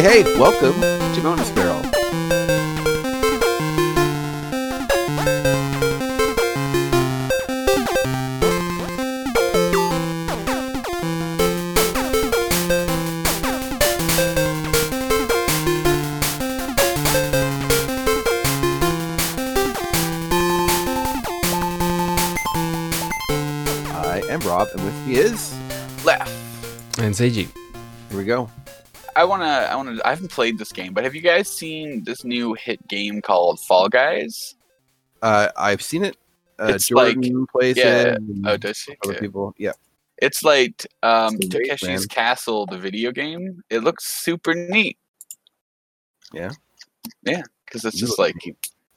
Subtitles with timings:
[0.00, 1.82] Hey, hey, welcome to Bonus Barrel.
[23.96, 25.52] I am Rob, and with me is
[26.04, 26.30] Left.
[27.00, 27.48] And Seiji.
[28.10, 28.48] here we go.
[29.18, 30.00] I wanna, I wanna.
[30.04, 33.58] I haven't played this game, but have you guys seen this new hit game called
[33.60, 34.54] Fall Guys?
[35.22, 36.16] Uh, I've seen it.
[36.60, 38.14] Uh, It's like- Jordan plays yeah.
[38.14, 38.18] it.
[38.46, 38.92] Oh, does she?
[39.04, 39.20] other Okay.
[39.20, 39.54] people.
[39.58, 39.72] Yeah.
[40.22, 42.06] It's like um, It's Takeshi's.
[42.06, 43.60] Castle, the video game.
[43.70, 44.96] It looks super neat.
[46.32, 46.50] Yeah?
[47.24, 48.34] Yeah, because it's just like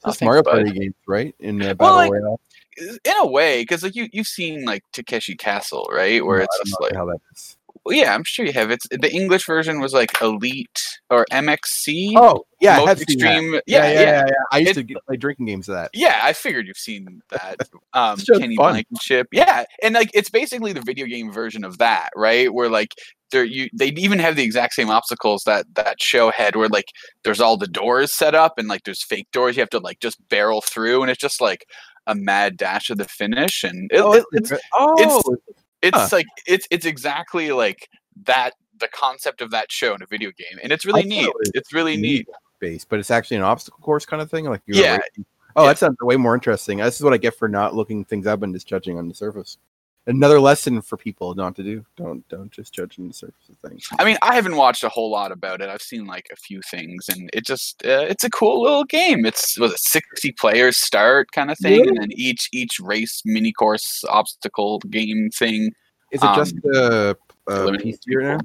[0.05, 0.43] It's Mario.
[0.43, 1.33] Party games, right?
[1.39, 2.39] In uh, Well, Battle like, Royale.
[2.77, 6.23] in a way, because like you you've seen like Takeshi Castle, right?
[6.25, 7.57] Where No, it's just like how that is.
[7.85, 8.69] Well, yeah, I'm sure you have.
[8.71, 12.13] It's the English version was like Elite or MXC.
[12.15, 13.27] Oh, yeah, I Most have seen that.
[13.33, 13.53] extreme.
[13.65, 14.33] Yeah, yeah, yeah, yeah.
[14.51, 15.89] I used It- to play drinking games of that.
[15.93, 17.57] Yeah, I figured you've seen that.
[17.93, 18.71] Um, Kenny fun.
[18.73, 19.27] Blankenship.
[19.33, 22.53] Yeah, and like it's basically the video game version of that, right?
[22.53, 22.93] Where like
[23.31, 26.85] there you they even have the exact same obstacles that that show had, where like
[27.25, 29.99] there's all the doors set up and like there's fake doors you have to like
[29.99, 31.65] just barrel through, and it's just like
[32.07, 35.60] a mad dash to the finish, and it, Oh, it- it's, it's oh, it's
[35.95, 36.07] huh.
[36.11, 37.89] like it's it's exactly like
[38.25, 41.25] that the concept of that show in a video game, and it's really thought neat.
[41.41, 42.27] it It's really neat.
[42.59, 44.45] base, but it's actually an obstacle course kind of thing.
[44.45, 44.93] Like Yeah.
[44.97, 45.25] racing.
[45.55, 45.67] Oh, Yeah.
[45.69, 46.77] that sounds way more interesting.
[46.77, 49.13] This is what I get for not looking things up and just judging on the
[49.13, 49.57] surface.
[50.07, 51.85] Another lesson for people not to do.
[51.95, 53.87] Don't don't just judge on the surface of things.
[53.99, 55.69] I mean, I haven't watched a whole lot about it.
[55.69, 59.27] I've seen like a few things, and it just uh, it's a cool little game.
[59.27, 63.51] It's was it sixty players start kind of thing, and then each each race mini
[63.51, 65.71] course obstacle game thing.
[66.11, 67.13] Is it just Um, uh
[67.47, 68.39] eliminate PC right now?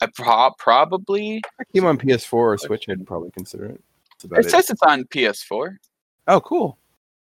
[0.00, 3.80] I pro- probably it came on PS4 or Switch, I'd probably consider it.
[4.24, 4.50] It it.
[4.50, 5.76] says it's on PS4.
[6.28, 6.78] Oh, cool.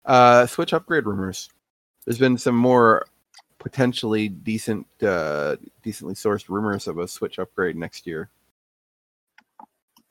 [0.06, 1.50] Uh, Switch upgrade rumors.
[2.06, 3.06] There's been some more
[3.60, 8.30] potentially decent, uh, decently sourced rumors of a Switch upgrade next year.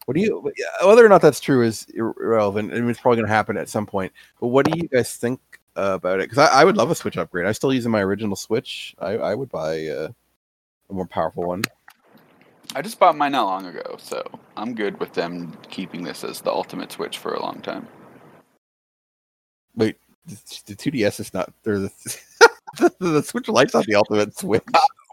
[0.06, 0.52] What do you?
[0.84, 2.72] Whether or not that's true is irrelevant.
[2.72, 4.12] I mean, it's probably going to happen at some point.
[4.38, 5.40] But what do you guys think
[5.76, 6.28] uh, about it?
[6.28, 7.46] Because I, I would love a Switch upgrade.
[7.46, 8.94] I'm still using my original Switch.
[8.98, 10.08] I, I would buy uh,
[10.90, 11.62] a more powerful one.
[12.74, 14.22] I just bought mine not long ago, so
[14.56, 17.86] I'm good with them keeping this as the ultimate Switch for a long time.
[19.76, 20.34] Wait, the,
[20.66, 21.52] the 2DS is not.
[21.62, 22.20] There's the,
[22.76, 24.62] the, the Switch Lite's not the ultimate Switch.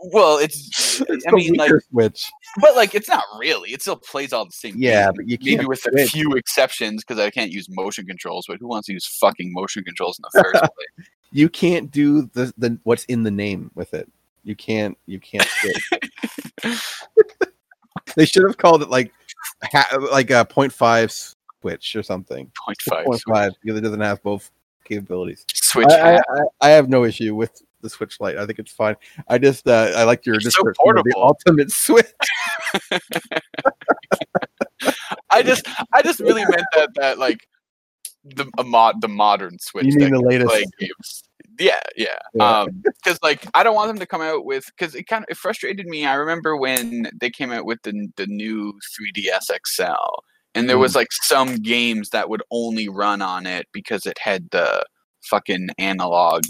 [0.04, 2.30] Well, it's It's I mean, like, Switch.
[2.60, 3.70] but like it's not really.
[3.72, 4.74] It still plays all the same.
[4.78, 5.18] Yeah, games.
[5.18, 8.46] but you maybe with a few exceptions because I can't use motion controls.
[8.48, 10.64] But who wants to use fucking motion controls in the first
[10.98, 11.08] place?
[11.32, 14.10] you can't do the, the what's in the name with it.
[14.44, 14.98] You can't.
[15.06, 15.48] You can't.
[18.16, 19.12] they should have called it like
[19.66, 22.52] ha- like a 0.5 switch or something.
[22.66, 23.06] Point five.
[23.06, 24.50] 0.5 because it doesn't have both
[24.84, 25.46] capabilities.
[25.54, 25.88] Switch.
[25.90, 26.18] I, I.
[26.18, 26.22] I,
[26.62, 28.38] I have no issue with the Switch Lite.
[28.38, 28.96] I think it's fine.
[29.28, 32.06] I just uh, I like your It's so description of the ultimate Switch.
[35.30, 37.48] I just, I just really meant that that like
[38.24, 39.86] the a mod, the modern Switch.
[39.86, 40.66] You mean the latest?
[40.80, 41.24] games.
[41.60, 42.18] Yeah, yeah.
[42.34, 42.60] Yeah.
[42.62, 45.30] Um, because like I don't want them to come out with because it kind of
[45.30, 46.06] it frustrated me.
[46.06, 50.24] I remember when they came out with the the new 3DS XL,
[50.56, 50.82] and there Mm.
[50.82, 54.84] was like some games that would only run on it because it had the
[55.24, 56.44] fucking analog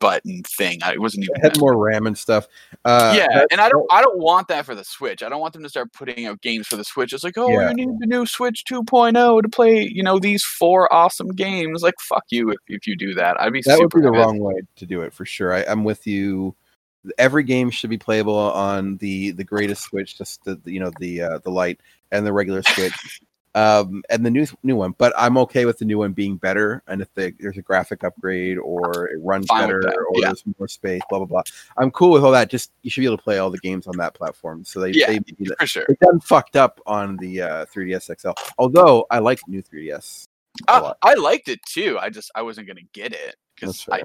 [0.00, 0.78] button thing.
[0.82, 1.36] I- It wasn't even.
[1.36, 2.48] It had that- more RAM and stuff.
[2.86, 5.22] Uh, yeah, and I don't I don't want that for the Switch.
[5.22, 7.12] I don't want them to start putting out games for the Switch.
[7.12, 7.68] It's like, oh, Yeah.
[7.68, 11.82] you need the new Switch 2.0 to play, you know, these four awesome games.
[11.82, 13.38] Like, fuck you if, if you do that.
[13.38, 15.52] I'd be that would be the wrong way to do it for sure.
[15.52, 16.54] I, I'm with you.
[17.18, 21.22] Every game should be playable on the the greatest Switch, just the you know the
[21.22, 21.80] uh, the light
[22.12, 23.20] and the regular Switch,
[23.54, 24.94] um, and the new new one.
[24.98, 28.04] But I'm okay with the new one being better, and if the, there's a graphic
[28.04, 30.26] upgrade or it runs Fine better or yeah.
[30.26, 31.42] there's more space, blah blah blah.
[31.78, 32.50] I'm cool with all that.
[32.50, 34.64] Just you should be able to play all the games on that platform.
[34.64, 35.06] So they Yeah.
[35.08, 35.20] they
[35.58, 35.84] For sure.
[35.88, 38.30] they done fucked up on the uh, 3ds XL.
[38.58, 40.26] Although I like new 3ds.
[40.68, 40.92] a Uh.
[41.02, 41.98] I liked it too.
[41.98, 44.02] I just I wasn't gonna get it because I.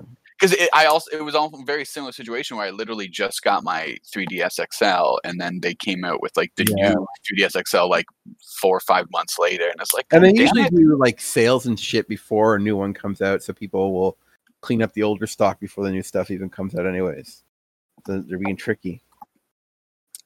[0.51, 3.42] because it, I also it was all a very similar situation where I literally just
[3.44, 6.94] got my 3ds XL and then they came out with like the Yeah.
[6.94, 8.06] new 3ds XL like
[8.62, 11.65] four or five months later, and it's like, And they usually it." do like sales
[11.65, 14.18] and shit before a new one comes out, so people will
[14.62, 17.44] clean up the older stock before the new stuff even comes out, anyways.
[18.07, 19.01] So they're being tricky,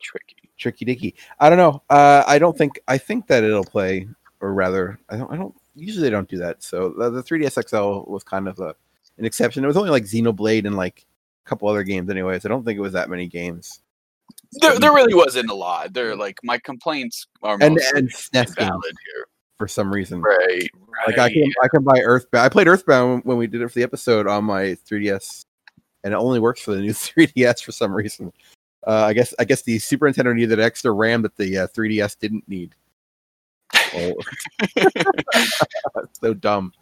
[0.01, 0.35] tricky.
[0.57, 1.15] tricky dicky.
[1.39, 1.81] I don't know.
[1.89, 2.79] Uh, I don't think.
[2.87, 4.07] I think that it'll play,
[4.41, 5.31] or rather, I don't.
[5.31, 5.53] I don't.
[5.75, 6.61] Usually they don't do that.
[6.61, 8.75] So the, the 3ds XL was kind of a,
[9.19, 9.63] an exception.
[9.63, 11.05] It was only like Xenoblade and like
[11.45, 12.45] a couple other games, anyways.
[12.45, 13.81] I don't think it was that many games.
[14.53, 15.93] There, there really wasn't a lot.
[15.93, 19.25] There, like my complaints are and and SNES valid here.
[19.57, 20.21] for some reason.
[20.21, 21.07] Right, right.
[21.07, 22.45] Like I can I can buy Earthbound.
[22.45, 25.45] I played Earthbound when we did it for the episode on my 3DS,
[26.03, 28.31] and it only works for the new 3DS for some reason.
[28.87, 32.17] Uh, I guess I guess the Super Nintendo needed extra RAM that the uh, 3DS
[32.19, 32.75] didn't need.
[33.91, 34.13] Oh.
[36.21, 36.73] so dumb.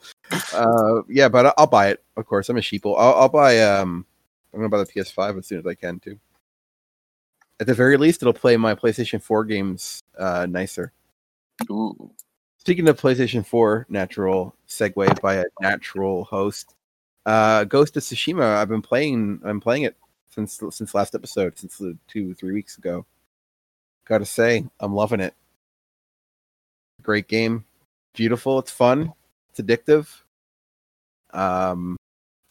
[0.54, 2.04] Uh, yeah, but I'll buy it.
[2.16, 2.96] Of course, I'm a sheeple.
[2.98, 3.60] I'll, I'll buy.
[3.62, 4.06] Um,
[4.54, 6.20] I'm gonna buy the PS5 as soon as I can too.
[7.60, 10.92] At the very least, it'll play my PlayStation 4 games uh, nicer.
[11.72, 12.12] Ooh.
[12.60, 16.76] Speaking of PlayStation 4, natural segue by a natural host.
[17.26, 18.58] Uh, Ghost of Tsushima.
[18.58, 19.42] I've been playing.
[19.44, 19.96] I'm playing it
[20.30, 23.06] since since last episode, since the two three weeks ago.
[24.06, 25.34] Got to say, I'm loving it.
[27.02, 27.66] Great game,
[28.14, 28.60] beautiful.
[28.60, 29.14] It's fun.
[29.58, 30.08] It's addictive.
[31.34, 31.98] Um,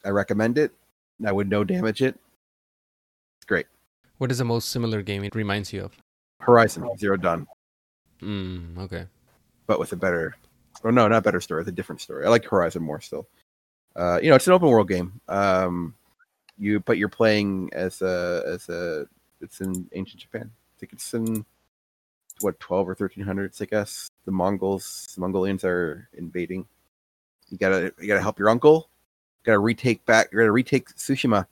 [0.05, 0.71] I recommend it.
[1.25, 2.15] I would no damage it.
[3.39, 3.65] It's great.
[4.17, 5.93] What is the most similar game it reminds you of?
[6.39, 7.47] Horizon Zero Dawn,
[8.21, 9.05] Mm, okay.
[9.65, 10.35] but with a better,
[10.83, 11.61] or no, not better story.
[11.61, 12.25] It's a different story.
[12.25, 13.27] I like Horizon more still.
[13.95, 15.19] Uh, you know, it's an open world game.
[15.27, 15.95] Um,
[16.59, 19.07] you but you're playing as a as a
[19.41, 20.49] it's in ancient Japan.
[20.53, 21.45] I think it's in
[22.41, 23.61] what twelve or thirteen hundreds.
[23.61, 26.67] I guess the Mongols, the Mongolians are invading.
[27.49, 28.89] You gotta you gotta help your uncle.
[29.41, 30.29] You gotta retake back.
[30.31, 31.47] You gotta retake Tsushima.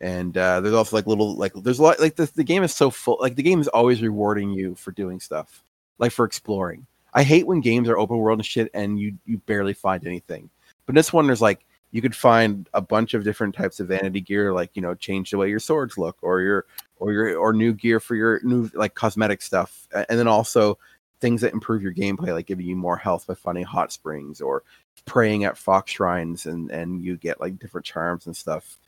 [0.00, 2.74] And uh, there's also like little like there's a lot like the, the game is
[2.74, 5.62] so full like the game is always rewarding you for doing stuff
[5.98, 6.86] like for exploring.
[7.12, 10.50] I hate when games are open world and shit and you you barely find anything.
[10.86, 11.64] But this one there's like
[11.94, 15.30] you could find a bunch of different types of vanity gear, like you know, change
[15.30, 16.66] the way your swords look, or your
[16.96, 20.76] or your or new gear for your new like cosmetic stuff, and then also
[21.20, 24.64] things that improve your gameplay, like giving you more health by finding hot springs or
[25.04, 28.78] praying at fox shrines, and and you get like different charms and stuff.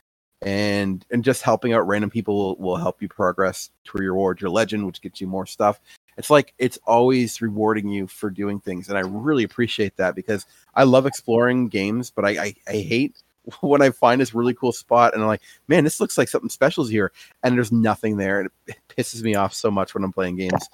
[0.43, 4.51] And and just helping out random people will, will help you progress to reward your
[4.51, 5.81] legend, which gets you more stuff.
[6.19, 10.47] It's like it's always rewarding you for doing things, and I really appreciate that because
[10.75, 13.17] I love exploring games, but I, I, I hate
[13.61, 16.51] when I find this really cool spot and I'm like, man, this looks like something
[16.51, 17.13] special's here,
[17.43, 20.69] and there's nothing there, and it pisses me off so much when I'm playing games.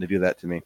[0.00, 0.62] to do that to me.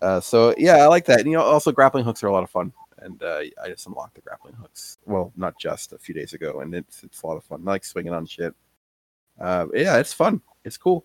[0.00, 1.20] Uh, so yeah, I like that.
[1.20, 2.72] And, you know, also grappling hooks are a lot of fun,
[3.04, 4.98] and uh, I just unlocked the grappling hooks.
[5.06, 7.62] Well, not just a few days ago, and it's it's a lot of fun.
[7.66, 8.54] I like swinging on shit.
[9.40, 10.40] Uh, yeah, it's fun.
[10.64, 11.04] It's cool.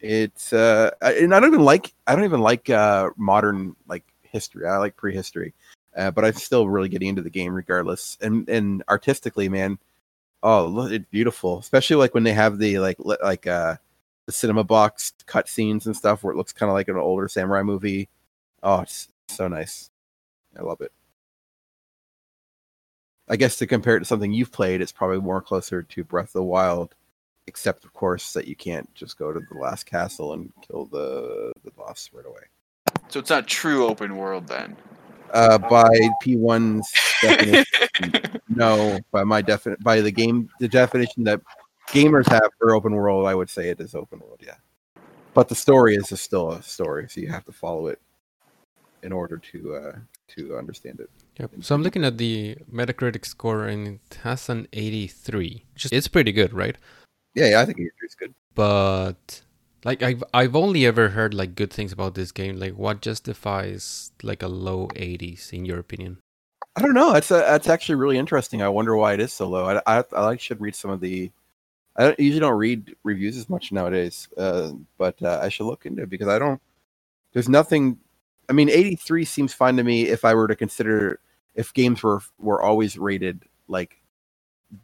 [0.00, 4.04] It's uh, I- and I don't even like I don't even like uh modern like
[4.22, 4.66] history.
[4.66, 5.52] I like prehistory
[5.96, 8.16] uh, but I'm still really getting into the game regardless.
[8.20, 9.78] And and artistically, man,
[10.42, 11.58] oh, it's beautiful.
[11.58, 13.76] Especially like when they have the like li- like uh
[14.26, 17.28] the cinema box cut scenes and stuff where it looks kind of like an older
[17.28, 18.08] samurai movie.
[18.62, 19.90] Oh, it's so nice.
[20.58, 20.92] I love it.
[23.30, 26.30] I guess to compare it to something you've played, it's probably more closer to Breath
[26.30, 26.96] of the Wild,
[27.46, 31.52] except of course that you can't just go to the last castle and kill the
[31.64, 32.42] the boss right away.
[33.08, 34.76] So it's not true open world then.
[35.32, 35.88] Uh, by
[36.24, 36.92] P1's
[37.22, 38.98] definition, no.
[39.12, 41.40] By my definite, by the game, the definition that
[41.90, 44.40] gamers have for open world, I would say it is open world.
[44.44, 44.56] Yeah,
[45.34, 48.00] but the story is still a story, so you have to follow it
[49.02, 49.92] in order to uh,
[50.28, 51.10] to understand it.
[51.38, 51.50] Yep.
[51.60, 55.64] So I'm looking at the Metacritic score and it has an 83.
[55.74, 56.76] Just it's pretty good, right?
[57.34, 58.34] Yeah, yeah, I think it's good.
[58.54, 59.42] But
[59.84, 62.58] like I've I've only ever heard like good things about this game.
[62.58, 66.18] Like what justifies like a low 80s in your opinion?
[66.76, 67.12] I don't know.
[67.12, 68.62] That's a, that's actually really interesting.
[68.62, 69.66] I wonder why it is so low.
[69.66, 71.30] I I, I like should read some of the.
[71.96, 75.86] I don't, usually don't read reviews as much nowadays, uh, but uh, I should look
[75.86, 76.60] into it because I don't.
[77.32, 77.98] There's nothing.
[78.50, 81.20] I mean, 83 seems fine to me if I were to consider
[81.54, 83.96] if games were were always rated like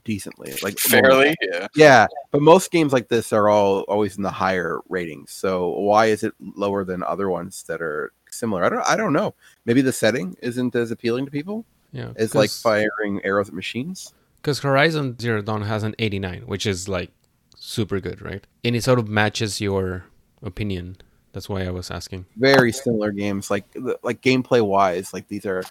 [0.04, 1.66] decently, like Fairly, yeah.
[1.74, 5.32] Yeah, but most games like this are all always in the higher ratings.
[5.32, 8.64] So why is it lower than other ones that are similar?
[8.64, 8.86] I don't.
[8.86, 9.34] I don't know.
[9.64, 11.64] Maybe the setting isn't as appealing to people.
[11.92, 12.12] Yeah.
[12.16, 14.12] It's like firing arrows at machines.
[14.36, 17.10] Because Horizon Zero Dawn has an 89, which is like
[17.56, 18.46] super good, right?
[18.64, 20.04] And it sort of matches your
[20.42, 20.98] opinion.
[21.36, 22.24] That's why I was asking.
[22.38, 23.66] Very similar games, like
[24.02, 25.62] like gameplay wise, like these are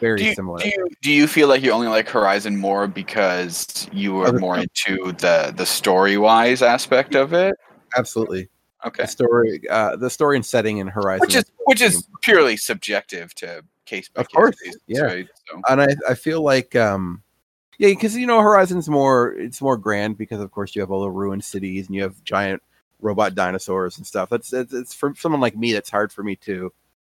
[0.00, 0.60] very Do you, similar.
[0.60, 4.56] do, you, do you feel like you only like Horizon more because you were more
[4.56, 7.54] into the the story wise aspect of it?
[7.98, 8.48] Absolutely,
[8.86, 12.56] Okay, the story, uh, the story and setting in Horizon, which is which is purely
[12.56, 15.02] subjective to case by Of case course, basis, yeah.
[15.02, 15.28] right?
[15.50, 17.22] So, and I, I feel like um
[17.76, 21.02] yeah because you know horizon's more it's more grand because of course you have all
[21.02, 22.62] the ruined cities and you have giant
[23.02, 24.30] robot dinosaurs and stuff.
[24.30, 26.72] That's it's, it's for someone like me that's hard for me to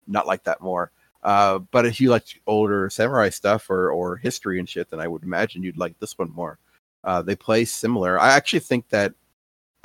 [0.08, 0.92] not like that more.
[1.24, 5.08] Uh but if you like older samurai stuff or or history and shit then i
[5.08, 6.60] would imagine you'd like this one more.
[7.04, 8.20] Uh they play similar.
[8.20, 9.14] I actually think that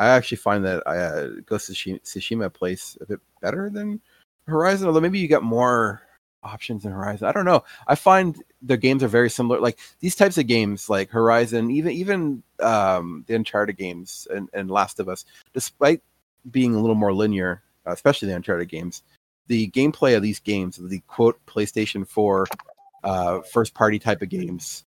[0.01, 4.01] I actually find that uh, Ghost of Tsushi- Tsushima plays a bit better than
[4.47, 6.01] Horizon, although maybe you get more
[6.43, 7.27] options in Horizon.
[7.27, 7.65] I don't know.
[7.87, 9.61] I find the games are very similar.
[9.61, 14.71] Like these types of games, like Horizon, even even um, the Uncharted games and, and
[14.71, 16.03] Last of Us, despite
[16.51, 19.03] being a little more linear, uh, especially the Uncharted games,
[19.47, 22.47] the gameplay of these games, the quote PlayStation Four
[23.05, 24.85] uh, first party type of games,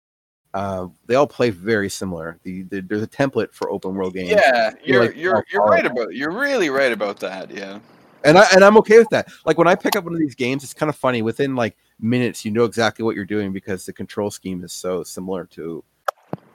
[0.55, 2.39] uh, they all play very similar.
[2.43, 4.31] The, the there's a template for open world games.
[4.31, 5.69] Yeah, you're like, you're oh, you're oh.
[5.69, 7.51] right about you're really right about that.
[7.51, 7.79] Yeah.
[8.25, 9.29] And I and I'm okay with that.
[9.45, 11.23] Like when I pick up one of these games, it's kind of funny.
[11.23, 15.03] Within like minutes, you know exactly what you're doing because the control scheme is so
[15.03, 15.85] similar to.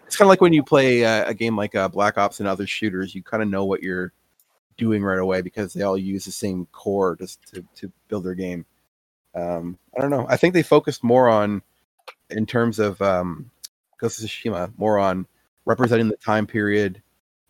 [0.06, 2.48] It's kind of like when you play uh, a game like uh, Black Ops and
[2.48, 3.14] other shooters.
[3.14, 4.14] You kind of know what you're
[4.78, 8.36] doing right away because they all use the same core just to to build their
[8.36, 8.66] game.
[9.36, 10.26] Um, I don't know.
[10.30, 11.62] I think they focused more on,
[12.32, 13.52] in terms of um,
[14.00, 15.28] Ghost of Tsushima, more on
[15.66, 17.04] representing the time period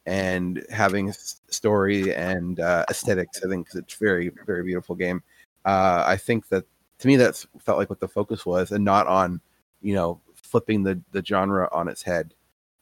[0.08, 3.42] and having story and uh, aesthetics.
[3.46, 5.22] I think it's very, very beautiful game.
[5.66, 6.66] Uh, I think that
[7.00, 9.42] to me that's felt like what the focus was, and not on
[9.82, 12.34] you know flipping the the genre on its head.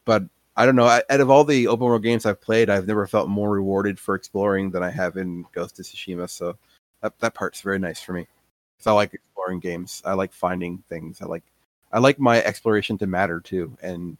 [0.06, 0.24] But
[0.56, 0.86] I don't know.
[0.86, 3.98] I, out of all the open world games I've played, I've never felt more rewarded
[4.00, 6.30] for exploring than I have in Ghost of Tsushima.
[6.30, 6.56] So
[7.02, 8.26] that that part's very nice for me.
[8.78, 10.02] 'Cause I like exploring games.
[10.06, 11.20] I like finding things.
[11.22, 11.44] I like
[11.92, 13.76] I like my exploration to matter too.
[13.82, 14.16] And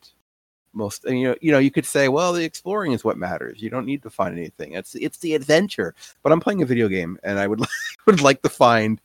[0.76, 3.62] most and, you know you know you could say well the exploring is what matters.
[3.62, 4.72] You don't need to find anything.
[4.72, 5.94] It's it's the adventure.
[6.22, 7.60] But i'm playing a video game and i would
[8.06, 9.00] would like to find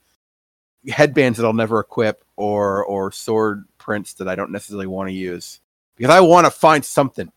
[0.89, 5.13] headbands that i'll never equip or or sword prints that i don't necessarily want to
[5.13, 5.59] use.
[5.95, 7.31] Because i want to find something.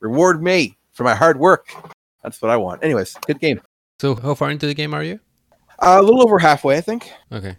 [0.00, 1.72] Reward me for my hard work.
[2.22, 2.82] That's what i want.
[2.82, 3.60] Anyways good game.
[4.00, 5.20] So how far into the game are you?
[5.78, 7.12] uh, a little over halfway i think.
[7.30, 7.54] Okay.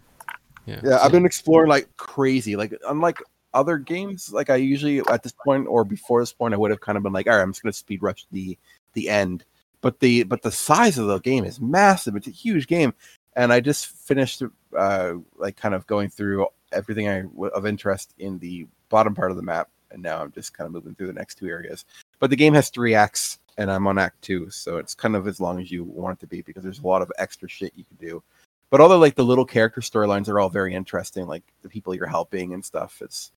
[0.66, 0.80] Yeah.
[0.82, 2.56] Yeah, so- I've been exploring like crazy.
[2.56, 3.18] Like unlike
[3.54, 6.80] other games, like I usually at this point or before this point, I would have
[6.80, 8.58] kind of been like, all right, I'm just gonna speed rush the
[8.94, 9.44] the end.
[9.80, 12.16] But the but the size of the game is massive.
[12.16, 12.94] It's a huge game,
[13.36, 14.42] and I just finished
[14.76, 17.24] uh like kind of going through everything I
[17.54, 20.72] of interest in the bottom part of the map, and now I'm just kind of
[20.72, 21.84] moving through the next two areas.
[22.18, 25.26] But the game has three acts, and I'm on Act Two, so it's kind of
[25.26, 27.72] as long as you want it to be because there's a lot of extra shit
[27.76, 28.22] you can do
[28.70, 32.06] but the like the little character storylines are all very interesting like the people you're
[32.06, 33.32] helping and stuff it's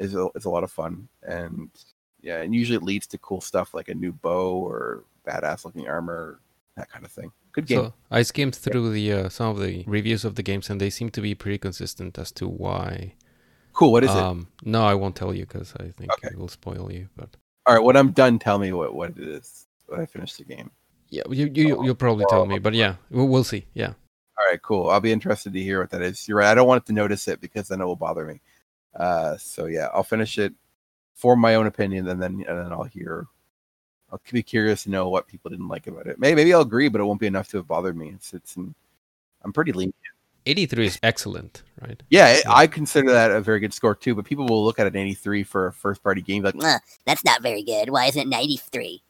[0.00, 1.70] is a, it's a lot of fun and
[2.22, 5.86] yeah and usually it leads to cool stuff like a new bow or badass looking
[5.88, 6.40] armor
[6.76, 9.84] that kind of thing good game So I skimmed through the uh, some of the
[9.86, 13.14] reviews of the games, and they seem to be pretty consistent as to why.
[13.72, 16.28] cool what is it um, No, I won't tell you because I think Okay.
[16.32, 17.08] it will spoil you.
[17.16, 20.34] But all right when i'm done tell me what what it is when i finish
[20.34, 20.70] the game
[21.10, 22.58] yeah, you you you'll probably tell me.
[22.60, 23.66] But yeah, we'll, we'll see.
[23.74, 23.92] Yeah.
[24.38, 26.66] all right cool i'll be interested to hear what that is you're right i don't
[26.68, 28.40] want it to notice it because then it will bother me
[28.96, 30.52] uh so yeah i'll finish it
[31.14, 33.26] form my own opinion and then and then i'll hear
[34.10, 36.88] i'll be curious to know what people didn't like about it maybe, maybe i'll agree
[36.88, 39.94] but it won't be enough to have bothered me it's it's i'm pretty lenient
[40.46, 42.02] 83 is excellent, right?
[42.08, 42.54] yeah, it- Yeah.
[42.54, 45.42] i consider that a very good score too but people will look at an 83
[45.44, 47.90] for a first party game like Uh, that's not very good.
[47.90, 49.02] Why isn't it 93?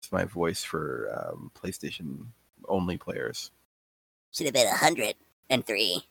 [0.00, 2.26] it's my voice for um, playstation
[2.68, 3.50] only players
[4.32, 6.04] Should have been 103.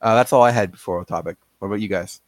[0.00, 2.20] uh, that's all i had before the topic what about you guys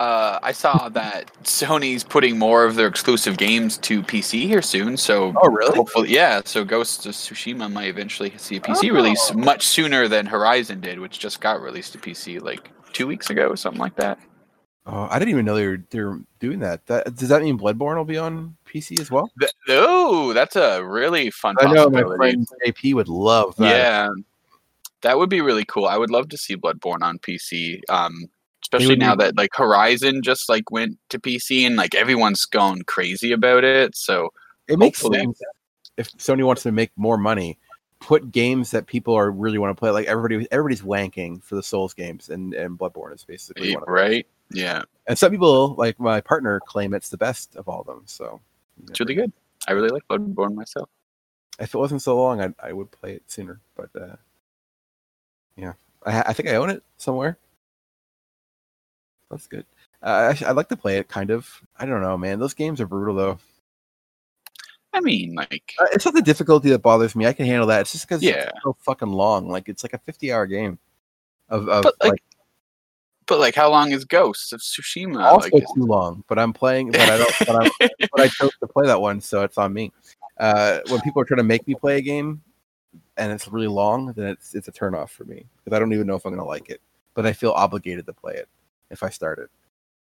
[0.00, 4.96] Uh, I saw that Sony's putting more of their exclusive games to PC here soon.
[4.96, 5.76] So Oh, really?
[5.76, 6.40] Hopefully, yeah.
[6.44, 8.94] So Ghost of Tsushima might eventually see a PC Oh.
[8.94, 13.30] release much sooner than Horizon did, which just got released to PC like two weeks
[13.30, 14.18] ago or something like that.
[14.86, 16.84] oh i didn't even know they were, they were doing that.
[16.86, 20.82] that does that mean bloodborne will be on pc as well Th- oh, that's a
[20.84, 21.54] really fun.
[21.60, 23.68] I know my friend JP would love that.
[23.68, 24.08] Yeah,
[25.02, 25.86] that would be really cool.
[25.86, 27.80] I would love to see Bloodborne on PC.
[27.88, 28.26] Um,
[28.62, 32.82] especially now be- that like Horizon just like went to PC and like everyone's gone
[32.82, 33.96] crazy about it.
[33.96, 34.30] So
[34.68, 35.40] it makes sense
[35.96, 37.58] if Sony wants to make more money.
[38.00, 39.90] Put games that people are really want to play.
[39.90, 43.86] Like everybody, everybody's wanking for the Souls games, and and Bloodborne is basically one of
[43.86, 43.94] them.
[43.94, 47.86] right, yeah, And some people, like my partner, claim it's the best of all of
[47.86, 48.02] them.
[48.06, 48.40] So
[48.88, 49.32] it's really good.
[49.68, 50.88] I really like Bloodborne myself.
[51.60, 53.60] If it wasn't so long, I I would play it sooner.
[53.76, 54.16] But uh,
[55.56, 57.38] yeah, I, I think I own it somewhere.
[59.32, 59.64] That's good.
[60.02, 61.08] Uh, I, I'd like to play it.
[61.08, 61.48] Kind of.
[61.78, 62.38] I don't know, man.
[62.38, 63.38] Those games are brutal though.
[64.92, 67.26] I mean, like, Uh, it's not the difficulty that bothers me.
[67.26, 67.80] I can handle that.
[67.80, 68.50] It's just because Yeah.
[68.50, 69.48] it's so fucking long.
[69.48, 70.78] Like it's like a fifty-hour game.
[71.48, 72.22] Of, of But, like, like,
[73.26, 75.22] but like, how long is Ghost of Tsushima?
[75.24, 76.24] also like, too long.
[76.28, 76.90] But I'm playing.
[76.90, 77.34] But I don't.
[77.46, 79.92] but, I, but I chose to play that one, so it's on me.
[80.38, 82.42] Uh, when people are trying to make me play a game,
[83.16, 85.94] and it's really long, then it's it's a turn off for me because I don't
[85.94, 86.82] even know if I'm gonna like it.
[87.14, 88.48] But I feel obligated to play it
[88.92, 89.50] if I start it.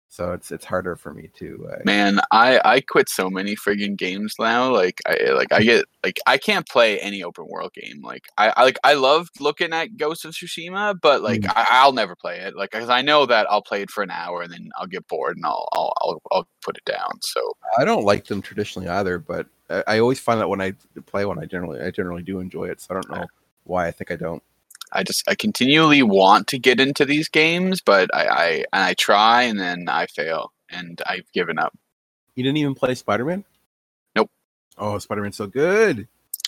[0.09, 1.67] so it's it's harder for me to.
[1.73, 4.71] Uh, Man, I I quit so many friggin' games now.
[4.71, 8.01] Like I like I get like I can't play any open world game.
[8.03, 11.53] Like I, I like I love looking at Ghost of Tsushima, but like Mm.
[11.55, 12.55] I, I'll never play it.
[12.55, 15.07] Like because I know that I'll play it for an hour and then I'll get
[15.07, 17.11] bored and I'll I'll I'll, I'll put it down.
[17.21, 17.41] So
[17.79, 20.73] I don't like them traditionally either, but I, I always find that when I
[21.07, 22.81] play one, I generally I generally do enjoy it.
[22.81, 23.25] So I don't know
[23.63, 24.43] why I think I don't.
[24.93, 28.93] I just I continually want to get into these games, but I I and I
[28.95, 31.73] try and then I fail and I've given up.
[32.35, 33.43] You didn't even play Spider Man.
[34.15, 34.29] Nope.
[34.77, 36.07] Oh, Spider Man's so good.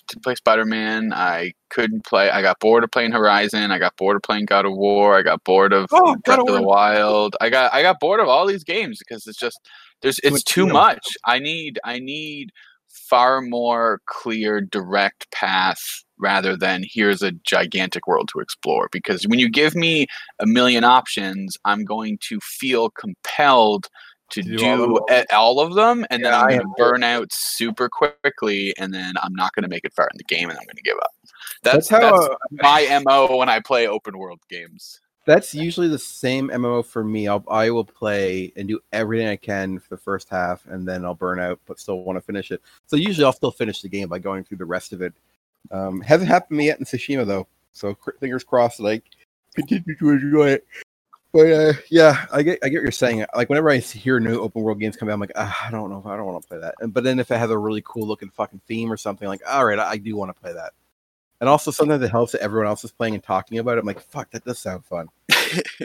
[0.10, 1.14] to play Spider Man.
[1.14, 2.30] I couldn't play.
[2.30, 3.72] I got bored of playing Horizon.
[3.72, 5.18] I got bored of playing God of War.
[5.18, 7.36] I got bored of Oh, God Breath of of the Wild.
[7.42, 9.60] I got I got bored of all these games because it's just
[10.02, 11.06] there's it's too much.
[11.26, 12.52] I need I need
[12.90, 15.82] far more clear direct path
[16.18, 18.88] rather than here's a gigantic world to explore.
[18.92, 20.08] Because when you give me
[20.40, 23.88] a million options i'm going to feel compelled
[24.32, 25.26] to do do, all of them.
[25.34, 29.34] all of them and then i'm going to burn out super quickly and then i'm
[29.34, 31.12] not going to make it far in the game and i'm going to give up.
[31.64, 35.88] That's, That's how that's uh, my mo when i play open world games that's usually
[35.88, 37.28] the same MO for me.
[37.28, 41.04] I'll I will play and do everything I can for the first half, and then
[41.04, 42.62] I'll burn out, but still want to finish it.
[42.86, 45.14] So usually I'll still finish the game by going through the rest of it.
[45.72, 48.80] Um, hasn't happened to me yet in Tsushima though, so fingers crossed.
[48.80, 49.04] Like
[49.56, 50.68] continue to enjoy it.
[51.34, 53.26] But uh, yeah, I get I get what you're saying.
[53.36, 55.90] Like whenever I hear new open world games come out, I'm like, ah, I don't
[55.90, 56.76] know if I don't want to play that.
[56.80, 59.42] And, but then if it has a really cool looking fucking theme or something, like,
[59.46, 60.72] all right, I, I do want to play that.
[61.42, 63.82] And also sometimes it helps that everyone else is playing and talking about it.
[63.82, 65.08] I'm like, fuck, that does sound fun.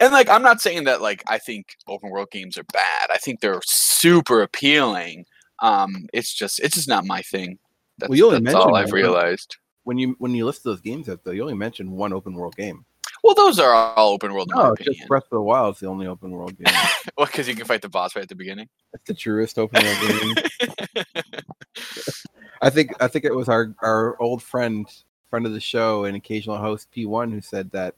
[0.00, 3.18] and like i'm not saying that like i think open world games are bad i
[3.18, 5.24] think they're super appealing
[5.60, 7.58] um it's just it's just not my thing
[7.98, 8.94] that's, Well, you only that's all i've one.
[8.94, 12.34] realized When you when you list those games out though, you only mentioned one open
[12.34, 12.84] world game.
[13.22, 16.06] well those are all open world No, just Breath of the Wild is the only
[16.06, 16.74] open world game.
[17.16, 19.84] well because you can fight the boss right at the beginning That's the truest open
[19.84, 21.04] world game.
[22.62, 24.86] I think I think it was our our old friend
[25.28, 27.94] friend of the show and occasional host P1 who said that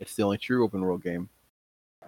[0.00, 1.28] it's the only true open world game.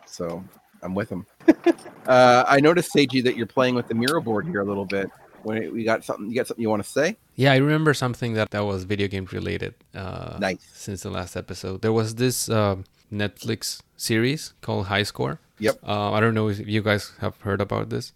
[0.06, 0.44] So
[0.82, 1.26] I'm with him.
[2.06, 5.10] uh, I noticed Seiji that you're playing with the mirror board here a little bit.
[5.42, 7.16] When we got something, you got something you want to say?
[7.36, 9.74] Yeah, I remember something that that was video game related.
[9.94, 10.66] Uh, Nice.
[10.72, 15.38] Since the last episode, there was this um Netflix series called High Score.
[15.58, 15.78] Yep.
[15.86, 18.12] Uh, I don't know if you guys have heard about this.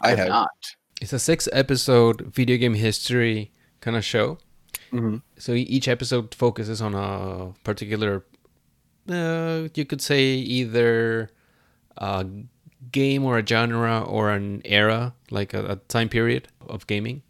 [0.00, 0.28] I have have.
[0.28, 0.50] not
[1.02, 4.38] It's a six episode video game history kind of show.
[4.90, 8.24] hmm So each episode focuses on a particular,
[9.08, 11.28] uh, you could say either
[11.96, 12.24] a
[12.92, 17.22] game or a genre or an era, like a, a time period of gaming.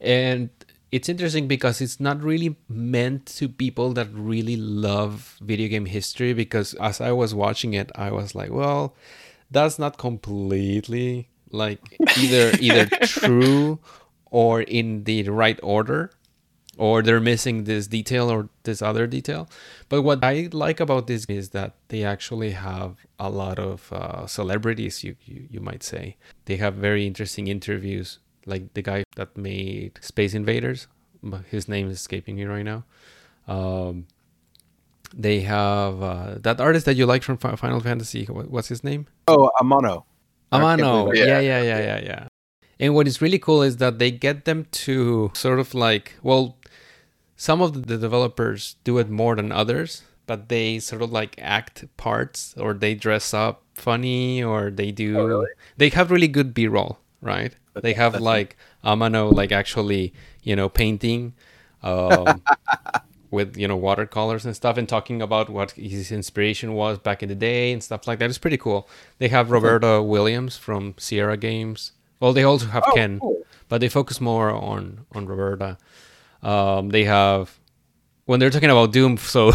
[0.00, 0.48] And
[0.90, 6.32] it's interesting because it's not really meant to people that really love video game history.
[6.32, 8.94] Because as I was watching it, I was like, well,
[9.50, 11.80] that's not completely like
[12.18, 13.78] either either true
[14.30, 16.10] or in the right order
[16.78, 19.48] or they're missing this detail or this other detail.
[19.88, 24.26] But what I like about this is that they actually have a lot of uh,
[24.26, 26.16] celebrities, you, you you might say.
[26.44, 30.86] They have very interesting interviews, like the guy that made Space Invaders.
[31.50, 32.84] His name is escaping me right now.
[33.48, 34.06] Um,
[35.14, 38.26] they have uh, that artist that you like from Fi- Final Fantasy.
[38.26, 39.06] what- What's his name?
[39.28, 40.04] Oh, Amano.
[40.52, 41.14] Amano.
[41.14, 41.40] Yeah, Yeah.
[41.40, 42.26] yeah, yeah, yeah, yeah.
[42.78, 46.58] And what is really cool is that they get them to sort of like, well,
[47.36, 51.84] some of the developers do it more than others, but they sort of like act
[51.96, 55.18] parts or they dress up funny or they do.
[55.18, 55.46] Oh, really?
[55.76, 57.54] They have really good B roll, right?
[57.74, 61.34] They have like Amano, like actually, you know, painting.
[61.82, 62.42] Um,
[63.30, 67.28] with you know watercolors and stuff and talking about what his inspiration was back in
[67.28, 68.28] the day and stuff like that.
[68.28, 68.88] It's pretty cool.
[69.18, 71.92] They have roberta williams from sierra games.
[72.20, 73.42] Well they also have Oh, ken cool.
[73.68, 75.76] but they focus more on on roberta.
[76.42, 77.58] Um, they have
[78.26, 79.52] when they're talking about doom so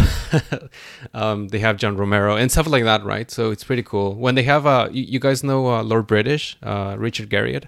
[1.14, 3.30] um, they have john romero and stuff like that right?
[3.32, 4.16] So it's pretty cool.
[4.16, 7.66] When they have uh, you, you guys know uh, lord british uh, richard garriott?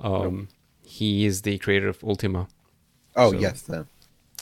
[0.00, 0.48] Um,
[0.82, 2.48] he is the creator of ultima.
[3.16, 3.86] Oh So- yes, then.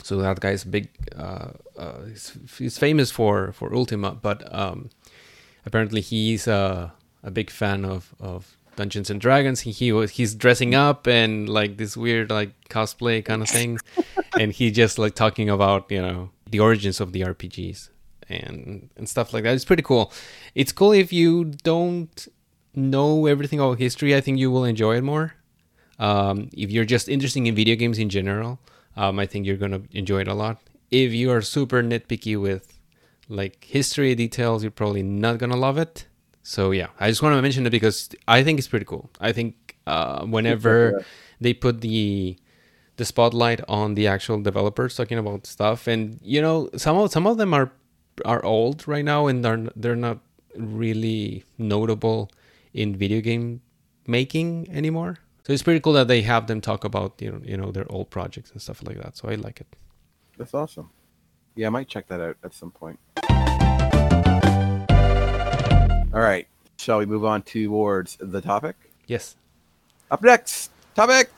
[0.02, 0.88] So that guy's big.
[1.16, 4.90] Uh, uh, he's, he's famous for for Ultima, but um,
[5.64, 6.90] apparently he's uh,
[7.22, 9.60] a big fan of of Dungeons and Dragons.
[9.60, 13.78] He he was he's dressing up and like this weird like cosplay kind of thing,
[14.38, 17.88] and he just like talking about you know the origins of the RPGs
[18.28, 19.54] and and stuff like that.
[19.54, 20.12] It's pretty cool.
[20.54, 22.28] It's cool if you don't
[22.74, 24.16] know everything about history.
[24.16, 25.34] I think you will enjoy it more.
[25.98, 28.58] Um, if you're just interested in video games in general,
[28.96, 30.60] um, I think you're gonna enjoy it a lot.
[30.90, 32.78] If you are super nitpicky with
[33.28, 36.06] like history details, you're probably not gonna love it.
[36.42, 39.10] So yeah, I just want to mention it because I think it's pretty cool.
[39.20, 41.04] I think uh, whenever
[41.40, 42.36] they put the
[42.96, 47.26] the spotlight on the actual developers talking about stuff, and you know some of some
[47.26, 47.72] of them are
[48.24, 50.18] are old right now and they're they're not
[50.56, 52.30] really notable
[52.74, 53.60] in video game
[54.06, 55.18] making anymore.
[55.44, 57.90] So it's pretty cool that they have them talk about you know you know their
[57.90, 59.16] old projects and stuff like that.
[59.16, 59.66] So I like it.
[60.38, 60.90] That's awesome.
[61.54, 62.98] Yeah, I might check that out at some point.
[66.14, 66.46] All right.
[66.78, 68.76] Shall we move on towards the topic?
[69.06, 69.36] Yes.
[70.10, 71.30] Up next, topic.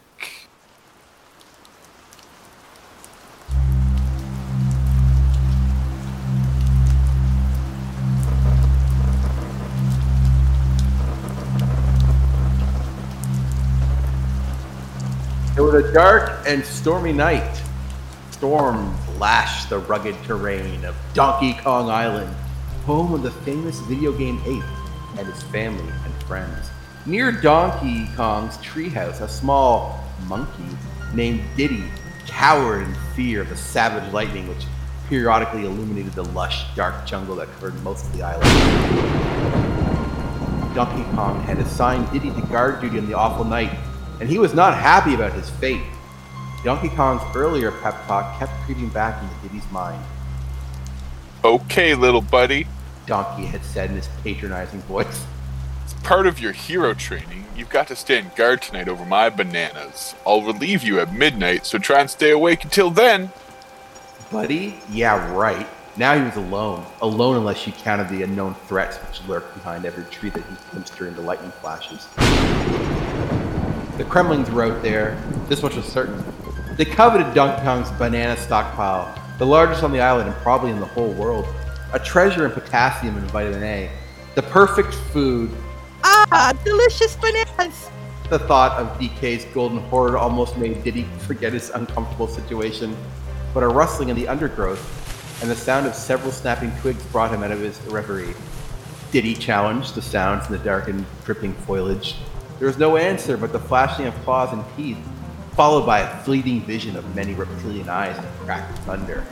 [15.56, 17.62] It was a dark and stormy night.
[18.32, 22.34] Storms lashed the rugged terrain of Donkey Kong Island,
[22.86, 24.64] home of the famous video game ape
[25.16, 26.70] and his family and friends.
[27.06, 30.76] Near Donkey Kong's treehouse, a small monkey
[31.14, 31.84] named Diddy
[32.26, 34.66] cowered in fear of the savage lightning which
[35.08, 38.50] periodically illuminated the lush, dark jungle that covered most of the island.
[40.74, 43.70] Donkey Kong had assigned Diddy to guard duty on the awful night,
[44.24, 45.82] and he was not happy about his fate.
[46.64, 50.02] Donkey Kong's earlier pep talk kept creeping back into Diddy's mind.
[51.44, 52.66] Okay, little buddy.
[53.04, 55.26] Donkey had said in his patronizing voice.
[55.82, 60.14] It's part of your hero training, you've got to stand guard tonight over my bananas.
[60.26, 63.30] I'll relieve you at midnight, so try and stay awake until then.
[64.32, 64.80] Buddy?
[64.90, 65.66] Yeah, right.
[65.98, 66.86] Now he was alone.
[67.02, 70.96] Alone unless you counted the unknown threats which lurked behind every tree that he glimpsed
[70.96, 72.08] during the lightning flashes.
[73.96, 75.16] The Kremlings wrote there,
[75.48, 76.20] this much was certain.
[76.76, 81.12] They coveted Kong's banana stockpile, the largest on the island and probably in the whole
[81.12, 81.46] world.
[81.92, 83.90] A treasure in potassium and vitamin A.
[84.34, 85.48] The perfect food.
[86.02, 87.88] Ah, delicious bananas!
[88.30, 92.96] The thought of DK's golden hoard almost made Diddy forget his uncomfortable situation,
[93.54, 94.82] but a rustling in the undergrowth
[95.40, 98.34] and the sound of several snapping twigs brought him out of his reverie.
[99.12, 102.16] Diddy challenged the sounds in the darkened, dripping foliage.
[102.64, 104.96] There was no answer but the flashing of claws and teeth,
[105.52, 109.22] followed by a fleeting vision of many reptilian eyes and cracked thunder.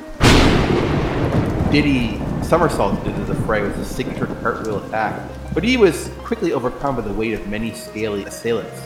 [1.72, 5.18] Diddy somersaulted into the fray with his signature cartwheel attack,
[5.54, 8.82] but he was quickly overcome by the weight of many scaly assailants.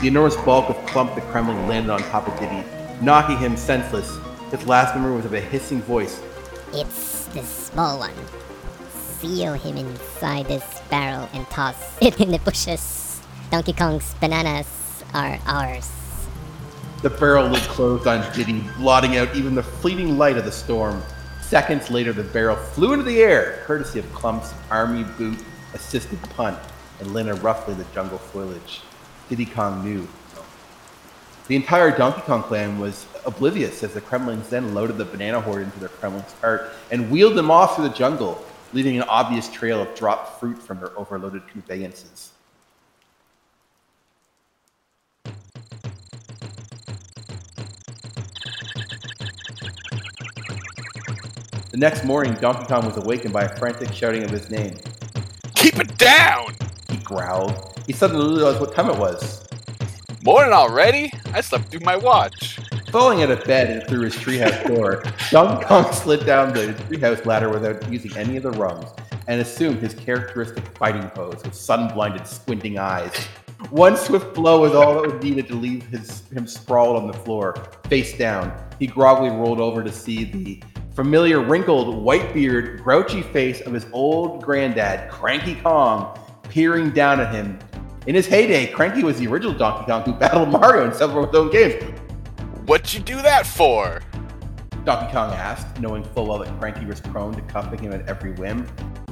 [0.00, 2.64] The enormous bulk of Clump the Kremling landed on top of Diddy,
[3.00, 4.18] knocking him senseless.
[4.50, 6.20] His last memory was of a hissing voice.
[6.72, 8.10] It's the small one.
[9.20, 13.03] Seal him inside this barrel and toss it in the bushes.
[13.54, 15.88] Donkey Kong's bananas are ours.
[17.02, 21.00] The barrel lid closed on Diddy, blotting out even the fleeting light of the storm.
[21.40, 25.38] Seconds later, the barrel flew into the air, courtesy of Clump's army boot
[25.72, 26.58] assisted punt,
[26.98, 28.80] and landed roughly the jungle foliage.
[29.28, 30.08] Diddy Kong knew.
[31.46, 35.62] The entire Donkey Kong clan was oblivious as the Kremlings then loaded the banana hoard
[35.62, 39.80] into their Kremling's cart and wheeled them off through the jungle, leaving an obvious trail
[39.80, 42.33] of dropped fruit from their overloaded conveyances.
[51.74, 54.76] The next morning, Donkey Kong was awakened by a frantic shouting of his name.
[55.56, 56.54] Keep it down!
[56.88, 57.82] He growled.
[57.84, 59.44] He suddenly realized what time it was.
[60.22, 61.12] Morning already?
[61.32, 62.60] I slept through my watch.
[62.92, 67.26] Falling out of bed and through his treehouse door, Donkey Kong slid down the treehouse
[67.26, 68.88] ladder without using any of the rungs
[69.26, 73.12] and assumed his characteristic fighting pose with sun-blinded, squinting eyes.
[73.70, 77.18] One swift blow was all that was needed to leave his, him sprawled on the
[77.18, 77.56] floor,
[77.88, 78.56] face down.
[78.78, 80.62] He groggily rolled over to see the
[80.94, 87.58] familiar wrinkled, white-beard, grouchy face of his old granddad, Cranky Kong, peering down at him.
[88.06, 91.30] In his heyday, Cranky was the original Donkey Kong who battled Mario in several of
[91.30, 91.82] his own games.
[92.66, 94.02] What'd you do that for?
[94.84, 98.32] Donkey Kong asked, knowing full well that Cranky was prone to cuffing him at every
[98.32, 98.66] whim.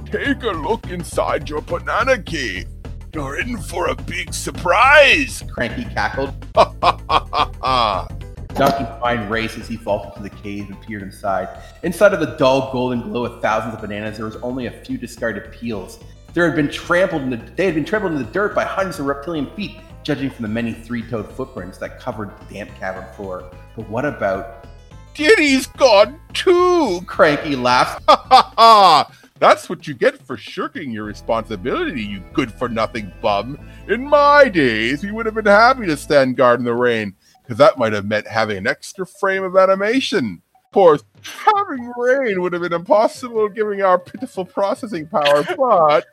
[0.05, 2.69] Take a look inside your banana cave.
[3.15, 5.43] You're in for a big surprise.
[5.51, 6.35] Cranky cackled.
[6.55, 8.09] Ha ha ha ha ha.
[8.55, 11.49] Donkey's mind raced as he vaulted to the cave and peered inside.
[11.83, 14.99] Inside of the dull golden glow of thousands of bananas, there was only a few
[14.99, 15.99] discarded peels.
[16.35, 18.99] There had been trampled in the, they had been trampled in the dirt by hundreds
[18.99, 23.51] of reptilian feet, judging from the many three-toed footprints that covered the damp cavern floor.
[23.77, 24.67] But what about
[25.15, 27.03] Diddy's gone too.
[27.07, 28.03] Cranky laughed.
[28.09, 29.13] Ha ha ha.
[29.39, 33.59] That's what you get for shirking your responsibility, you good for nothing bum.
[33.89, 37.17] In my days, we would have been happy to stand guard in the rain,
[37.53, 40.41] because that might have meant having an extra frame of animation.
[40.55, 46.07] Of course, having rain would have been impossible given our pitiful processing power, but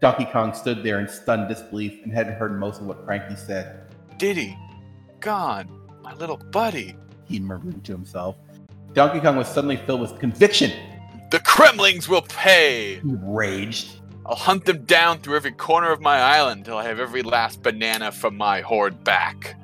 [0.00, 3.80] Donkey Kong stood there in stunned disbelief and hadn't heard most of what Cranky said.
[4.16, 4.56] Diddy,
[5.18, 5.68] gone,
[6.02, 6.96] my little buddy.
[7.24, 8.36] He murmured to himself.
[8.92, 10.70] Donkey Kong was suddenly filled with conviction.
[11.32, 13.00] The Kremlings will pay.
[13.00, 14.00] He raged.
[14.24, 17.62] I'll hunt them down through every corner of my island till I have every last
[17.62, 19.56] banana from my hoard back.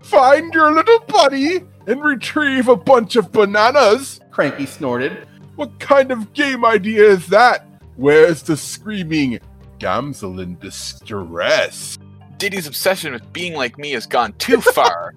[0.00, 4.20] Find your little buddy and retrieve a bunch of bananas.
[4.30, 5.26] Cranky snorted.
[5.56, 7.66] What kind of game idea is that?
[7.96, 9.40] Where's the screaming
[9.78, 11.98] damsel in distress?
[12.36, 15.14] Diddy's obsession with being like me has gone too far.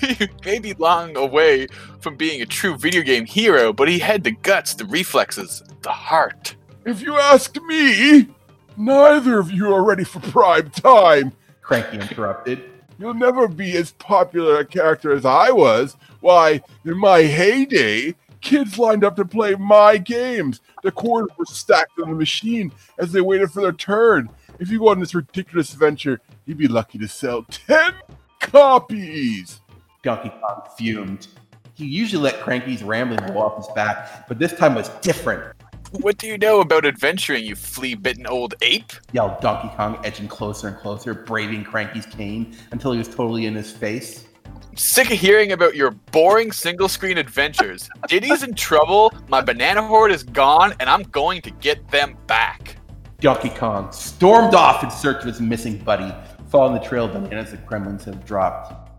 [0.00, 1.68] he may be long away
[2.00, 5.92] from being a true video game hero, but he had the guts, the reflexes, the
[5.92, 6.56] heart.
[6.84, 8.28] If you ask me,
[8.76, 11.32] neither of you are ready for prime time.
[11.62, 12.62] Cranky interrupted.
[12.98, 15.96] You'll never be as popular a character as I was.
[16.20, 20.60] Why, in my heyday, kids lined up to play my games.
[20.82, 24.30] The quarters were stacked on the machine as they waited for their turn.
[24.58, 27.92] If you go on this ridiculous venture, you'd be lucky to sell 10
[28.40, 29.60] copies.
[30.02, 31.26] Donkey Kong fumed.
[31.74, 35.55] He usually let Cranky's rambling go off his back, but this time was different.
[36.00, 38.92] What do you know about adventuring, you flea bitten old ape?
[39.12, 43.54] Yelled Donkey Kong, edging closer and closer, braving Cranky's cane until he was totally in
[43.54, 44.26] his face.
[44.44, 47.88] I'm sick of hearing about your boring single screen adventures.
[48.08, 52.76] Diddy's in trouble, my banana hoard is gone, and I'm going to get them back.
[53.20, 56.14] Donkey Kong stormed off in search of his missing buddy,
[56.48, 58.90] following the trail of bananas the Kremlings have dropped.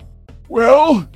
[0.49, 1.07] Well,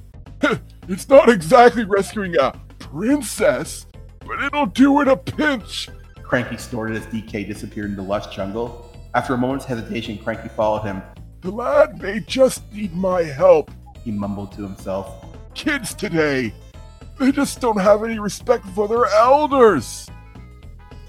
[0.87, 3.87] it's not exactly rescuing a princess,
[4.31, 5.89] but it'll do in a pinch.
[6.23, 8.89] Cranky snorted as DK disappeared into lush jungle.
[9.13, 11.01] After a moment's hesitation, Cranky followed him.
[11.41, 13.71] The lad may just need my help.
[14.05, 15.25] He mumbled to himself.
[15.53, 16.53] Kids today,
[17.19, 20.07] they just don't have any respect for their elders.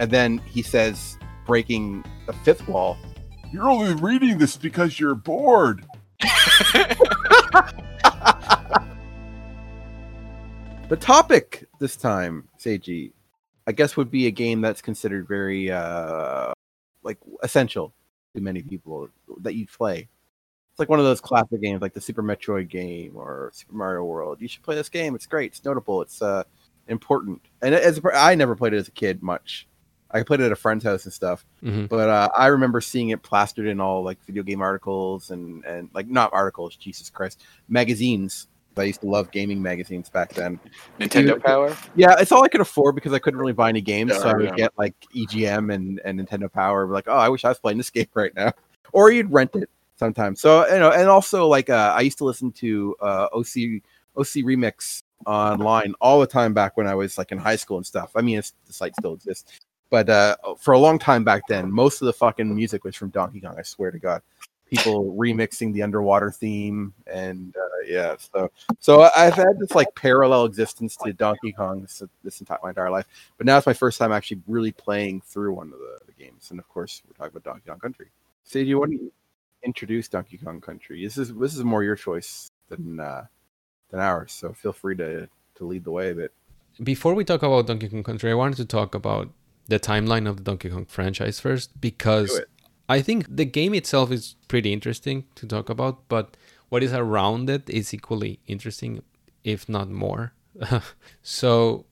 [0.00, 2.96] And then he says, breaking the fifth wall,
[3.52, 5.86] You're only reading this because you're bored.
[10.92, 13.12] The topic this time, Seiji,
[13.66, 16.52] I guess would be a game that's considered very uh
[17.02, 17.92] like essential
[18.34, 19.08] to many people
[19.40, 20.08] that you play.
[20.70, 24.04] It's like one of those classic games like the Super Metroid game or Super Mario
[24.04, 24.40] World.
[24.40, 25.14] You should play this game.
[25.14, 25.52] It's great.
[25.52, 26.00] It's notable.
[26.02, 26.44] It's uh
[26.88, 27.40] important.
[27.60, 29.66] And as a, I never played it as a kid much.
[30.10, 31.44] I played it at a friend's house and stuff.
[31.62, 31.88] Mhm.
[31.88, 35.88] But uh, I remember seeing it plastered in all like video game articles and and
[35.94, 38.48] like not articles, Jesus Christ, magazines.
[38.76, 40.58] I used to love gaming magazines back then.
[40.98, 41.42] Nintendo.
[41.42, 41.76] Power?
[41.94, 44.34] Yeah, it's all I could afford because I couldn't really buy any games, so I
[44.34, 44.54] would yeah.
[44.54, 46.86] get like EGM and, and Nintendo Power.
[46.86, 48.52] Like, oh, I wish I was playing this game right now.
[48.92, 50.40] Or you'd rent it sometimes.
[50.40, 53.82] So you know, and also like uh, I used to listen to uh, OC
[54.16, 57.86] OC Remix online all the time back when I was like in high school and
[57.86, 58.10] stuff.
[58.16, 61.70] I mean, it's, the site still exists, but uh, for a long time back then,
[61.70, 63.56] most of the fucking music was from Donkey Kong.
[63.58, 64.22] I swear to God.
[64.72, 70.46] People remixing the underwater theme, and uh, yeah, so so I've had this like parallel
[70.46, 73.06] existence to Donkey Kong this, this entire my entire life,
[73.36, 76.50] but now it's my first time actually really playing through one of the, the games,
[76.50, 78.06] and of course we're talking about Donkey Kong Country.
[78.48, 79.12] Seiji, do you want to
[79.62, 81.04] introduce Donkey Kong Country?
[81.04, 83.26] This is this is more your choice than uh,
[83.90, 86.32] than ours, so feel free to to lead the way a bit.
[86.82, 89.28] Before we talk about Donkey Kong Country, I wanted to talk about
[89.68, 92.40] the timeline of the Donkey Kong franchise first because.
[92.92, 96.36] I think the game itself is pretty interesting to talk about, but
[96.68, 99.02] what is around it is equally interesting,
[99.44, 100.34] if not more.
[101.22, 101.86] so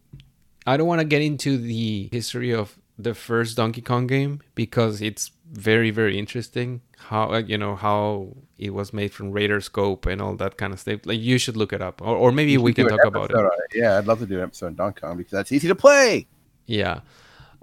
[0.67, 5.01] I don't want to get into the history of the first Donkey Kong game because
[5.01, 10.21] it's very very interesting how you know how it was made from radar scope and
[10.21, 11.01] all that kind of stuff.
[11.07, 13.37] Like you should look it up, or, or maybe we can an talk about it.
[13.37, 15.75] episode Yeah, I'd love to do an episode on Donkey Kong because that's easy to
[15.75, 16.27] play.
[16.67, 17.01] Yeah.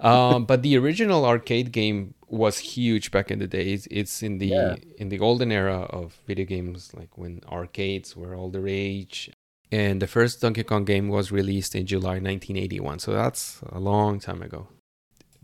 [0.00, 3.88] Um, but the original arcade game was huge back in the days.
[3.90, 4.76] It's in the Yeah.
[4.98, 9.30] in the golden era of video games, like when arcades were all the rage.
[9.70, 14.18] And the first Donkey Kong game was released in July 1981, so that's a long
[14.18, 14.68] time ago.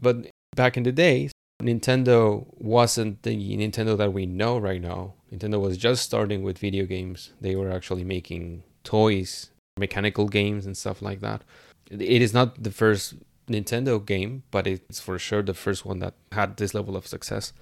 [0.00, 1.30] But back in the day,
[1.62, 5.14] Nintendo wasn't the Nintendo that we know right now.
[5.32, 7.32] Nintendo was just starting with video games.
[7.40, 11.42] They were actually making toys, mechanical games, and stuff like that.
[11.90, 13.14] It is not the first
[13.48, 17.52] Nintendo game, but it's for sure the first one that had this level of success.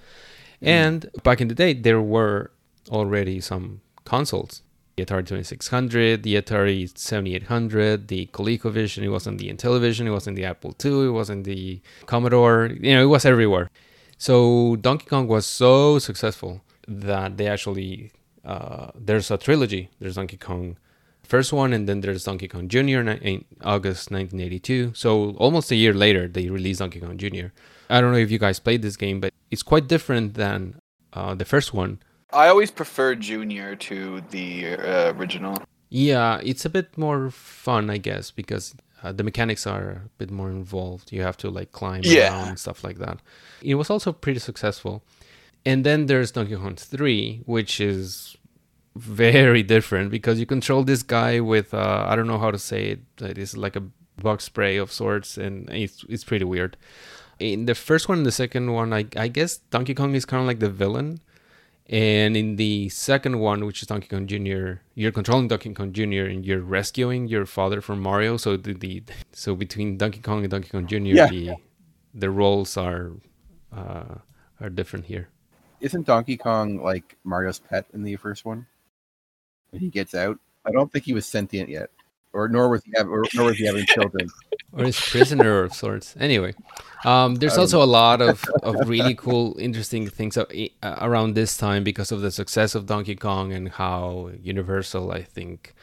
[0.61, 2.51] And back in the day, there were
[2.89, 4.61] already some consoles.
[4.95, 9.03] The Atari 2600, the Atari 7800, the ColecoVision.
[9.03, 12.69] It wasn't the Intellivision, it wasn't the Apple II, it wasn't the Commodore.
[12.79, 13.69] You know, it was everywhere.
[14.17, 18.11] So Donkey Kong was so successful that they actually
[18.45, 19.89] uh, there's a trilogy.
[19.99, 20.77] There's Donkey Kong
[21.35, 23.01] first one, and then there's Donkey Kong Jr.
[23.31, 23.37] in
[23.75, 24.91] August 1982.
[25.03, 27.47] So almost a year later, they released Donkey Kong Jr.
[27.89, 30.59] I don't know if you guys played this game, but it's quite different than
[31.17, 31.91] uh, the first one.
[32.43, 33.97] I always prefer Junior to
[34.35, 35.55] the uh, original.
[35.89, 38.65] Yeah, it's a bit more fun, I guess, because
[39.01, 41.11] uh, the mechanics are a bit more involved.
[41.15, 42.29] You have to like climb Yeah.
[42.29, 43.17] around and stuff like that.
[43.71, 44.95] It was also pretty successful.
[45.65, 48.37] And then there's Donkey Kong 3, which is
[48.95, 52.85] very different because you control this guy with uh, I don't know how to say
[52.91, 52.99] it.
[53.21, 53.83] It is like a
[54.21, 56.77] bug spray of sorts, and it's it's pretty weird.
[57.39, 60.41] In the first one and the second one, I I guess Donkey Kong is kind
[60.41, 61.19] of like the villain.
[61.89, 66.23] And in the second one, which is Donkey Kong Jr., you're controlling Donkey Kong Jr.
[66.31, 68.37] and you're rescuing your father from Mario.
[68.37, 69.03] So the, the
[69.33, 71.27] so between Donkey Kong and Donkey Kong Jr., Yeah.
[71.27, 71.55] the
[72.13, 73.11] the roles are
[73.75, 74.15] uh,
[74.61, 75.27] are different here.
[75.81, 78.65] Isn't Donkey Kong like Mario's pet in the first one?
[79.73, 81.89] When he gets out, I don't think he was sentient yet,
[82.31, 84.29] or nor was he have, or nor was he having children.
[84.71, 86.15] or his prisoner of sorts.
[86.19, 86.53] Anyway,
[87.05, 90.45] um, there's also a lot of, of really cool, interesting things uh,
[91.01, 95.73] around this time because of the success of Donkey Kong and how Universal, I think,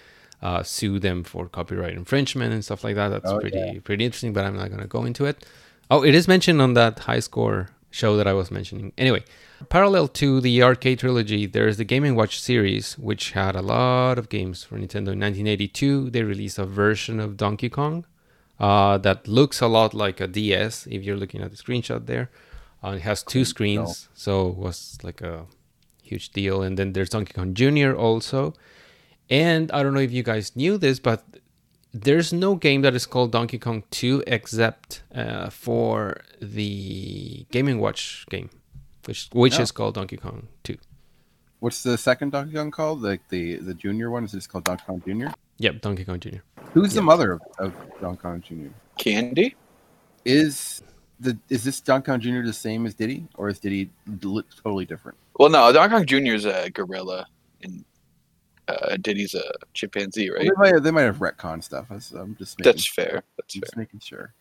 [0.41, 3.09] uh, sued them for copyright infringement and stuff like that.
[3.09, 5.45] That's Oh, pretty pretty interesting, but I'm not going to go into it.
[5.91, 8.93] Oh, it is mentioned on that high score show that I was mentioning.
[8.97, 9.25] Anyway,
[9.69, 14.19] parallel to the arcade trilogy, there's the Game & Watch series, which had a lot
[14.19, 15.13] of games for Nintendo.
[15.13, 18.05] In 1982, they released a version of Donkey Kong
[18.59, 22.31] uh, that looks a lot like a DS if you're looking at the screenshot there.
[22.83, 25.47] Uh, it has two screens, so it was like a
[26.03, 26.63] huge deal.
[26.63, 27.95] And then there's Donkey Kong Jr.
[27.95, 28.55] also.
[29.29, 31.23] And I don't know if you guys knew this, but
[31.93, 37.81] there's no game that is called Donkey Kong 2 except uh, for the Game &
[37.81, 38.51] Watch game,
[39.07, 39.63] which which No.
[39.63, 40.77] is called Donkey Kong 2.
[41.61, 43.03] What's the second Donkey Kong called?
[43.03, 44.25] Like the the junior one?
[44.25, 45.33] Is it just called Donkey Kong Junior?
[45.59, 46.39] Yep, Donkey Kong Jr.
[46.73, 48.71] Who's the mother of, of Donkey Kong Junior?
[48.97, 49.55] Candy?
[50.25, 50.83] Is
[51.19, 53.91] the is this Donkey Kong Junior the same as Diddy, or is Diddy
[54.63, 55.19] totally different?
[55.39, 56.35] Well, no, Donkey Kong Jr.
[56.35, 57.27] is a gorilla,
[57.63, 57.85] and
[58.71, 59.43] uh, Diddy's a
[59.75, 60.43] chimpanzee, right?
[60.43, 61.87] They might have, they might have retcon stuff.
[61.91, 61.99] I'm
[62.37, 63.23] just making, That's fair.
[63.37, 63.67] That's I'm fair.
[63.67, 64.35] just making sure.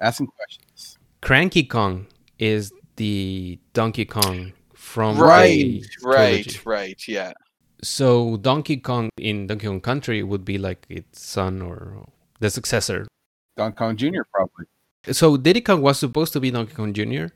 [0.00, 0.98] Asking questions.
[1.22, 2.06] Cranky Kong
[2.38, 6.60] is the Donkey Kong from Right, right, trilogy.
[6.64, 7.08] right.
[7.08, 7.32] Yeah.
[7.82, 12.06] So Donkey Kong in Donkey Kong Country would be like its son or
[12.40, 13.06] the successor.
[13.56, 14.66] Donkey Kong Junior probably.
[15.12, 17.26] So Diddy Kong was supposed to be Donkey Kong Jr.,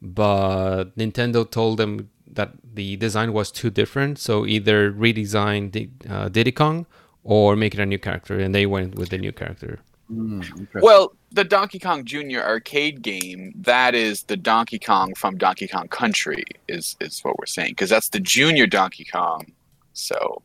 [0.00, 4.18] but Nintendo told them that the design was too different.
[4.18, 6.86] So either redesign Di- uh, Diddy Kong
[7.24, 9.80] or make it a new character, and they went with the new character.
[10.08, 10.68] Interesting.
[10.82, 12.38] Well, the Donkey Kong Jr.
[12.40, 17.46] arcade game, that is the Donkey Kong from Donkey Kong Country, is is what we're
[17.46, 19.46] saying, because that's the Junior Donkey Kong.
[19.94, 20.42] So,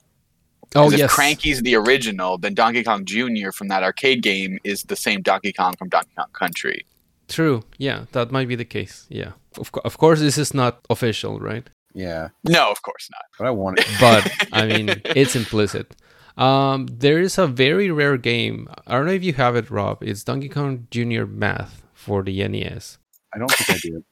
[0.73, 3.51] Oh 'cause if yes, Cranky's the original, then Donkey Kong Jr.
[3.51, 6.85] from that arcade game is the same Donkey Kong from Donkey Kong Country.
[7.33, 7.63] True.
[7.77, 9.05] Yeah, that might be the case.
[9.09, 11.69] Yeah, of, co- of course this is not official, right?
[11.93, 13.25] yeah, No, of course not.
[13.37, 13.87] but I want it.
[13.99, 15.95] but I mean, it's implicit.
[16.37, 18.69] Um, there is a very rare game.
[18.87, 20.01] I don't know if you have it, Rob.
[20.01, 22.97] It's Donkey Kong Junior Math for the NES.
[23.33, 24.03] I don't think I do.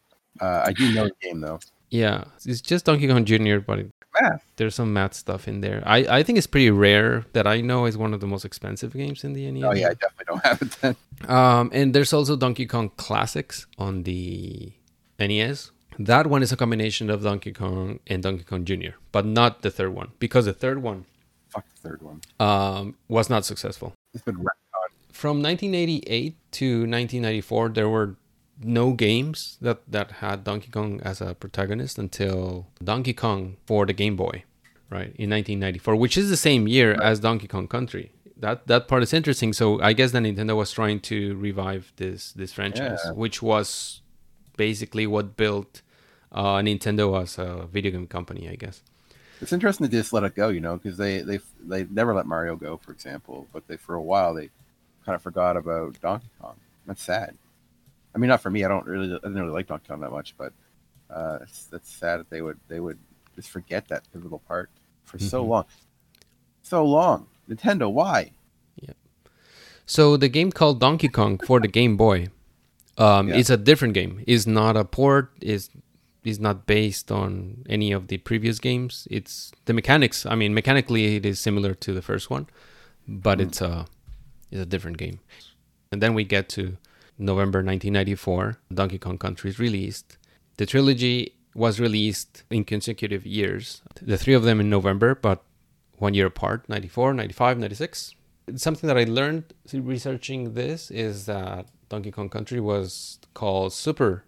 [0.41, 1.59] Uh, I do know the game though.
[1.89, 3.91] Yeah, it's just Donkey Kong Junior, but it-
[4.21, 4.43] Math.
[4.57, 5.83] there's some math stuff in there.
[5.85, 7.25] I, I think it's pretty rare.
[7.33, 9.63] That I know is one of the most expensive games in the NES.
[9.63, 10.95] Oh yeah, I definitely don't have it then.
[11.27, 14.71] Um, and there's also Donkey Kong Classics on the
[15.19, 15.71] NES.
[15.99, 19.69] That one is a combination of Donkey Kong and Donkey Kong Jr., but not the
[19.69, 21.05] third one because the third one
[21.49, 22.21] Fuck the third one.
[22.39, 23.93] um, was not successful.
[24.13, 24.89] It's been retcon.
[25.11, 28.15] From 1988 to 1994, there were
[28.61, 33.93] no games that, that had Donkey Kong as a protagonist until Donkey Kong for the
[33.93, 34.43] Game Boy,
[34.89, 38.11] right, in 1994, which is the same year as Donkey Kong Country.
[38.37, 39.51] That that part is interesting.
[39.51, 43.11] So I guess that Nintendo was trying to revive this this franchise, Yeah.
[43.11, 44.01] which was
[44.55, 45.81] basically what built
[46.31, 48.81] uh, Nintendo as a video game company, I guess.
[49.41, 52.25] It's interesting to just let it go, you know, because they they they never let
[52.27, 53.47] Mario go, for example.
[53.51, 54.49] But they for a while they
[55.05, 56.55] kind of forgot about Donkey Kong.
[56.85, 57.35] That's sad.
[58.19, 58.65] I mean, not for me.
[58.65, 60.51] I don't really I didn't really like Donkey Kong that much, but
[61.09, 62.99] uh, it's that's sad that they would they would
[63.33, 64.69] just forget that pivotal part
[65.05, 65.47] for so Mhm.
[65.47, 65.65] long,
[66.61, 67.27] so long.
[67.49, 68.31] Nintendo, why?
[68.75, 68.91] Yeah.
[69.85, 72.27] So the game called Donkey Kong for the Game Boy,
[72.97, 73.37] um, Yeah.
[73.37, 74.21] it's a different game.
[74.27, 75.31] It's not a port.
[75.39, 75.69] is
[76.25, 79.07] is not based on any of the previous games.
[79.09, 80.25] It's the mechanics.
[80.25, 82.47] I mean, mechanically, it is similar to the first one,
[83.07, 83.85] but it's a
[84.51, 85.19] it's a different game.
[85.93, 86.75] And then we get to
[87.19, 88.57] November 1994.
[88.73, 90.17] Donkey Kong Country is released.
[90.57, 93.81] The trilogy was released in consecutive years.
[94.01, 95.43] The three of them in November, but
[95.97, 98.15] one year apart 94 95 96
[98.55, 99.43] something that i learned
[99.73, 104.23] researching this is that donkey kong country was called super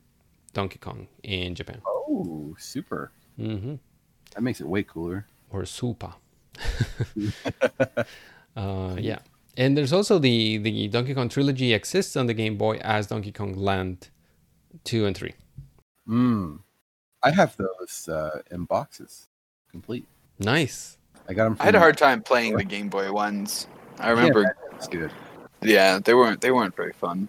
[0.54, 2.54] donkey kong in japan Oh.
[2.60, 3.14] Super.
[3.38, 3.76] hmm
[4.36, 5.28] That makes it way cooler.
[5.50, 6.16] or Supa.
[8.56, 9.20] uh, yeah,
[9.58, 13.32] and there's also the the Donkey Kong trilogy exists on the Game Boy as Donkey
[13.32, 14.10] Kong Land
[14.84, 15.34] two and three.
[16.08, 16.60] Mm.
[17.24, 19.28] I have those uh, in boxes,
[19.70, 20.06] complete.
[20.40, 20.98] Nice.
[21.30, 21.58] I got them.
[21.60, 23.68] I had a hard time playing the Game Boy ones.
[24.00, 25.12] I remember, It's good.
[25.62, 27.28] yeah, they weren't they weren't very fun.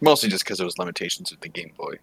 [0.00, 1.94] Mostly just because there was limitations with the Game Boy.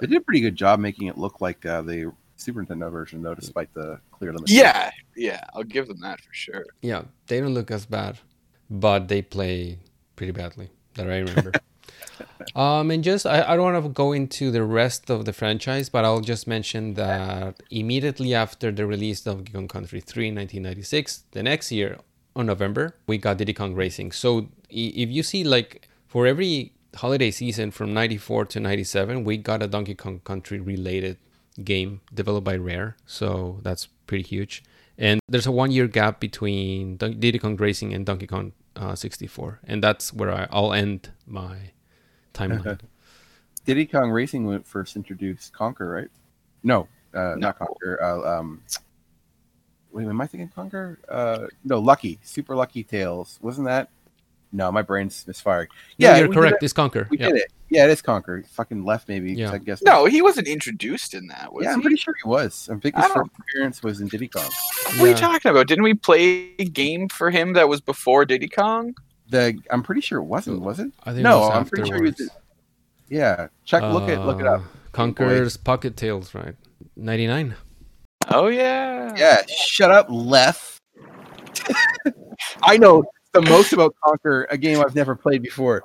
[0.00, 3.22] They did a pretty good job making it look like uh, the Super Nintendo version,
[3.22, 4.58] though, despite the clear limitations.
[4.58, 6.64] Yeah, yeah, I'll give them that for sure.
[6.82, 8.18] Yeah, they don't look as bad,
[8.74, 9.78] but they play
[10.16, 10.70] pretty badly.
[10.94, 11.52] That I remember.
[12.56, 15.88] um, and just I, I don't want to go into the rest of the franchise,
[15.88, 20.34] but I'll just mention that immediately after the release of Donkey Kong Country 3 in
[20.36, 21.98] 1996, the next year
[22.36, 24.12] on November, we got Diddy Kong Racing.
[24.12, 29.62] So if you see like for every holiday season from 94 to 97, we got
[29.62, 31.18] a Donkey Kong Country related
[31.62, 32.96] game developed by Rare.
[33.06, 34.62] So that's pretty huge.
[34.96, 39.60] And there's a one year gap between Diddy Kong Racing and Donkey Kong uh, 64.
[39.64, 41.56] And that's where I, I'll end my
[42.32, 42.80] timeline.
[43.64, 46.10] Diddy Kong Racing went first introduced Conker, right?
[46.62, 48.02] No, uh, not Conker.
[48.02, 48.62] Uh, um,
[49.92, 50.98] wait, am I thinking Conker?
[51.08, 53.38] Uh, no, Lucky, Super Lucky Tales.
[53.40, 53.88] Wasn't that?
[54.54, 55.68] No, my brain's misfiring.
[55.98, 56.62] yeah, Yeah, you're correct.
[56.62, 57.10] It's Conker.
[57.10, 57.26] We yeah.
[57.26, 57.52] did it.
[57.70, 58.40] Yeah, it is Conker.
[58.42, 59.32] He fucking left, maybe.
[59.34, 59.50] Yeah.
[59.50, 59.82] I guess.
[59.82, 62.68] No, he wasn't introduced in that, was yeah, I'm pretty sure he was.
[62.72, 64.48] I think I his don't- first appearance was in Diddy Kong.
[64.96, 65.66] What are you talking about?
[65.66, 68.94] Didn't we play a game for him that was before Diddy Kong?
[69.28, 70.60] The I'm pretty sure it wasn't.
[70.60, 70.92] Was it?
[71.02, 72.12] I think it No, was I'm pretty sure he was.
[72.12, 72.36] afterwards.
[73.08, 73.82] Yeah, check.
[73.82, 74.20] Look it.
[74.20, 74.60] Look it up.
[74.60, 76.54] Uh, Conker's Pocket Tales, right?
[76.96, 77.56] 99.
[78.28, 79.12] Oh yeah.
[79.16, 80.78] Yeah, shut up, Left.
[82.62, 85.84] I know the most about Conker, a game I've never played before.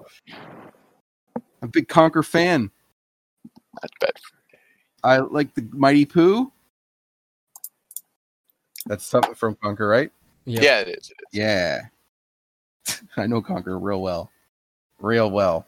[1.35, 2.71] I'm a big Conker fan.
[3.81, 4.11] That's bad.
[5.03, 6.51] I like the Mighty Poo.
[8.85, 10.11] That's something from Conker, right?
[10.45, 10.61] Yeah.
[10.61, 11.09] Yeah, it is.
[11.09, 11.39] It is.
[11.39, 11.81] Yeah.
[13.17, 14.29] I know Conker real well.
[14.99, 15.65] Real well.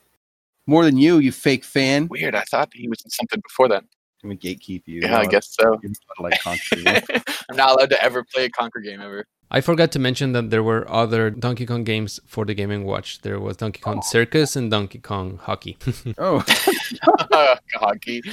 [0.67, 2.07] More than you, you fake fan.
[2.07, 2.35] Weird.
[2.35, 3.83] I thought he was in something before that.
[4.23, 5.01] I'm gonna gatekeep you.
[5.01, 5.79] Yeah, I guess so.
[6.19, 7.23] Like Conker.
[7.49, 9.25] I'm not allowed to ever play a Conker game ever.
[9.53, 12.85] I forgot to mention that there were other Donkey Kong games for the Game &
[12.85, 13.19] Watch.
[13.21, 15.77] There was Donkey Kong Circus and Donkey Kong Hockey.
[16.17, 16.39] oh,
[17.75, 18.23] Hockey.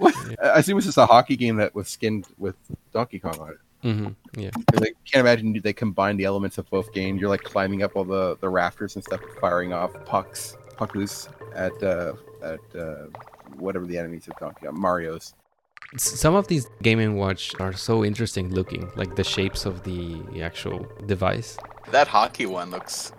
[0.00, 2.56] I assume it's just a hockey game that was skinned with
[2.92, 3.56] Donkey Kong on it.
[3.86, 4.40] Mm-hmm.
[4.40, 4.50] Yeah.
[4.50, 7.20] 'Cause I can't imagine they combine the elements of both games.
[7.20, 11.72] You're like climbing up all the, the rafters and stuff, firing off pucks, puckus at
[11.82, 13.06] uh, at uh,
[13.56, 15.34] whatever the enemies of Donkey Kong, Mario's.
[15.94, 19.82] S- Some of these Game & Watch are so interesting looking, like the shapes of
[19.82, 21.56] the actual device.
[21.90, 23.12] That hockey one looks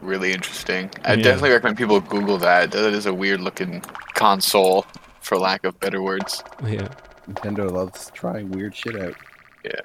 [0.00, 0.90] really interesting.
[1.04, 1.22] I Yeah.
[1.24, 2.70] definitely recommend people Google that.
[2.72, 3.82] That is a weird looking
[4.14, 4.86] console,
[5.20, 6.42] for lack of better words.
[6.66, 6.88] Yeah.
[7.28, 9.14] Nintendo loves trying weird shit out.
[9.64, 9.82] Yeah.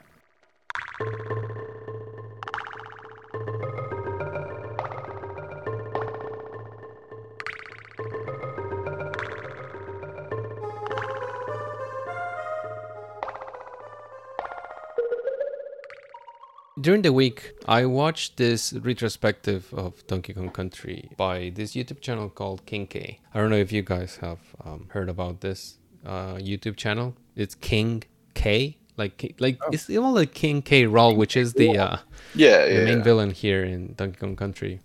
[16.83, 22.27] During the week, I watched this retrospective of Donkey Kong Country by this YouTube channel
[22.29, 23.21] called King K.
[23.33, 27.15] I don't know if you guys have um, heard about this uh, YouTube channel.
[27.37, 28.03] It's King
[28.33, 29.69] K, like like Oh.
[29.71, 30.83] it's all like King K.
[30.83, 31.97] Rool, which is the uh,
[32.35, 32.83] Yeah, the yeah.
[32.89, 34.81] main villain here in Donkey Kong Country.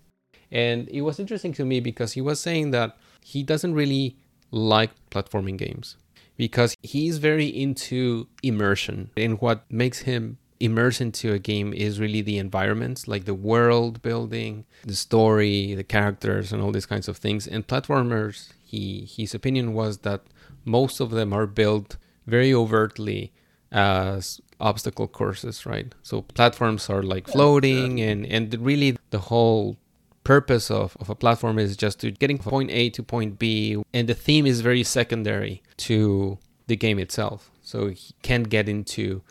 [0.51, 2.95] And it was interesting to me because he was saying that
[3.25, 4.15] he doesn't really
[4.51, 5.97] like platforming games
[6.37, 9.11] because he's very into immersion.
[9.17, 14.01] And what makes him immerse into a game is really the environments, like the world
[14.01, 17.47] building, the story, the characters, and all these kinds of things.
[17.47, 20.21] And platformers, he his opinion was that
[20.65, 21.97] most of them are built
[22.27, 23.31] very overtly
[23.71, 25.93] as obstacle courses, right?
[26.03, 29.77] So platforms are like floating, and and really the whole
[30.23, 33.81] purpose of, of a platform is just to getting from point A to point B,
[33.93, 36.37] and the theme is very secondary to
[36.67, 37.49] the game itself.
[37.61, 39.21] So he can't get into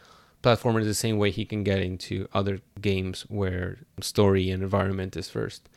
[0.42, 5.28] platformers the same way he can get into other games where story and environment is
[5.28, 5.68] first.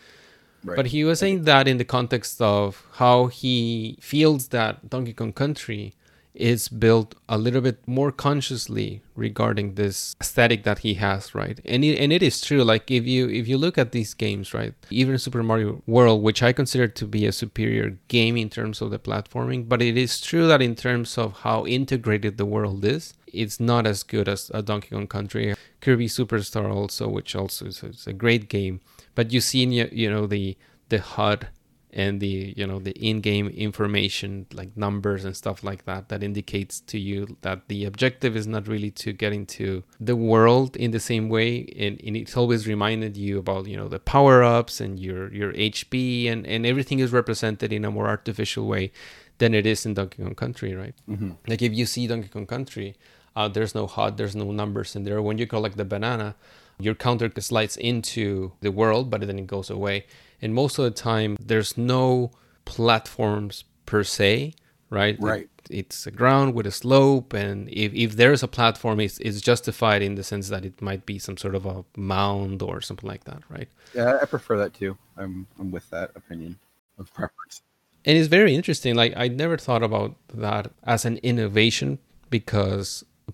[0.64, 0.76] Right.
[0.76, 5.34] But he was saying that in the context of how he feels that Donkey Kong
[5.34, 5.94] Country
[6.42, 11.62] is built a little bit more consciously regarding this aesthetic that he has, right?
[11.64, 12.64] And it, and it is true.
[12.64, 16.42] Like if you if you look at these games, right, even Super Mario World, which
[16.42, 20.20] I consider to be a superior game in terms of the platforming, but it is
[20.20, 24.52] true that in terms of how integrated the world is, it's not as good as
[24.54, 25.54] a Donkey Kong Country.
[25.80, 28.82] Kirby Superstar also, which also is, is a great game,
[29.16, 30.58] but you see, you you know, the
[30.90, 31.48] the HUD
[31.94, 36.80] and the you know the in-game information like numbers and stuff like that that indicates
[36.80, 41.00] to you that the objective is not really to get into the world in the
[41.00, 41.66] same way.
[41.78, 46.28] And, and it's always reminded you about you know the power-ups and your your hp
[46.32, 48.92] and and everything is represented in a more artificial way
[49.40, 50.96] than it is in donkey kong country right?
[51.10, 51.36] Mhm.
[51.48, 52.96] like if you see donkey kong country
[53.36, 55.22] uh, there's no hut there's no numbers in there.
[55.22, 56.36] When you collect the banana
[56.80, 60.06] your counter slides into the world but then it goes away
[60.42, 62.32] and most of the time there's no
[62.66, 64.54] platforms per se
[64.90, 65.44] right Right.
[65.44, 65.48] It-
[65.82, 70.02] it's a ground with a slope and if, if there's a platform it's, it's justified
[70.02, 73.24] in the sense that it might be some sort of a mound or something like
[73.26, 74.98] that right Yeah, I prefer that too.
[75.16, 76.58] I'm I'm with that opinion
[76.98, 77.62] of preference.
[78.06, 80.12] and it's very interesting like i never thought about
[80.46, 81.90] that as an innovation
[82.30, 82.88] because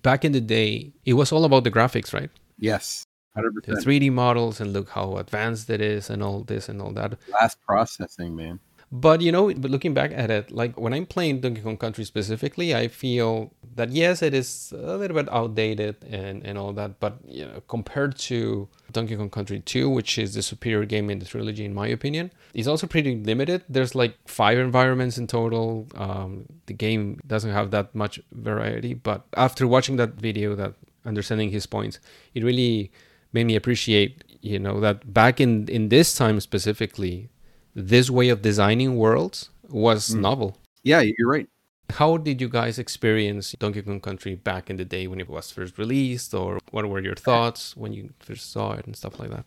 [0.08, 2.30] back in the day it was all about the graphics right
[2.70, 3.04] Yes,
[3.34, 6.92] hundred the 3d models and look how advanced it is and all this and all
[6.92, 8.60] that Last processing, man.
[8.90, 12.04] But you know, but looking back at it, like when I'm playing Donkey Kong Country
[12.04, 16.98] specifically, I feel that yes, it is a little bit outdated and, and all that.
[16.98, 21.18] But you know, compared to Donkey Kong Country 2, which is the superior game in
[21.18, 23.62] the trilogy, in my opinion, it's also pretty limited.
[23.68, 25.86] There's like five environments in total.
[25.94, 28.94] Um, the game doesn't have that much variety.
[28.94, 30.72] But after watching that video, that
[31.04, 31.98] understanding his points,
[32.32, 32.90] it really
[33.32, 37.28] made me appreciate, you know, that back in in this time specifically,
[37.74, 40.20] this way of designing worlds was Mm.
[40.20, 40.58] novel.
[40.82, 41.48] Yeah, you're right.
[41.90, 45.50] How did you guys experience Donkey Kong Country back in the day when it was
[45.50, 49.30] first released, or what were your thoughts when you first saw it and stuff like
[49.30, 49.44] that?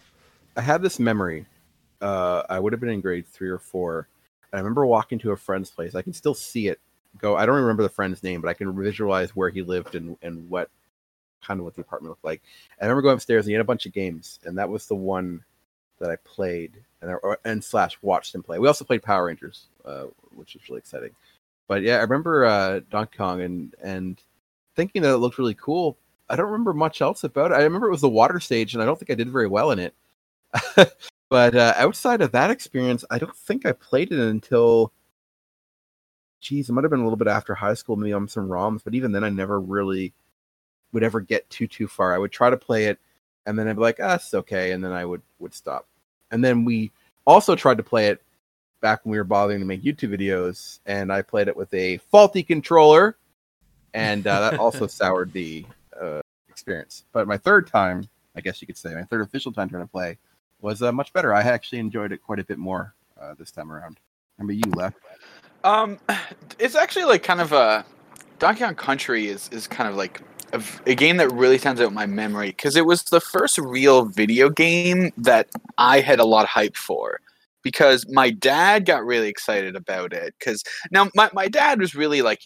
[0.57, 1.45] I have this memory.
[2.01, 4.07] Uh, I would have been in grade three or four.
[4.51, 5.93] And I remember walking to a friend's place.
[5.95, 6.79] I can still see it
[7.19, 7.35] go.
[7.37, 10.49] I don't remember the friend's name, but I can visualize where he lived and, and
[10.49, 10.69] what
[11.45, 12.41] kind of what the apartment looked like.
[12.79, 14.87] And I remember going upstairs and he had a bunch of games, and that was
[14.87, 15.43] the one
[15.99, 18.59] that I played and and slash watched him play.
[18.59, 21.11] We also played Power Rangers, uh, which was really exciting.
[21.67, 24.21] But yeah, I remember uh, Donkey Kong and and
[24.75, 25.97] thinking that it looked really cool.
[26.29, 27.55] I don't remember much else about it.
[27.55, 29.71] I remember it was the water stage, and I don't think I did very well
[29.71, 29.93] in it.
[31.29, 34.93] but uh, outside of that experience, I don't think I played it until,
[36.39, 38.81] geez, it might have been a little bit after high school, maybe on some ROMs.
[38.83, 40.13] But even then, I never really
[40.93, 42.13] would ever get too too far.
[42.13, 42.99] I would try to play it,
[43.45, 45.87] and then I'd be like, ah, it's okay, and then I would would stop.
[46.31, 46.91] And then we
[47.25, 48.21] also tried to play it
[48.81, 51.97] back when we were bothering to make YouTube videos, and I played it with a
[51.97, 53.15] faulty controller,
[53.93, 55.65] and uh, that also soured the
[55.99, 57.05] uh, experience.
[57.11, 59.89] But my third time, I guess you could say, my third official time trying to
[59.89, 60.17] play
[60.61, 61.33] was uh, much better.
[61.33, 63.99] I actually enjoyed it quite a bit more uh, this time around.
[64.37, 64.97] Remember you left?
[65.63, 65.99] Um,
[66.59, 67.85] it's actually like kind of a
[68.39, 70.21] Donkey Kong Country is is kind of like
[70.53, 74.05] a, game that really stands out in my memory because it was the first real
[74.05, 77.19] video game that I had a lot of hype for.
[77.63, 80.33] Because my dad got really excited about it.
[80.39, 82.41] Because now my, my dad was really like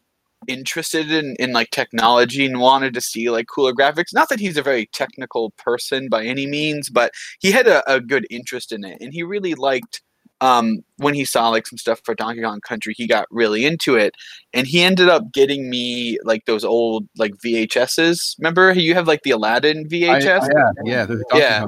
[0.48, 4.14] interested in, in like technology and wanted to see like cooler graphics.
[4.14, 8.02] Not that he's a very technical person by any means, but he had a, a
[8.02, 8.98] good interest in it.
[9.00, 10.02] And he really liked
[10.46, 13.96] um, when he saw like some stuff for Donkey Kong Country, he got really into
[13.96, 14.14] it,
[14.54, 18.36] and he ended up getting me like those old like VHSs.
[18.40, 20.42] Remember, you have like the Aladdin VHS.
[20.42, 21.66] I- yeah, yeah, Donkey Yeah.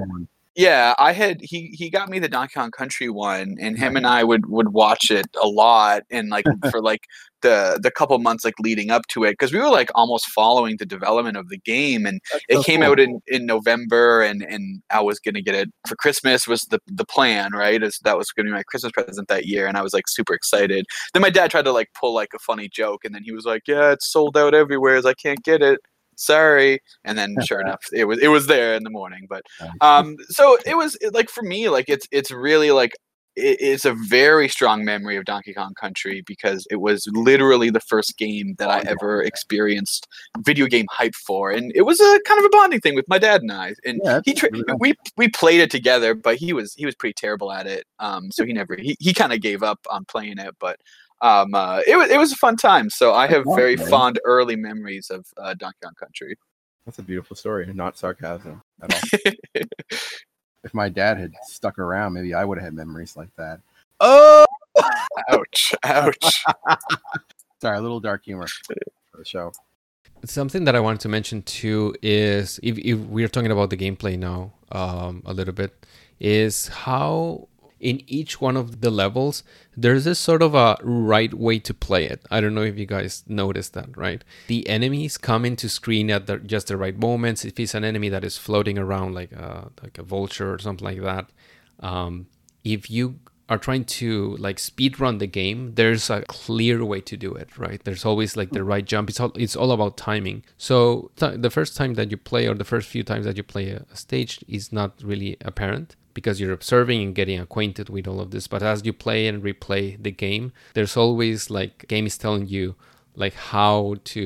[0.57, 4.07] Yeah, I had he he got me the Donkey Kong Country one, and him and
[4.07, 7.01] I would would watch it a lot, and like for like
[7.43, 10.77] the the couple months like leading up to it, because we were like almost following
[10.77, 12.89] the development of the game, and it so came cool.
[12.89, 16.79] out in in November, and and I was gonna get it for Christmas was the
[16.87, 17.83] the plan, right?
[17.83, 20.33] As that was gonna be my Christmas present that year, and I was like super
[20.33, 20.87] excited.
[21.13, 23.45] Then my dad tried to like pull like a funny joke, and then he was
[23.45, 24.99] like, "Yeah, it's sold out everywhere.
[25.05, 25.81] I can't get it."
[26.17, 29.27] Sorry, and then sure enough, it was it was there in the morning.
[29.29, 29.43] But
[29.81, 32.91] um so it was like for me like it's it's really like
[33.37, 37.79] it, it's a very strong memory of donkey kong country because it was literally the
[37.79, 40.07] first game that i ever experienced
[40.39, 41.51] video game hype for.
[41.51, 43.73] And it was a kind of a bonding thing with my dad and i.
[43.85, 44.49] And Yeah, he tra-
[44.79, 47.85] we we played it together but he was he was pretty terrible at it.
[47.99, 50.79] Um so he never he, he kind of gave up on playing it but
[51.21, 54.55] um uh, it was it was a fun time so i have very fond early
[54.55, 56.35] memories of uh, donkey kong country
[56.85, 59.31] That's a beautiful story, not sarcasm at all.
[60.63, 63.59] if my dad had stuck around, maybe I would have had memories like that.
[63.99, 64.45] Oh,
[65.29, 66.45] ouch ouch
[67.61, 68.47] sorry, a little dark humor
[69.11, 69.51] for the show.
[70.23, 74.17] Something that I wanted to mention too is if, if we're talking about the gameplay
[74.17, 75.85] now um, a little bit,
[76.19, 77.49] is how
[77.79, 79.43] in each one of the levels
[79.79, 82.25] there's this sort of a right way to play it.
[82.31, 84.23] I don't know if you guys noticed that, right?
[84.47, 87.45] The enemies come into screen at the, just the right moments.
[87.45, 90.83] If it's an enemy that is floating around like a, like a vulture or something
[90.83, 91.29] like that,
[91.79, 92.25] um,
[92.63, 93.19] if you
[93.49, 97.55] are trying to like speed run the game, there's a clear way to do it,
[97.55, 97.81] right?
[97.83, 99.09] There's always like the right jump.
[99.09, 100.43] It's all it's all about timing.
[100.57, 103.43] So th- the first time that you play, or the first few times that you
[103.43, 108.07] play a, a stage, is not really apparent because you're observing and getting acquainted with
[108.07, 108.47] all of this.
[108.47, 112.73] But as you play and replay the game, there's always like game is telling you
[113.13, 114.21] like how to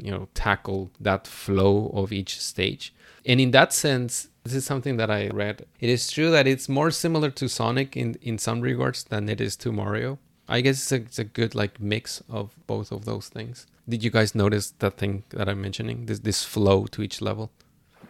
[0.00, 2.92] you know tackle that flow of each stage.
[3.24, 5.64] And in that sense, this is something that I read.
[5.78, 9.40] It is true that it's more similar to Sonic in, in some regards than it
[9.40, 10.18] is to Mario.
[10.48, 13.68] I guess it's a, it's a good like mix of both of those things.
[13.88, 16.06] Did you guys notice that thing that I'm mentioning?
[16.06, 17.52] This this flow to each level?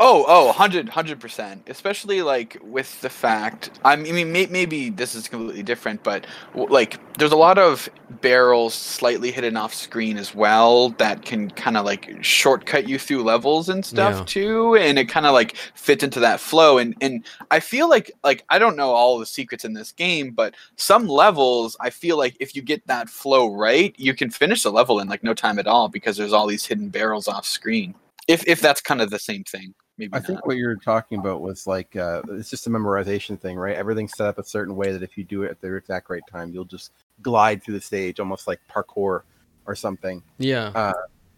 [0.01, 1.65] Oh, oh, 100 percent.
[1.67, 6.25] Especially like with the fact, I mean, may, maybe this is completely different, but
[6.55, 11.77] like, there's a lot of barrels slightly hidden off screen as well that can kind
[11.77, 14.25] of like shortcut you through levels and stuff Yeah.
[14.25, 16.79] too, and it kind of like fits into that flow.
[16.79, 20.31] And and I feel like like I don't know all the secrets in this game,
[20.31, 24.63] but some levels I feel like if you get that flow right, you can finish
[24.63, 27.45] the level in like no time at all because there's all these hidden barrels off
[27.47, 27.97] screen.
[28.29, 30.27] If if that's kind of the same thing, maybe I not.
[30.27, 33.77] think what you're talking about was like uh, it's just a memorization thing, right?
[33.77, 36.23] Everything's set up a certain way that if you do it at the exact right
[36.31, 36.93] time, you'll just
[37.23, 39.23] glide through the stage, almost like parkour
[39.67, 40.23] or something.
[40.39, 40.93] Yeah.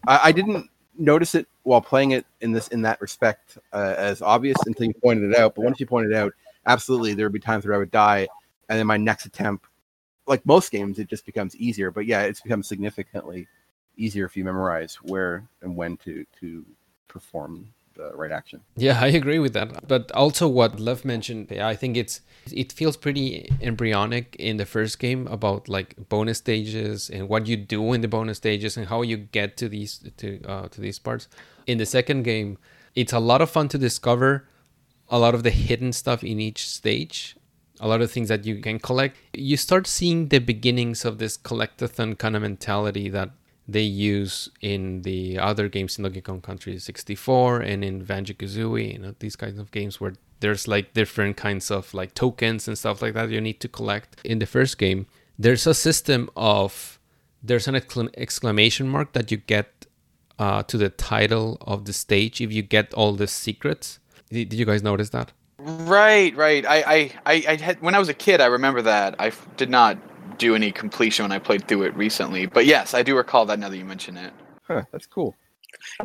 [0.06, 4.22] I, I didn't notice it while playing it in this in that respect uh, as
[4.22, 5.54] obvious until you pointed it out.
[5.54, 6.32] But once you pointed it out,
[6.66, 8.28] absolutely, there would be times where I would die,
[8.68, 9.66] and then my next attempt,
[10.26, 11.90] like most games, it just becomes easier.
[11.90, 13.48] But yeah, it's become significantly
[13.96, 16.64] easier if you memorize where and when to to
[17.08, 17.68] perform
[18.00, 18.60] the right action.
[18.76, 19.86] Yeah, I agree with that.
[19.86, 22.20] But also what Lev mentioned, I think it's
[22.52, 27.56] it feels pretty embryonic in the first game about like bonus stages and what you
[27.56, 30.98] do in the bonus stages and how you get to these to uh, to these
[30.98, 31.28] parts.
[31.66, 32.58] In the second game,
[32.94, 34.48] it's a lot of fun to discover
[35.08, 37.36] a lot of the hidden stuff in each stage.
[37.82, 39.16] A lot of things that you can collect.
[39.32, 43.30] You start seeing the beginnings of this collectathon kind of mentality that
[43.72, 48.94] they use in the other games in Donkey Kong Country 64 and in Banjo Kazooie,
[48.94, 52.76] you know, these kinds of games where there's like different kinds of like tokens and
[52.76, 54.16] stuff like that you need to collect.
[54.24, 55.06] In the first game,
[55.38, 56.98] there's a system of
[57.42, 59.86] there's an exclam- exclamation mark that you get
[60.38, 63.98] uh, to the title of the stage if you get all the secrets.
[64.30, 65.32] Did, did you guys notice that?
[65.58, 66.64] Right, right.
[66.64, 68.40] I, I, I, I had when I was a kid.
[68.40, 69.16] I remember that.
[69.18, 69.98] I did not
[70.40, 73.58] do any completion when I played through it recently, but yes, I do recall that
[73.58, 74.32] now that you mention it.
[74.66, 75.36] Huh, that's cool.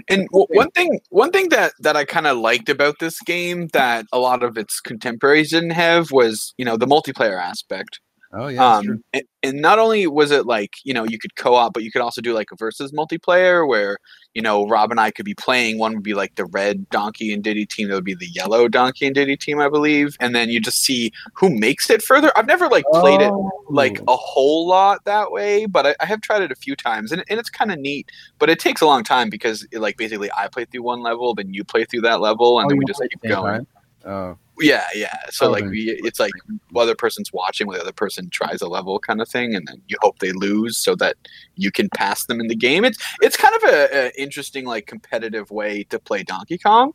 [0.09, 4.05] And one thing, one thing that that I kind of liked about this game that
[4.13, 7.99] a lot of its contemporaries didn't have was, you know, the multiplayer aspect.
[8.37, 11.73] Oh yeah, um, and, and not only was it like you know you could co-op,
[11.73, 13.97] but you could also do like a versus multiplayer where
[14.33, 15.77] you know Rob and I could be playing.
[15.77, 18.67] One would be like the red Donkey and Diddy team, that would be the yellow
[18.67, 20.17] Donkey and Diddy team, I believe.
[20.19, 22.29] And then you just see who makes it further.
[22.35, 23.31] I've never like played it
[23.69, 27.13] like a whole lot that way, but I, I have tried it a few times,
[27.13, 28.11] and, and it's kind of neat.
[28.37, 31.33] But it takes a long time because it, like basically I play through one level,
[31.35, 33.31] then you play through that level, and Oh, then we just to play at keep
[33.31, 33.67] going.
[34.05, 35.15] Oh, Yeah, yeah.
[35.29, 38.61] So Oh, like we, it's like the other person's watching, while the other person tries
[38.61, 41.15] a level kind of thing, and then you hope they lose so that
[41.55, 42.85] you can pass them in the game.
[42.85, 46.93] It's it's kind of a, a interesting like competitive way to play Donkey Kong.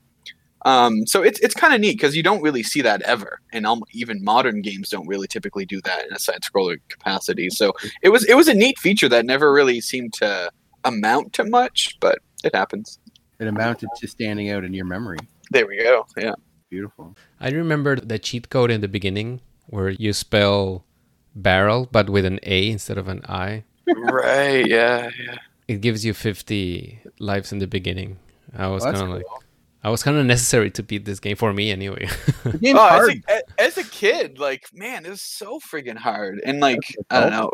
[0.67, 3.67] Um, so it's it's kind of neat because you don't really see that ever, and
[3.67, 7.51] um, even modern games don't really typically do that in a side scroller capacity.
[7.51, 10.51] So it was it was a neat feature that never really seemed to
[10.85, 12.99] amount to much, but it happens.
[13.39, 15.19] it amounted to standing out in your memory.
[15.51, 16.07] There we go.
[16.17, 16.35] Yeah.
[16.71, 17.17] Beautiful.
[17.41, 20.85] I remember the cheat code in the beginning where you spell
[21.35, 23.65] barrel but with an A instead of an I.
[23.87, 24.67] right.
[24.67, 25.11] Yeah.
[25.19, 25.37] Yeah.
[25.69, 28.19] It gives you 50 lives in the beginning.
[28.57, 29.25] I was Well, kind of like,
[29.83, 32.09] I was kind of necessary to beat this game for me anyway.
[32.45, 33.23] The Oh, as hard.
[33.29, 37.21] a, a- as a kid, like man, it was so friggin' hard, and like I
[37.21, 37.51] don't know.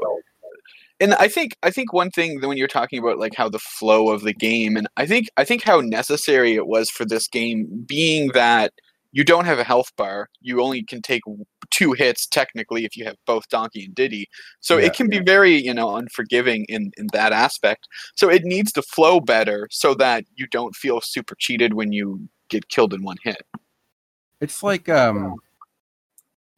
[0.98, 3.58] And I think I think one thing that when you're talking about like how the
[3.58, 7.28] flow of the game, and I think I think how necessary it was for this
[7.28, 8.72] game, being that
[9.16, 11.22] you don't have a health bar, you only can take
[11.70, 14.28] two hits technically if you have both Donkey and Diddy.
[14.60, 14.86] So Yeah.
[14.86, 17.88] it can be very you know unforgiving in in that aspect.
[18.14, 22.28] So it needs to flow better so that you don't feel super cheated when you
[22.50, 23.42] get killed in one hit.
[24.42, 25.36] It's like um,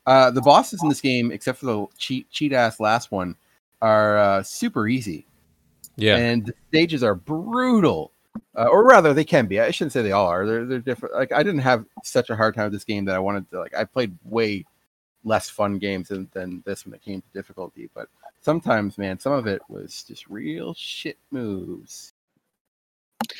[0.04, 3.36] uh, the bosses in this game, except for the cheat cheat ass last one,
[3.80, 5.24] are uh, super easy,
[5.94, 6.16] yeah.
[6.16, 8.10] and the stages are brutal.
[8.56, 9.60] Uh, or rather, they can be.
[9.60, 10.46] I shouldn't say they all are.
[10.46, 11.14] They're they're different.
[11.14, 13.58] Like I didn't have such a hard time with this game that I wanted to.
[13.58, 14.64] Like I played way
[15.24, 17.90] less fun games than, than this when it came to difficulty.
[17.94, 18.08] But
[18.40, 22.12] sometimes, man, some of it was just real shit moves.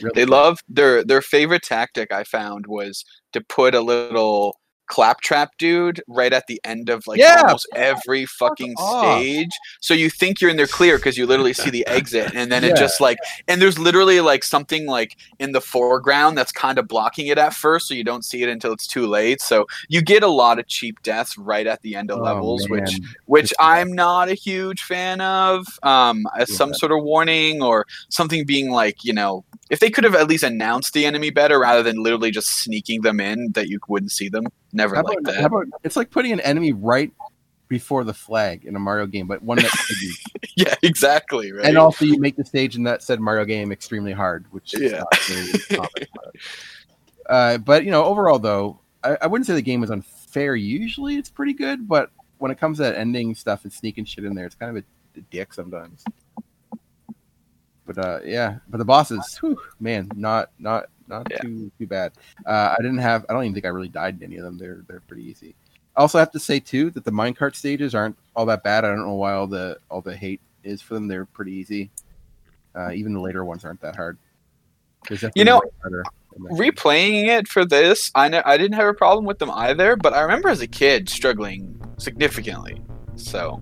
[0.01, 0.29] Real They shit.
[0.29, 4.59] love their their favorite tactic I found was to put a little
[4.89, 9.05] claptrap dude right at the end of like Yeah, almost every fucking off.
[9.05, 9.51] stage.
[9.81, 12.63] So you think you're in there clear because you literally see the exit, and then
[12.65, 12.71] Yeah.
[12.71, 16.89] it just like and there's literally like something like in the foreground that's kind of
[16.89, 19.41] blocking it at first, so you don't see it until it's too late.
[19.41, 22.69] So you get a lot of cheap deaths right at the end of Oh, levels,
[22.69, 23.09] which man.
[23.27, 23.61] which Just.
[23.61, 25.67] I'm not a huge fan of.
[25.83, 30.05] Um, as some sort of warning or something being like, you know, if they could
[30.05, 33.69] have at least announced the enemy better rather than literally just sneaking them in that
[33.69, 34.45] you wouldn't see them.
[34.73, 35.45] Never How like about, that.
[35.45, 37.13] about it's like putting an enemy right
[37.69, 40.13] before the flag in a Mario game, but one that could be.
[40.57, 41.53] yeah, exactly.
[41.53, 41.67] Right.
[41.67, 44.93] and also you make the stage in that said Mario game extremely hard, which is
[44.93, 44.99] Yeah.
[45.01, 45.91] not really common.
[47.29, 50.57] uh, but you know, overall though, I, I wouldn't say the game is unfair.
[50.57, 54.25] Usually, it's pretty good, but when it comes to that ending stuff and sneaking shit
[54.25, 56.05] in there, it's kind of a, a dick sometimes.
[57.89, 61.41] But uh, yeah, but the bosses, whew, man, not not not Yeah.
[61.41, 62.13] too too bad.
[62.47, 63.25] Uh, I didn't have.
[63.29, 64.59] I don't even think I really died in any of them.
[64.59, 65.55] They're they're pretty easy.
[65.97, 68.85] I also have to say too that the minecart stages aren't all that bad.
[68.85, 71.09] I don't know why all the all the hate is for them.
[71.09, 71.91] They're pretty easy.
[72.77, 74.19] Uh, even the later ones aren't that hard.
[75.11, 76.05] You know, definitely harder
[76.37, 76.59] in that game.
[76.59, 80.13] replaying it for this, I know I didn't have a problem with them either, but
[80.13, 82.83] I remember as a kid struggling significantly.
[83.17, 83.61] So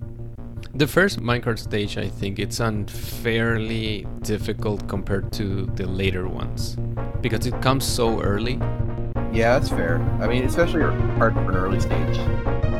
[0.77, 6.77] The first minecart stage, I think it's unfairly difficult compared to the later ones
[7.19, 8.59] because it comes so early.
[9.33, 9.97] Yeah, that's fair.
[10.21, 12.76] I mean, especially hard for an early stage.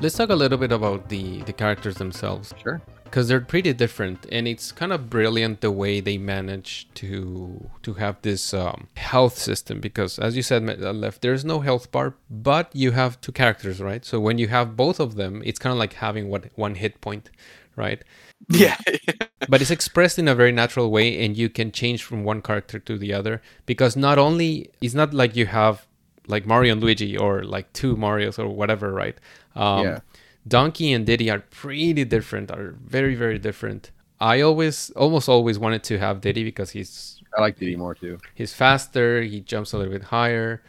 [0.00, 2.80] Let's talk a little bit about the the characters themselves Sure.
[3.04, 7.94] because they're pretty different, and it's kind of brilliant the way they manage to to
[7.94, 9.78] have this um, health system.
[9.78, 13.78] Because as you said, uh, left, there's no health bar, but you have two characters,
[13.80, 14.02] right?
[14.04, 17.00] So when you have both of them, it's kind of like having what one hit
[17.02, 17.28] point,
[17.76, 18.02] right?
[18.48, 18.78] yeah,
[19.50, 22.78] but it's expressed in a very natural way and you can change from one character
[22.78, 25.86] to the other because not only it's not like you have
[26.26, 29.18] like mario and luigi or like two marios or whatever right
[29.56, 29.98] um, Yeah.
[30.46, 33.90] donkey and diddy are pretty different are very very different
[34.20, 38.18] i always almost always wanted to have diddy because he's I like Diddy more too.
[38.34, 40.62] he's faster he jumps a little bit higher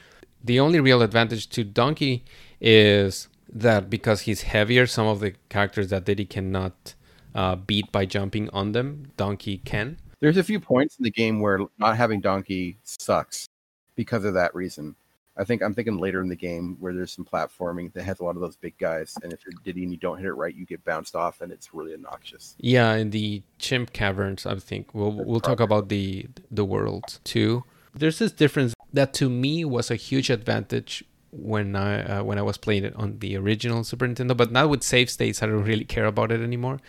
[0.44, 2.24] the only real advantage to donkey
[2.60, 6.94] is that because he's heavier some of the characters that diddy cannot
[7.34, 11.40] uh, beat by jumping on them donkey can There's a few points in the game
[11.40, 13.48] where not having Donkey sucks
[13.96, 14.96] because of that reason.
[15.38, 18.24] I think I'm thinking later in the game where there's some platforming that has a
[18.24, 20.54] lot of those big guys, and if you're Diddy and you don't hit it right,
[20.54, 22.56] you get bounced off, and it's really obnoxious.
[22.60, 27.64] Yeah, in the chimp caverns, I think we'll we'll talk about the the world too.
[27.94, 32.42] There's this difference that to me was a huge advantage when I uh, when I
[32.42, 35.64] was playing it on the original Super Nintendo, but now with save states, I don't
[35.64, 36.80] really care about it anymore.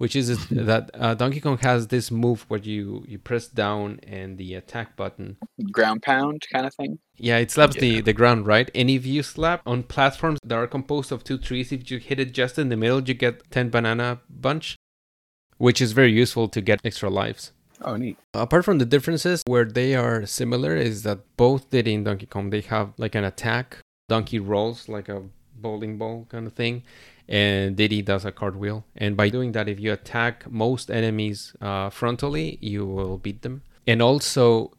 [0.00, 4.00] Which is is that uh, Donkey Kong has this move where you you press down
[4.18, 5.36] and the attack button.
[5.70, 6.98] ground pound kind of thing.
[7.18, 8.70] Yeah, it slaps the, the ground, right?
[8.74, 12.18] And if you slap on platforms that are composed of two trees, if you hit
[12.18, 14.76] it just in the middle, you get 10 banana bunch,
[15.58, 17.52] which is very useful to get extra lives.
[17.82, 18.16] Oh, neat.
[18.32, 22.48] Apart from the differences, where they are similar is that both did in Donkey Kong,
[22.48, 23.76] they have like an attack.
[24.08, 25.24] Donkey rolls like a
[25.54, 26.82] bowling ball kind of thing,
[27.30, 28.84] and Diddy does a cartwheel.
[28.96, 33.62] And by doing that, if you attack most enemies uh, frontally, you will beat them.
[33.86, 34.72] And also,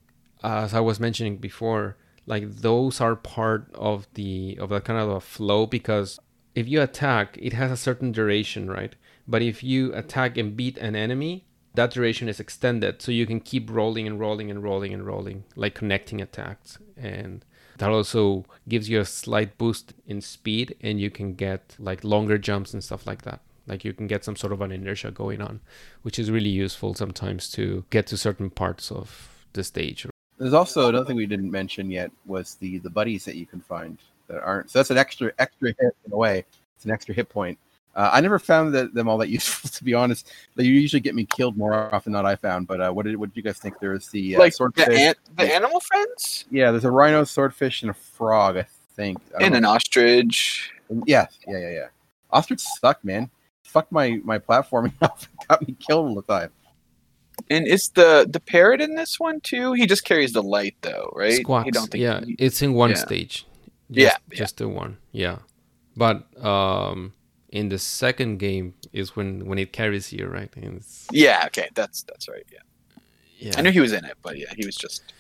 [0.44, 1.96] as I was mentioning before,
[2.26, 6.20] like those are part of the of that kind of a flow because
[6.54, 8.96] if you attack, it has a certain duration, right?
[9.28, 11.46] But if you attack and beat an enemy,
[11.76, 15.46] that duration is extended, so you can keep rolling and rolling and rolling and rolling,
[15.56, 17.46] like connecting attacks, and
[17.82, 22.38] that also gives you a slight boost in speed, and you can get like longer
[22.38, 23.40] jumps and stuff like that.
[23.66, 25.62] Like you can get some sort of an inertia going on,
[26.04, 30.06] which is really useful sometimes to get to certain parts of the stage.
[30.38, 33.62] There's also another thing we didn't mention yet was the the buddies that you can
[33.62, 34.70] find that aren't.
[34.70, 36.46] So that's an extra extra hit in a way.
[36.76, 37.58] It's an extra hit point.
[37.96, 40.32] Uh, I never found that, them all that useful, to be honest.
[40.56, 42.68] They usually get me killed more often than I found.
[42.68, 43.80] But uh, what did what did you guys think?
[43.80, 44.88] There's the uh, like the, swordfish.
[45.00, 48.58] an- the animal friends yeah, there's a rhino, swordfish, and a frog.
[48.58, 48.66] I
[48.96, 49.20] think.
[49.36, 49.58] I don't and know.
[49.58, 50.72] an ostrich.
[51.06, 51.88] Yeah, yeah, yeah, yeah.
[52.32, 53.30] Ostrich suck, man.
[53.64, 55.20] Fuck my my platforming up.
[55.48, 56.52] Got me killed all the time.
[57.50, 59.74] And is the the parrot in this one too?
[59.74, 61.34] He just carries the light though, right?
[61.42, 61.66] Squawks.
[61.66, 62.96] You don't think yeah, he- it's in one yeah.
[62.98, 63.46] stage.
[63.90, 64.38] Yeah, Just, yeah.
[64.38, 64.98] just the one.
[65.12, 65.40] Yeah,
[65.98, 67.14] but um,
[67.52, 70.52] in the second game is when when it carries you, right?
[71.12, 72.46] Yeah, okay, that's that's right.
[72.52, 72.60] Yeah.
[73.38, 75.14] yeah, I knew he was in it, but yeah, he was just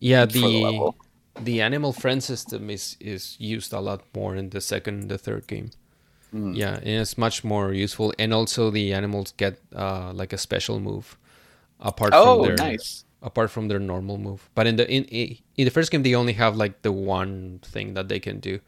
[0.00, 0.24] yeah.
[0.26, 0.92] the The
[1.40, 5.46] the animal friend system is is used a lot more in the second, the third
[5.46, 5.70] game.
[6.34, 6.56] Mm.
[6.56, 10.80] Yeah, and it's much more useful, and also the animals get uh, like a special
[10.80, 11.16] move
[11.80, 13.04] apart Oh, from their nice.
[13.22, 14.50] apart from their normal move.
[14.54, 15.04] But in the in
[15.56, 18.60] in the first game, they only have like the one thing that they can do.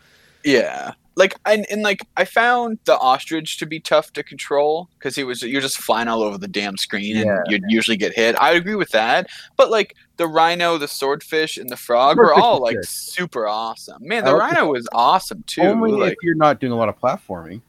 [0.45, 0.93] Yeah.
[1.17, 5.25] Like and, and like I found the ostrich to be tough to control because he
[5.25, 7.39] was you're just flying all over the damn screen and Yeah.
[7.47, 8.41] you'd usually get hit.
[8.41, 9.27] I agree with that.
[9.57, 12.87] But like the rhino, the swordfish, and the frog were all like good.
[12.89, 13.99] super awesome.
[14.07, 15.63] Man, the rhino was awesome too.
[15.63, 17.61] Only like if you're not doing a lot of platforming.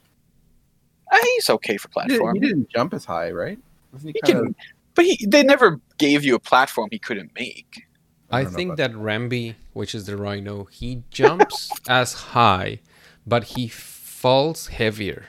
[1.12, 3.60] uh, he's okay for He, did, he didn't jump as high, right?
[3.92, 4.56] Wasn't he, He kind can,
[4.96, 7.86] but he they never gave you a platform he couldn't make.
[8.32, 12.80] I I, think about that Rambi, which is the rhino, he jumps as high,
[13.26, 15.26] but he falls heavier.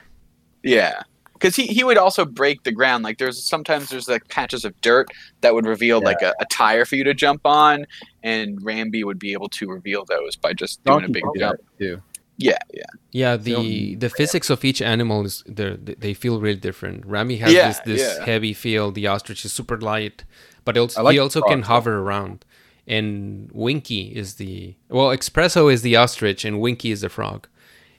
[0.63, 1.03] Yeah.
[1.33, 3.03] Because he, he would also break the ground.
[3.03, 5.07] Like there's sometimes there's like patches of dirt
[5.41, 7.85] that would reveal like a, a tire for you to jump on,
[8.23, 11.59] and Rambi would be able to reveal those by just doing Donkey a big jump.
[11.77, 12.01] too.
[12.37, 12.83] Yeah, yeah.
[13.11, 17.05] Yeah, the the physics of each animal is they're- they feel really different.
[17.05, 18.25] Rambi has Yeah, this this yeah.
[18.25, 18.91] heavy feel.
[18.91, 20.23] The ostrich is super light,
[20.63, 22.45] but also, like he also can hover around.
[22.87, 27.47] And Winky is the well, Espresso is the ostrich, and Winky is the frog.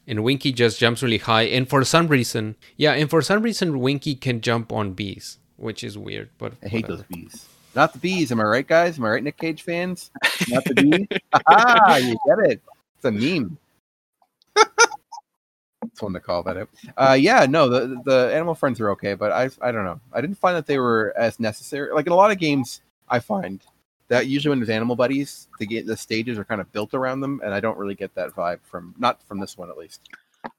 [0.06, 3.80] And Winky just jumps really high, and for some reason, yeah, and for some reason,
[3.80, 6.28] Winky can jump on bees, which is weird.
[6.36, 6.96] But I hate whatever.
[6.98, 7.46] those bees.
[7.74, 8.98] Not the bees, am I right, guys?
[8.98, 10.10] Am I right, Nick Cage fans?
[10.48, 11.20] Not the bees.
[11.48, 12.60] ah, you get it.
[12.96, 13.56] It's a meme.
[15.94, 16.68] It's one to call that out.
[16.96, 20.00] Uh, yeah, no, the the animal friends are okay, but I I don't know.
[20.12, 21.92] I didn't find that they were as necessary.
[21.92, 23.60] Like in a lot of games, I find
[24.08, 27.20] that usually when there's animal buddies, the ga- the stages are kind of built around
[27.20, 30.00] them, and I don't really get that vibe from not from this one at least.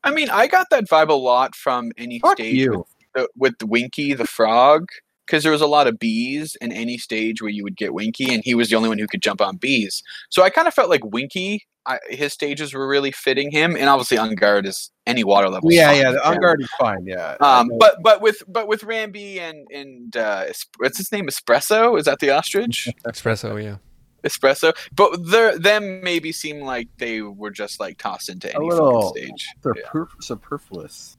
[0.03, 2.79] I mean, I got that vibe a lot from any Fuck stage you.
[2.79, 4.89] with, the, with Winky the frog,
[5.25, 8.33] because there was a lot of bees in any stage where you would get Winky,
[8.33, 10.03] and he was the only one who could jump on bees.
[10.29, 13.89] So I kind of felt like Winky, I, his stages were really fitting him, and
[13.89, 15.71] obviously Enguarde is any water level.
[15.71, 16.33] Yeah, fine yeah, with the him.
[16.37, 17.05] Enguarde is fine.
[17.05, 20.45] Yeah, I Um, but but with but with Rambi and and uh,
[20.77, 21.27] what's his name?
[21.27, 21.97] Espresso?
[21.99, 22.87] Is that the ostrich?
[23.05, 23.77] Espresso, yeah.
[24.23, 24.73] Espresso.
[24.95, 29.47] But their them maybe seem like they were just like tossed into any little- stage.
[29.61, 29.89] they're Yeah.
[29.89, 31.17] per- superfluous.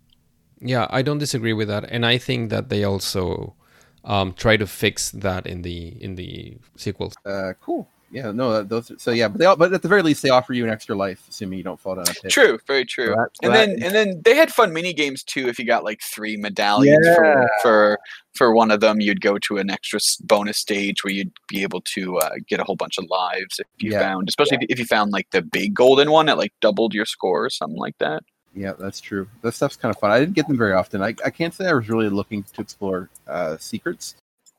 [0.61, 3.55] Yeah, I don't disagree with that, and I think that they also
[4.07, 7.15] um, try to fix that in the in the sequels.
[7.27, 7.87] Uh, cool.
[8.13, 8.93] Yeah, no, that- those.
[9.03, 10.95] So yeah, but they all, but at the very least, they offer you an extra
[10.95, 12.31] life, assuming you don't fall down a pit.
[12.31, 13.09] True, very true.
[13.09, 15.49] that- so and that- then and then they had fun mini games too.
[15.49, 17.17] If you got like three medallions Yeah.
[17.17, 17.99] for, for
[18.35, 21.81] for one of them, you'd go to an extra bonus stage where you'd be able
[21.81, 24.01] to uh, get a whole bunch of lives if you Yeah.
[24.01, 27.07] found, especially if, if you found like the big golden one that like doubled your
[27.07, 28.23] score or something like that.
[28.57, 29.29] Yeah, that's true.
[29.43, 30.11] That stuff's kind of fun.
[30.11, 31.03] I didn't get them very often.
[31.03, 34.15] I, I can't say I was really looking to explore uh, secrets,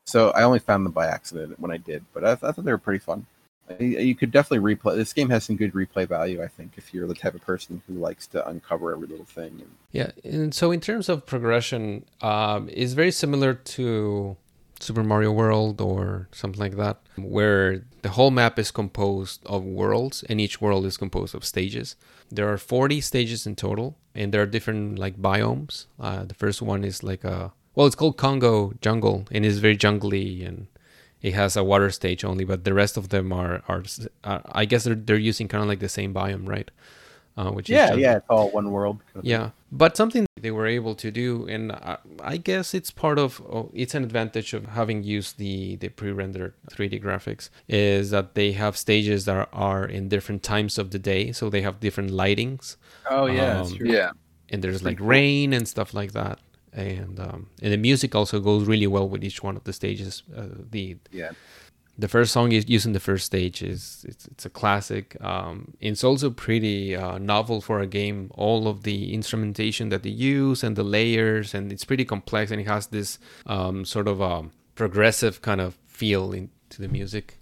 [0.06, 2.06] so I only found them by accident when I did.
[2.14, 3.26] But I, I thought they were pretty fun.
[3.70, 4.96] I- You could definitely replay.
[4.96, 7.82] This game has some good replay value, I think, if you're the type of person
[7.88, 9.54] who likes to uncover every little thing.
[9.62, 14.38] And, Yeah, and so in terms of progression, um, it's very similar to
[14.80, 20.24] Super Mario World or something like that, where the whole map is composed of worlds,
[20.30, 21.96] and each world is composed of stages.
[22.30, 25.86] There are 40 stages in total, and there are different like biomes.
[26.00, 29.78] Uh, the first one is like a well, it's called Kongo Jungle, and it's very
[29.78, 30.66] jungly, and
[31.22, 32.44] it has a water stage only.
[32.44, 33.84] But the rest of them are are,
[34.24, 36.72] uh, I guess they're they're using kind of like the same biome, right?
[37.38, 38.98] Uh, which yeah, yeah, it's all one world.
[39.06, 39.30] kind of thing.
[39.30, 43.42] Yeah, but something they were able to do, and I, I guess it's part of
[43.42, 48.52] oh, it's an advantage of having used the the pre-rendered 3D graphics is that they
[48.54, 52.12] have stages that are, are in different times of the day, so they have different
[52.12, 52.78] lightings,
[53.10, 53.90] Oh yeah, Um, true.
[53.90, 54.12] Yeah.
[54.50, 56.40] and there's like rain and stuff like that,
[56.74, 60.24] and um, and the music also goes really well with each one of the stages.
[60.36, 61.32] Uh, the Yeah.
[62.00, 65.18] The first song is using the first stage is it's, it's a classic.
[65.22, 68.30] Um, it's also pretty uh, novel for a game.
[68.36, 72.62] All of the instrumentation that they use and the layers and it's pretty complex and
[72.62, 73.18] it has this
[73.48, 77.40] um, sort of um, progressive kind of feel into the music.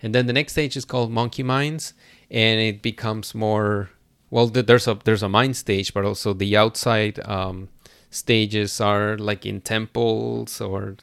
[0.00, 1.92] And then the next stage is called monkey mines
[2.30, 3.90] and it becomes more
[4.30, 7.68] well there's a there's a mine stage but also the outside um,
[8.10, 10.96] stages are like in temples or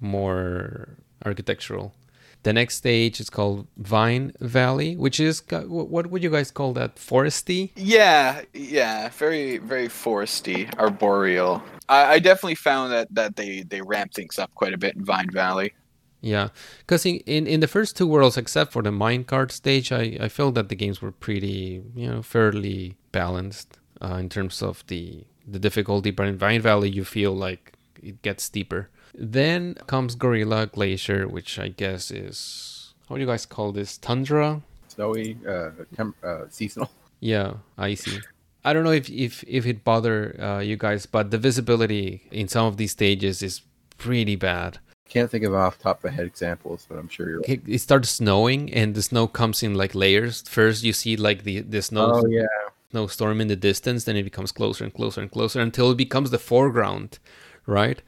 [0.00, 1.94] more architectural
[2.42, 6.96] the next stage is called Vine Valley, which is what would you guys call that?
[6.96, 7.70] Foresty?
[7.76, 11.62] Yeah, yeah, very, very foresty, arboreal.
[11.88, 15.04] I, I definitely found that that they they ramp things up quite a bit in
[15.04, 15.74] Vine Valley.
[16.20, 16.48] Yeah,
[16.80, 20.28] because in, in in the first two worlds, except for the minecart stage, I I
[20.28, 25.24] felt that the games were pretty you know fairly balanced uh, in terms of the
[25.46, 26.10] the difficulty.
[26.10, 28.88] But in Vine Valley, you feel like it gets steeper.
[29.14, 33.98] Then comes Gorilla Glacier, which I guess is how do you guys call this?
[33.98, 34.62] Tundra.
[34.88, 36.90] Snowy, uh, temp- uh, seasonal.
[37.24, 38.20] Yeah, icy.
[38.64, 42.48] I don't know if if if it bother uh, you guys, but the visibility in
[42.48, 43.62] some of these stages is
[43.96, 44.78] pretty bad.
[45.08, 47.42] Can't think of off top of my head examples, but I'm sure you're.
[47.46, 50.42] It, it starts snowing, and the snow comes in like layers.
[50.48, 52.46] First, you see like the the snow Oh yeah,
[52.90, 56.30] snowstorm in the distance, then it becomes closer and closer and closer until it becomes
[56.30, 57.20] the foreground,
[57.66, 58.02] right?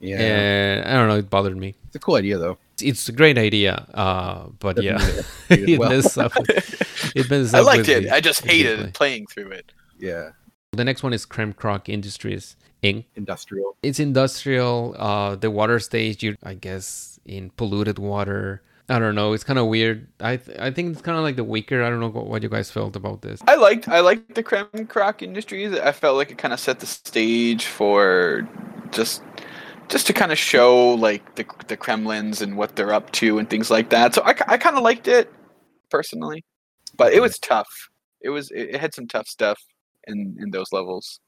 [0.00, 0.18] Yeah.
[0.18, 1.74] And I don't know, it bothered me.
[1.86, 2.58] It's a cool idea though.
[2.80, 5.90] It's a great idea, uh, but Doesn't yeah, mean it- it well.
[5.90, 6.32] messes up.
[7.14, 8.04] It messes I liked it.
[8.04, 8.94] the- I just hated gameplay.
[8.94, 9.72] playing through it.
[9.98, 10.30] Yeah,
[10.72, 13.04] The next one is Kremkroc Industries Inc.
[13.16, 13.76] industrial.
[13.82, 14.94] It's industrial.
[14.98, 18.62] Uh, the water stage, you I guess, in polluted water.
[18.88, 19.34] I don't know.
[19.34, 20.08] It's kind of weird.
[20.20, 21.84] I th- I think it's kind of like the weaker.
[21.84, 23.40] I don't know what, what you guys felt about this.
[23.46, 25.74] I liked I liked the Kremkroc Industries.
[25.78, 28.48] I felt like it kind of set the stage for
[28.90, 29.22] just
[29.90, 33.50] just to kind of show like the the Kremlings and what they're up to and
[33.50, 34.14] things like that.
[34.14, 35.32] So I, I kind of liked it
[35.90, 36.44] personally,
[36.96, 37.68] but it was tough.
[38.22, 39.60] It was it, had some tough stuff
[40.08, 41.20] in in those levels.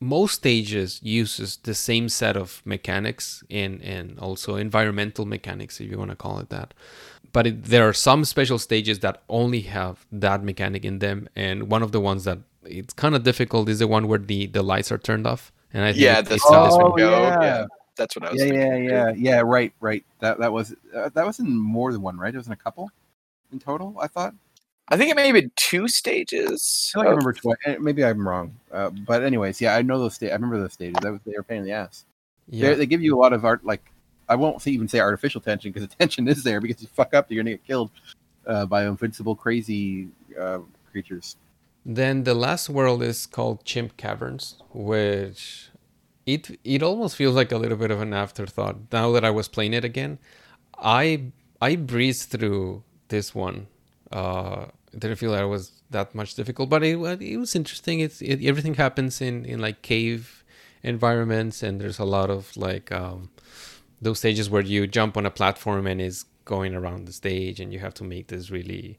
[0.00, 5.98] most stages uses the same set of mechanics and and also environmental mechanics if you
[5.98, 6.74] want to call it that
[7.32, 11.70] but it, there are some special stages that only have that mechanic in them and
[11.70, 14.62] one of the ones that it's kind of difficult is the one where the the
[14.62, 16.98] lights are turned off and i think Yeah, it- the it's not as Oh, good.
[17.00, 17.22] go.
[17.22, 17.40] yeah.
[17.42, 17.66] Yeah.
[17.96, 18.40] That's what I was.
[18.40, 18.84] yeah, thinking.
[18.86, 19.40] yeah, yeah, yeah.
[19.40, 20.04] Right, right.
[20.18, 22.34] That that was uh, that was in more than one, right?
[22.34, 22.90] It was in a couple
[23.52, 23.96] in total.
[24.00, 24.34] I thought.
[24.88, 26.90] I think it may have been two stages.
[26.92, 27.78] I feel like I remember twice.
[27.80, 28.52] Maybe I'm wrong.
[28.72, 30.14] Uh, but anyways, yeah, I know those.
[30.14, 30.96] Sta- I remember those stages.
[31.02, 32.04] That was they were a pain in the ass.
[32.48, 33.64] yeah They they give you a lot of art.
[33.64, 33.82] Like
[34.28, 37.14] I won't say, even say artificial tension because the tension is there because you fuck
[37.14, 37.92] up, you're gonna get killed
[38.46, 40.08] uh, by invincible, crazy
[40.38, 40.58] uh,
[40.90, 41.36] creatures.
[41.84, 45.68] Then the last world is called Chimp Caverns, which
[46.24, 48.76] it it almost feels like a little bit of an afterthought.
[48.90, 50.18] Now that I was playing it again,
[50.78, 53.66] I I breezed through this one.
[54.10, 54.66] Uh,
[54.98, 58.00] didn't feel that it was that much difficult, but it it was interesting.
[58.00, 60.44] It's it, everything happens in in like cave
[60.82, 63.30] environments, and there's a lot of like um,
[64.00, 67.72] those stages where you jump on a platform and is going around the stage, and
[67.72, 68.98] you have to make this really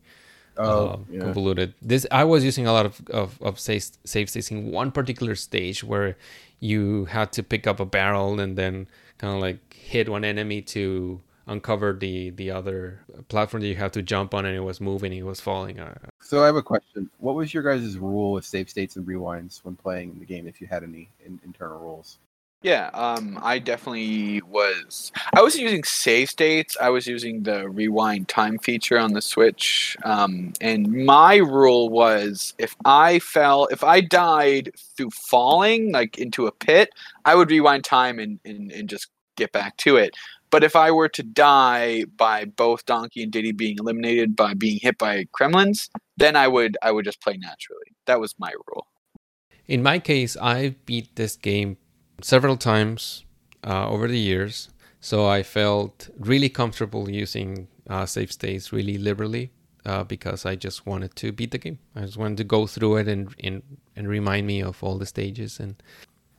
[0.58, 1.20] Oh, uh, yeah.
[1.20, 1.74] convoluted.
[1.82, 5.36] This I was using a lot of of, of save, save states in one particular
[5.36, 6.18] stage where
[6.60, 8.88] you had to pick up a barrel and then
[9.18, 13.94] kind of like hit one enemy to uncover the the other platform that you had
[13.94, 16.64] to jump on and it was moving it was falling uh, So I have a
[16.64, 17.10] question.
[17.20, 20.48] What was your guys' rule with save states and rewinds when playing the game?
[20.48, 22.18] If you had any in, internal rules?
[22.66, 25.12] Yeah, um, I definitely was.
[25.36, 26.76] I wasn't using save states.
[26.82, 29.96] I was using the rewind time feature on the Switch.
[30.04, 36.48] Um, and my rule was if I fell, if I died through falling, like into
[36.48, 36.90] a pit,
[37.24, 40.16] I would rewind time and, and, and just get back to it.
[40.50, 44.80] But if I were to die by both Donkey and Diddy being eliminated by being
[44.82, 45.88] hit by Kremlings,
[46.18, 47.94] then I would I would just play naturally.
[48.08, 48.88] That was my rule.
[49.68, 51.76] in my case i beat this game
[52.22, 53.26] several times
[53.66, 59.52] uh, over the years so i felt really comfortable using uh, save states really liberally
[59.86, 62.98] uh, because i just wanted to beat the game i just wanted to go through
[62.98, 63.62] it and and,
[63.96, 65.76] and remind me of all the stages and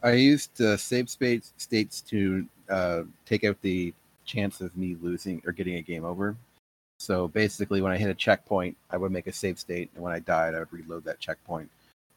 [0.06, 3.92] I used uh, save space states to uh, take out the
[4.24, 6.36] chance of me losing or getting a game over.
[6.98, 10.12] So basically, when I hit a checkpoint, I would make a save state, and when
[10.12, 11.68] I died, I would reload that checkpoint.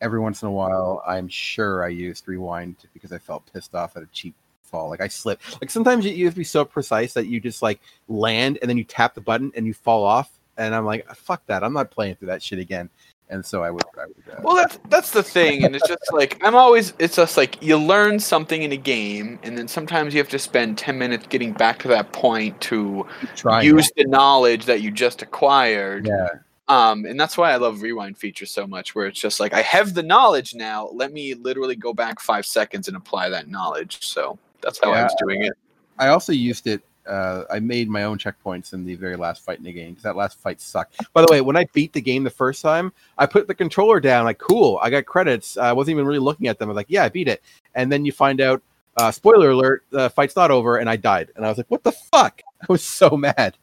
[0.01, 3.97] Every once in a while, I'm sure I used rewind because I felt pissed off
[3.97, 4.33] at a cheap
[4.63, 4.89] fall.
[4.89, 5.61] Like I slipped.
[5.61, 8.69] Like sometimes you, you have to be so precise that you just like land and
[8.69, 10.31] then you tap the button and you fall off.
[10.57, 11.63] And I'm like, fuck that.
[11.63, 12.89] I'm not playing through that shit again.
[13.31, 13.83] And so I would.
[13.95, 16.93] I would uh, Well, that's that's the thing, and it's just like I'm always.
[16.97, 20.39] It's just like you learn something in a game, and then sometimes you have to
[20.39, 24.89] spend ten minutes getting back to that point to try use the knowledge that you
[24.89, 26.07] just acquired.
[26.07, 26.27] Yeah.
[26.69, 29.63] Um, and that's why I love rewind features so much, where it's just like I
[29.63, 30.89] have the knowledge now.
[30.93, 34.05] Let me literally go back five seconds and apply that knowledge.
[34.05, 35.53] So that's how I was doing it.
[35.97, 36.83] I also used it.
[37.07, 40.03] Uh, I made my own checkpoints in the very last fight in the game because
[40.03, 40.95] that last fight sucked.
[41.13, 43.99] By the way, when I beat the game the first time, I put the controller
[43.99, 44.25] down.
[44.25, 45.57] Like, cool, I got credits.
[45.57, 46.69] I wasn't even really looking at them.
[46.69, 47.41] I was like, yeah, I beat it.
[47.73, 48.61] And then you find out,
[48.97, 51.31] uh, spoiler alert, the fight's not over, and I died.
[51.35, 52.43] And I was like, what the fuck?
[52.61, 53.57] I was so mad.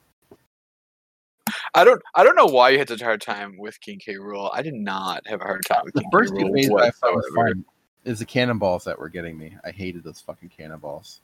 [1.74, 2.02] I don't.
[2.14, 4.14] I don't know why you had such a hard time with King K.
[4.14, 4.50] Rool.
[4.52, 6.42] I did not have a hard time with The King first K.
[6.42, 7.64] Rool I found fun
[8.04, 9.56] is the cannonballs that were getting me.
[9.64, 11.20] I hated those fucking cannonballs.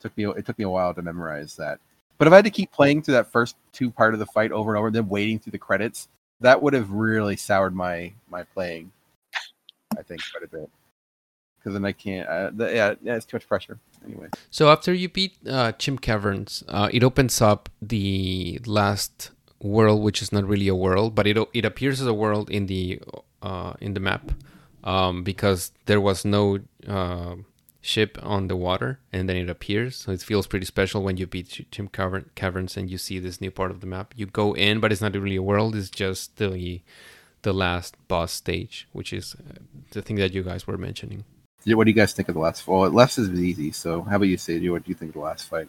[0.00, 1.80] took me it took me a while to memorize that.
[2.18, 4.52] But if I had to keep playing through that first two part of the fight
[4.52, 6.08] over and over, then waiting through the credits,
[6.40, 8.92] that would have really soured my my playing.
[9.98, 10.70] I think quite a bit
[11.62, 12.28] because then I can't.
[12.28, 13.78] Uh, the, yeah, yeah, it's too much pressure.
[14.04, 20.02] Anyway, So after you beat uh, Chimp Caverns, uh, it opens up the last world
[20.02, 23.00] which is not really a world, but it it appears as a world in the
[23.42, 24.32] uh, in the map
[24.82, 26.58] um, because there was no
[26.88, 27.36] uh,
[27.80, 29.96] ship on the water, and then it appears.
[29.96, 33.40] So it feels pretty special when you beat Chim Cavern- Caverns and you see this
[33.40, 34.14] new part of the map.
[34.16, 36.80] You go in, but it's not really a world; it's just the
[37.42, 39.58] the last boss stage, which is uh,
[39.90, 41.24] the thing that you guys were mentioning.
[41.66, 42.66] What do you guys think of the last?
[42.66, 43.72] Well, left is easy.
[43.72, 45.68] So, how about you, say What do you think of the last fight?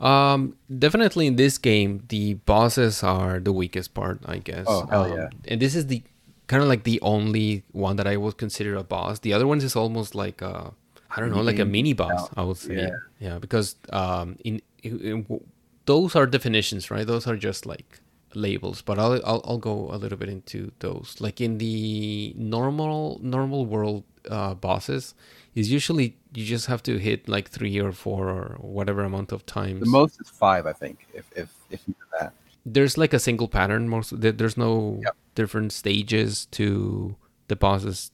[0.00, 4.64] Um, definitely in this game, the bosses are the weakest part, I guess.
[4.66, 5.28] Oh, hell Um, yeah.
[5.48, 6.02] And this is the
[6.46, 9.18] kind of like the only one that I would consider a boss.
[9.18, 10.72] The other ones is almost like a,
[11.14, 12.30] I don't know, like a Mini boss.
[12.36, 12.96] I would say, Yeah.
[13.20, 15.40] yeah, because um, in, in, in
[15.84, 17.06] those are definitions, right?
[17.06, 18.00] Those are just like
[18.34, 18.82] labels.
[18.82, 21.16] But I'll I'll, I'll go a little bit into those.
[21.20, 25.14] Like in the normal normal world uh, bosses,
[25.54, 29.46] is usually you just have to hit like three or four or whatever amount of
[29.46, 31.06] times The most is five, I think.
[31.12, 32.32] If if if you do that,
[32.64, 35.16] there's like a single pattern most there's no Yep.
[35.34, 37.16] different stages to
[37.48, 38.10] the boss's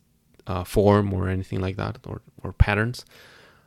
[0.46, 3.04] uh, form or anything like that or, or patterns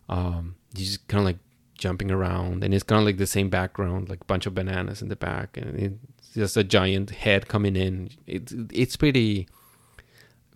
[0.10, 1.38] um you just kind of like
[1.78, 5.02] jumping around and it's kind of like the same background like a bunch of bananas
[5.02, 5.97] in the back and it's
[6.34, 9.47] just a giant head coming in it's it's pretty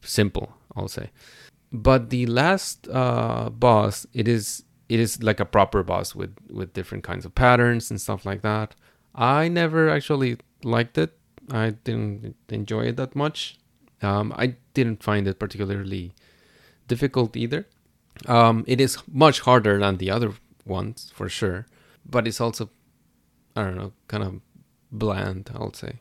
[0.02, 1.10] simple i'll say
[1.72, 6.74] but the last uh boss it is it is like a proper boss with with
[6.74, 8.76] different kinds of patterns and stuff like that
[9.16, 11.18] I never actually liked it.
[11.52, 13.58] I didn't enjoy it that much.
[14.02, 16.14] Um, I didn't find it particularly
[16.88, 17.68] difficult either.
[18.28, 20.34] Um, it is much harder than the other
[20.66, 21.68] ones for sure,
[22.06, 22.70] but it's also,
[23.56, 24.42] I don't know, kind of
[24.94, 25.50] bland.
[25.54, 26.00] I'll say.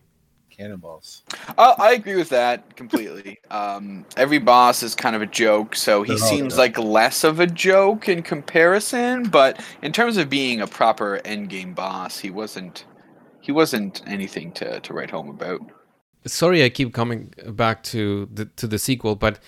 [0.50, 1.22] cannonballs.
[1.58, 3.38] Uh, I agree with that completely.
[3.52, 7.38] Um, every boss is kind of a joke, so he They're seems like less of
[7.38, 9.24] a joke in comparison.
[9.24, 12.86] But in terms of being a proper endgame boss, he wasn't.
[13.42, 15.60] He wasn't anything to, to write home about.
[16.24, 19.38] sorry I keep coming back to the to the sequel, but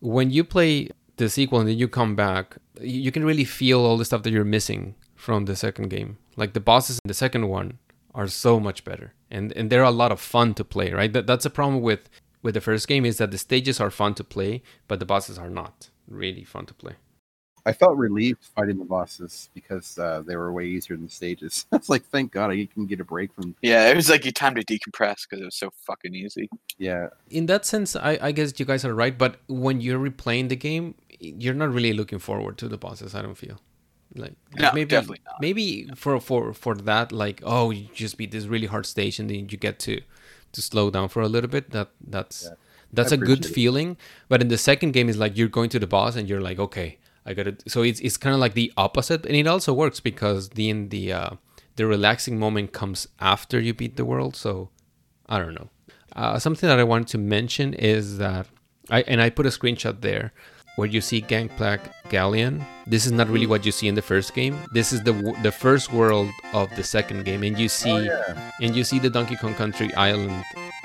[0.00, 3.80] when you play the sequel and then you come back, you you can really feel
[3.80, 6.18] all the stuff that you're missing from the second game.
[6.36, 7.78] Like the bosses in the second one
[8.18, 10.92] are so much better, and and they're a lot of fun to play.
[10.92, 12.10] Right, that that's a problem with
[12.42, 15.38] with the first game is that the stages are fun to play, but the bosses
[15.38, 16.96] are not really fun to play.
[17.66, 21.66] I felt relieved fighting the bosses because uh, they were way easier than the stages.
[21.72, 23.54] It's like, thank God I can get a break from.
[23.62, 26.48] Yeah, it was like you time to decompress because it was so fucking easy.
[26.78, 29.16] Yeah, in that sense, I, I guess you guys are right.
[29.16, 33.14] But when you're replaying the game, you're not really looking forward to the bosses.
[33.14, 33.60] I don't feel
[34.14, 34.96] like No, maybe
[35.40, 39.28] maybe for for for that like oh you just beat this really hard stage and
[39.30, 40.00] then you get to
[40.52, 41.70] to slow down for a little bit.
[41.70, 42.54] That that's Yeah.
[42.92, 43.48] that's I a good it.
[43.48, 43.96] feeling.
[44.28, 46.58] But in the second game, is like you're going to the boss and you're like
[46.58, 47.62] okay I got it.
[47.70, 50.88] So it's it's kind of like the opposite, and it also works because the in
[50.88, 51.30] the uh,
[51.76, 54.34] the relaxing moment comes after you beat the world.
[54.34, 54.70] So
[55.28, 55.68] I don't know.
[56.16, 58.46] Uh, something that I wanted to mention is that
[58.88, 60.32] I and I put a screenshot there
[60.78, 62.62] where you see Gangplank Galleon.
[62.86, 64.54] This is not really what you see in the first game.
[64.72, 65.12] This is the
[65.42, 68.50] the first world of the second game, and you see Oh, yeah.
[68.62, 70.38] and you see the Donkey Kong Country island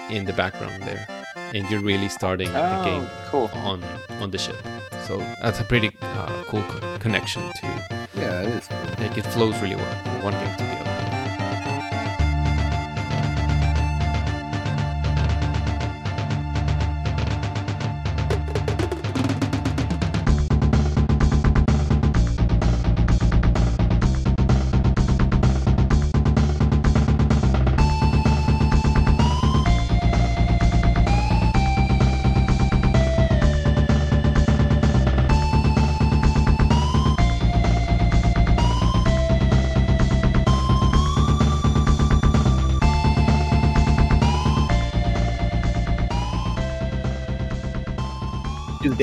[0.09, 1.05] in the background there,
[1.53, 3.47] and you're really starting the game Oh, cool.
[3.61, 3.79] on
[4.19, 4.57] on the ship.
[5.07, 7.67] So that's a pretty uh, cool co- connection to
[8.17, 8.67] yeah, it is.
[8.67, 9.05] cool.
[9.05, 10.92] like it flows really well from one game to the other.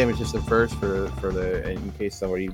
[0.00, 2.48] Damage system first for for the in case somebody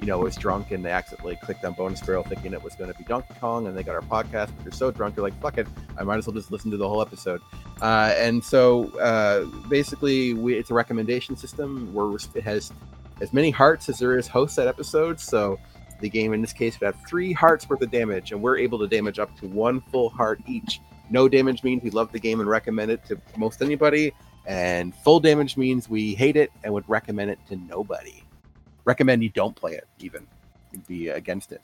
[0.00, 2.92] you know was drunk and they accidentally clicked on bonus barrel thinking it was going
[2.92, 5.40] to be Donkey Kong and they got our podcast but they're so drunk they're like
[5.40, 5.66] fuck it
[5.96, 7.40] I might as well just listen to the whole episode.
[7.80, 11.90] Uh, and so uh, basically we, it's a recommendation system.
[11.94, 12.70] Where it has
[13.22, 15.58] as many hearts as there is hosts at episodes so
[16.02, 18.78] the game in this case would have three hearts worth of damage and we're able
[18.80, 20.82] to damage up to one full heart each.
[21.08, 24.12] No damage means we love the game and recommend it to most anybody
[24.46, 28.22] and full damage means we hate it and would recommend it to nobody.
[28.84, 30.26] Recommend you don't play it, even.
[30.72, 31.62] You'd be against it.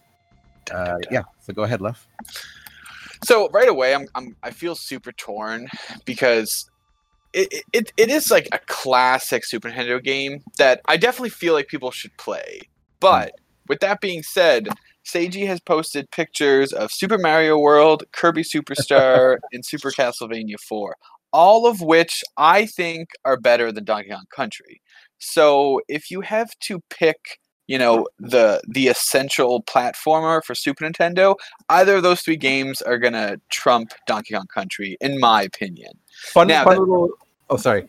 [0.73, 2.07] Uh, yeah, so go ahead, Lef.
[3.24, 5.69] So right away, I'm, I'm I feel super torn
[6.05, 6.70] because
[7.32, 11.69] it, it it is like a classic Super Nintendo game that I definitely feel like
[11.69, 12.62] people should play.
[12.98, 13.32] But
[13.69, 14.69] with that being said,
[15.05, 20.97] Seiji has posted pictures of Super Mario World, Kirby Superstar, and Super Castlevania 4,
[21.32, 24.81] all of which I think are better than Donkey Kong Country.
[25.19, 31.36] So if you have to pick, you know, the the essential platformer for Super Nintendo,
[31.69, 35.93] either of those three games are gonna trump Donkey Kong Country, in my opinion.
[36.32, 37.11] Fun, Now fun that- little.
[37.48, 37.89] Oh, sorry.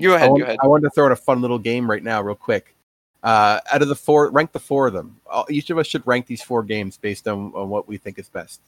[0.00, 0.58] Go I ahead, want, go ahead.
[0.62, 2.74] I wanted to throw in a fun little game right now, real quick.
[3.22, 5.18] Uh, out of the four, rank the four of them.
[5.48, 8.28] Each of us should rank these four games based on, on what we think is
[8.28, 8.60] best.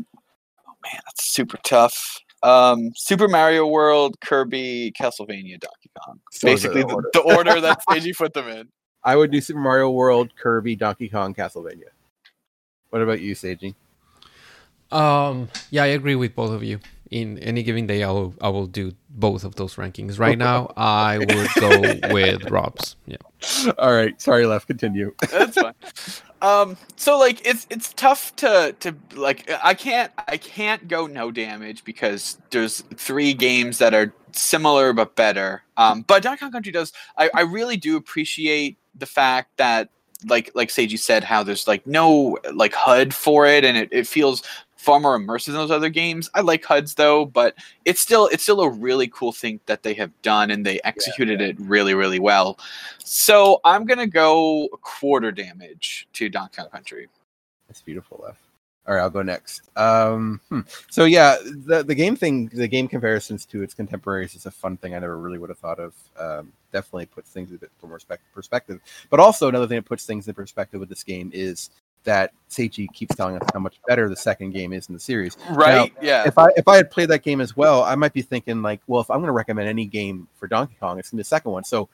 [0.00, 2.18] Oh man, that's super tough.
[2.42, 6.20] Um, Super Mario World, Kirby, Castlevania, Donkey Kong.
[6.32, 7.10] So Basically, the the, order.
[7.12, 8.68] the order that Seiji put them in.
[9.04, 11.90] I would do Super Mario World, Kirby, Donkey Kong, Castlevania.
[12.90, 13.74] What about you, Seiji?
[14.90, 16.78] Um, yeah, I agree with both of you.
[17.12, 20.18] In any given day, I will I will do both of those rankings.
[20.18, 22.96] Right now, I would go with Rob's.
[23.06, 23.18] Yeah.
[23.78, 24.66] All right, sorry, left.
[24.66, 25.14] Continue.
[25.30, 25.74] That's fine.
[26.40, 31.30] Um, so like it's it's tough to to like I can't I can't go no
[31.30, 35.62] damage because there's three games that are similar but better.
[35.76, 39.90] Um, but Donkey Kong Country does I, I really do appreciate the fact that
[40.26, 44.06] like like Seiji said how there's like no like HUD for it and it, it
[44.06, 44.42] feels
[44.82, 46.28] far more immersive than those other games.
[46.34, 47.54] I like HUDs though, but
[47.84, 51.40] it's still it's still a really cool thing that they have done and they executed
[51.40, 52.58] it really really well.
[52.98, 57.08] So I'm gonna go quarter damage to Donkey Country.
[57.68, 58.40] That's beautiful, left.
[58.86, 59.62] All right, I'll go next.
[59.76, 60.62] Um, hmm.
[60.90, 64.76] So yeah, the the game thing, the game comparisons to its contemporaries is a fun
[64.76, 65.94] thing I never really would have thought of.
[66.18, 67.96] Um, definitely puts things a bit from
[68.34, 68.80] perspective.
[69.10, 71.70] But also another thing that puts things in perspective with this game is
[72.04, 75.36] that Seiji keeps telling us how much better the second game is in the series.
[75.50, 75.92] Right?
[76.02, 76.24] yeah.
[76.26, 78.80] If I if I had played that game as well, I might be thinking like,
[78.86, 81.22] well, if I'm going to recommend any game for Donkey Kong, it's going to be
[81.22, 81.64] the second one.
[81.64, 81.88] So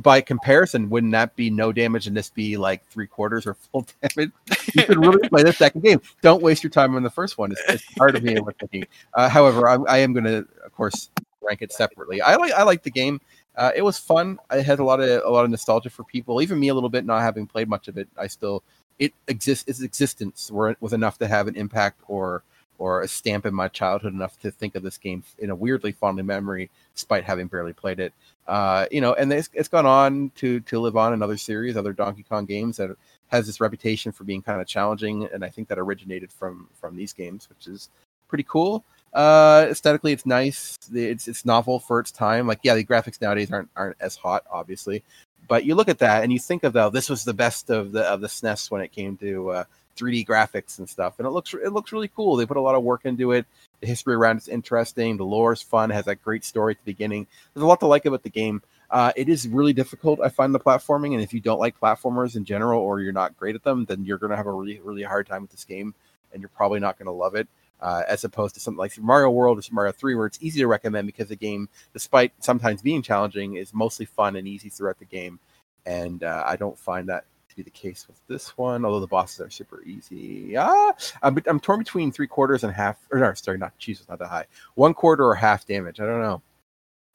[0.00, 3.86] by comparison, wouldn't that be no damage and this be like three quarters or full
[4.02, 4.32] damage?
[4.74, 6.00] You should really play the second game.
[6.22, 7.52] Don't waste your time on the first one.
[7.52, 8.86] It's, it's be able thinking.
[9.12, 11.10] Uh, however, I, I am going to, of course,
[11.42, 12.20] rank it separately.
[12.20, 13.20] I like I like the game.
[13.56, 14.38] Uh, it was fun.
[14.50, 16.88] It had a lot of a lot of nostalgia for people, even me a little
[16.88, 17.04] bit.
[17.04, 18.64] Not having played much of it, I still
[18.98, 19.68] it exists.
[19.68, 22.42] Its existence were, was enough to have an impact or
[22.78, 25.92] or a stamp in my childhood enough to think of this game in a weirdly
[25.92, 28.12] fondly memory, despite having barely played it.
[28.48, 31.76] Uh, you know, and it's, it's gone on to to live on in other series,
[31.76, 32.90] other Donkey Kong games that
[33.28, 36.96] has this reputation for being kind of challenging, and I think that originated from from
[36.96, 37.88] these games, which is
[38.28, 38.84] pretty cool.
[39.12, 40.76] Uh, aesthetically, it's nice.
[40.92, 42.46] It's it's novel for its time.
[42.48, 45.04] Like, yeah, the graphics nowadays aren't aren't as hot, obviously,
[45.48, 47.92] but you look at that and you think of though this was the best of
[47.92, 49.64] the of the SNES when it came to uh,
[49.96, 52.36] 3D graphics and stuff, and it looks it looks really cool.
[52.36, 53.46] They put a lot of work into it.
[53.80, 55.16] The history around it's interesting.
[55.16, 55.90] The lore is fun.
[55.90, 57.26] Has that great story at the beginning.
[57.52, 58.62] There's a lot to like about the game.
[58.90, 60.20] Uh, it is really difficult.
[60.20, 63.36] I find the platforming, and if you don't like platformers in general, or you're not
[63.36, 65.64] great at them, then you're going to have a really really hard time with this
[65.64, 65.94] game,
[66.32, 67.48] and you're probably not going to love it.
[67.80, 70.38] Uh, as opposed to something like Super Mario World or Super Mario 3, where it's
[70.40, 74.70] easy to recommend because the game, despite sometimes being challenging, is mostly fun and easy
[74.70, 75.38] throughout the game.
[75.84, 79.06] And uh, I don't find that to be the case with this one, although the
[79.06, 80.56] bosses are super easy.
[80.56, 84.18] Ah, I'm, I'm torn between three quarters and half, or no, sorry, not Jesus, not
[84.18, 84.46] that high.
[84.76, 86.00] One quarter or half damage.
[86.00, 86.42] I don't know.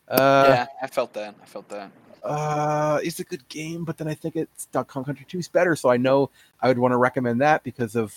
[0.07, 1.35] Uh, yeah, I felt that.
[1.41, 1.91] I felt that.
[2.23, 5.75] uh, it's a good game, but then I think it's Kong Country 2 is better.
[5.75, 6.29] So I know
[6.61, 8.13] I would want to recommend that because of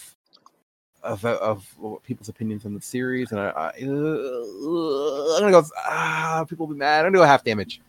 [1.02, 1.66] of of
[2.04, 3.32] people's opinions on the series.
[3.32, 5.64] And I, I I'm gonna go.
[5.76, 7.04] Ah, people will be mad.
[7.04, 7.80] I'm gonna go half damage.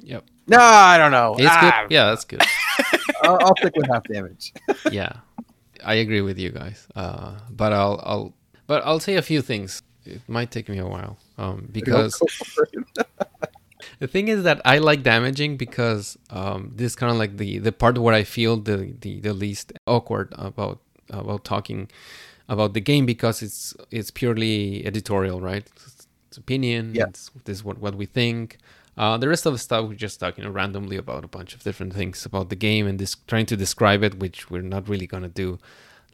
[0.00, 0.24] Yep.
[0.46, 1.34] No, I don't know.
[1.38, 1.94] It's Ah, good.
[1.94, 2.42] Yeah, that's good.
[3.22, 4.52] I'll, I'll stick with half damage.
[4.90, 5.12] yeah,
[5.84, 6.86] I agree with you guys.
[6.94, 8.34] Uh, but I'll I'll
[8.66, 9.82] but I'll say a few things.
[10.04, 13.06] It might take me a while um, because Go for it.
[13.98, 17.72] the thing is that I like damaging because um, this kind of like the the
[17.72, 20.80] part where I feel the, the the least awkward about
[21.10, 21.90] about talking
[22.48, 25.64] about the game because it's it's purely editorial, right?
[25.76, 26.94] It's, it's opinion.
[26.94, 27.06] Yeah.
[27.08, 28.58] It's, this is what what we think.
[28.96, 31.54] Uh, the rest of the stuff we just talk, you know, randomly about a bunch
[31.54, 34.88] of different things about the game and this trying to describe it, which we're not
[34.88, 35.58] really gonna do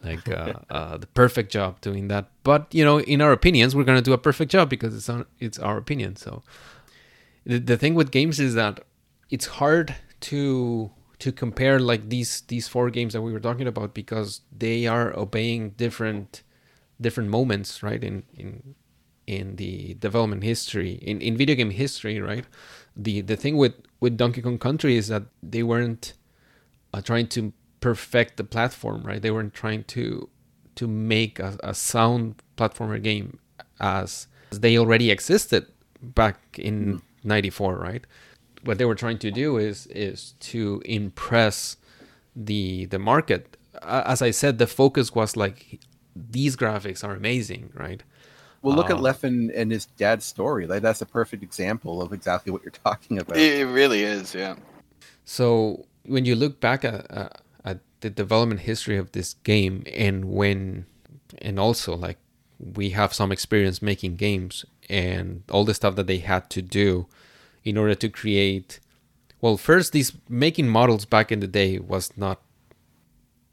[0.04, 2.28] like uh, uh, the perfect job doing that.
[2.44, 5.26] But you know, in our opinions, we're gonna do a perfect job because it's on,
[5.40, 6.16] it's our opinion.
[6.16, 6.42] So
[7.44, 8.80] the, the thing with games is that
[9.30, 10.90] it's hard to
[11.26, 15.12] to compare like these these four games that we were talking about because they are
[15.18, 16.44] obeying different
[17.00, 18.02] different moments, right?
[18.04, 18.76] In in
[19.26, 22.44] in the development history in, in video game history right
[22.96, 26.12] the the thing with with donkey kong country is that they weren't
[26.94, 30.28] uh, trying to perfect the platform right they weren't trying to
[30.76, 33.40] to make a, a sound platformer game
[33.80, 35.66] as, as they already existed
[36.00, 38.06] back in 94 right
[38.66, 41.76] what they were trying to do is is to impress
[42.34, 45.80] the the market as I said, the focus was like
[46.14, 48.02] these graphics are amazing, right?
[48.62, 50.66] Well, look at Uh, Leffen and his dad's story.
[50.66, 53.36] Like that's a perfect example of exactly what you're talking about.
[53.36, 54.56] It, it really is, yeah.
[55.24, 57.28] So when you look back at, uh,
[57.64, 60.86] at the development history of this game, and when,
[61.38, 62.18] and also like
[62.58, 67.06] we have some experience making games and all the stuff that they had to do
[67.66, 68.80] in order to create.
[69.42, 72.40] Well, first, these making models back in the day was not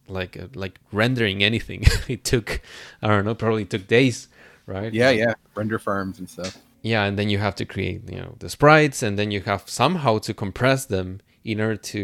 [0.07, 1.83] like uh, like rendering anything.
[2.07, 2.61] it took
[3.01, 4.29] I don't know, probably took days,
[4.65, 4.93] right?
[4.93, 5.33] Yeah, yeah.
[5.55, 6.57] Render farms and stuff.
[6.93, 9.63] yeah and then you have to create you know the sprites and then you have
[9.81, 11.09] somehow to compress them
[11.51, 12.01] in order to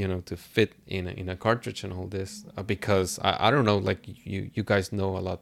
[0.00, 3.32] you know to fit in a, in a cartridge and all this uh, because I,
[3.46, 4.00] I don't know like
[4.32, 5.40] you you guys know a lot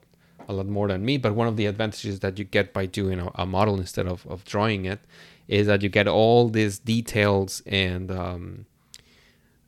[0.51, 3.19] a lot more than me but one of the advantages that you get by doing
[3.21, 5.01] a, a model instead of, of drawing it
[5.49, 8.67] is that you get all these details and um,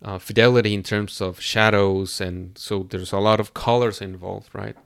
[0.02, 4.76] uh, fidelity in terms of shadows and so there's a lot of colors involved right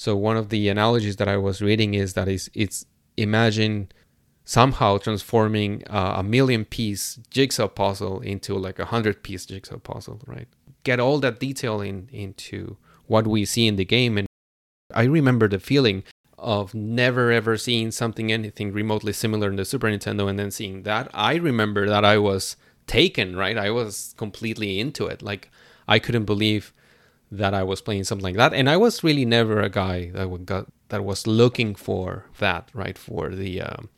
[0.00, 2.86] so one of the analogies that I was reading is that is it's
[3.18, 3.92] imagine
[4.46, 10.22] somehow transforming uh, a million piece jigsaw puzzle into like a hundred piece jigsaw puzzle,
[10.26, 10.48] right?
[10.84, 14.26] Get all that detail in into what we see in the game, and
[14.94, 16.02] I remember the feeling
[16.40, 20.82] of never ever seeing something anything remotely similar in the Super Nintendo, and then seeing
[20.84, 21.08] that.
[21.14, 22.56] I remember that I was
[22.86, 23.56] taken, right?
[23.56, 25.22] I was completely into it.
[25.22, 25.50] Like
[25.86, 26.72] I couldn't believe
[27.30, 30.30] that I was playing something like that, and I was really never a guy that
[30.30, 32.98] would got that was looking for that, right?
[32.98, 33.88] For the um,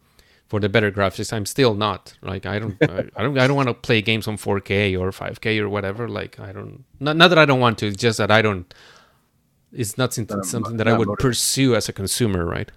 [0.52, 1.32] for the better graphics.
[1.32, 2.14] I'm still not.
[2.20, 5.10] Like I don't, I, I don't, I don't want to play games on 4K or
[5.10, 6.10] 5K or whatever.
[6.10, 6.84] Like I don't.
[7.00, 7.86] Not, not that I don't want to.
[7.86, 8.72] It's just that I don't.
[9.72, 12.70] It's not something, something that I would pursue as a consumer, right?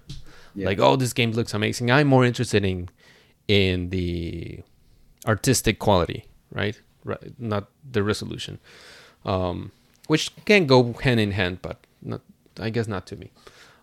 [0.54, 0.66] Yeah.
[0.66, 1.90] Like, oh, this game looks amazing.
[1.90, 2.88] I'm more interested in
[3.48, 4.60] in the
[5.26, 6.80] artistic quality, right?
[7.04, 8.58] Right, not the resolution,
[9.24, 9.70] um,
[10.08, 12.22] which can go hand in hand, but not.
[12.58, 13.30] I guess not to me.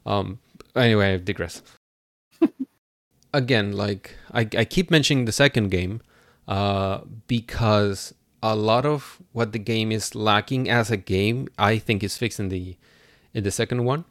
[0.06, 0.40] Um,
[0.76, 1.62] anyway, I digress.
[3.34, 6.02] Again, like I, I keep mentioning the second game,
[6.48, 12.04] uh, because a lot of what the game is lacking as a game, I think,
[12.04, 12.76] is fixed in the
[13.34, 14.06] in the second one.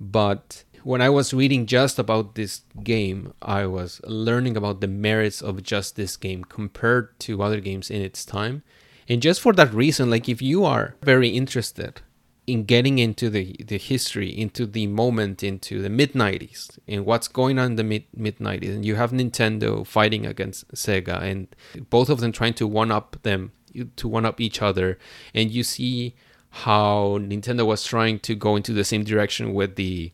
[0.00, 5.40] But when I was reading just about this game, I was learning about the merits
[5.40, 8.62] of just this game compared to other games in its time.
[9.08, 12.00] And just for that reason, like if you are very interested
[12.46, 17.28] in getting into the, the history, into the moment, into the mid 90s, and what's
[17.28, 21.54] going on in the mid mid 90s, and you have Nintendo fighting against Sega, and
[21.90, 23.52] both of them trying to one up them,
[23.96, 24.98] to one up each other,
[25.32, 26.16] and you see
[26.52, 30.12] how Nintendo was trying to go into the same direction with the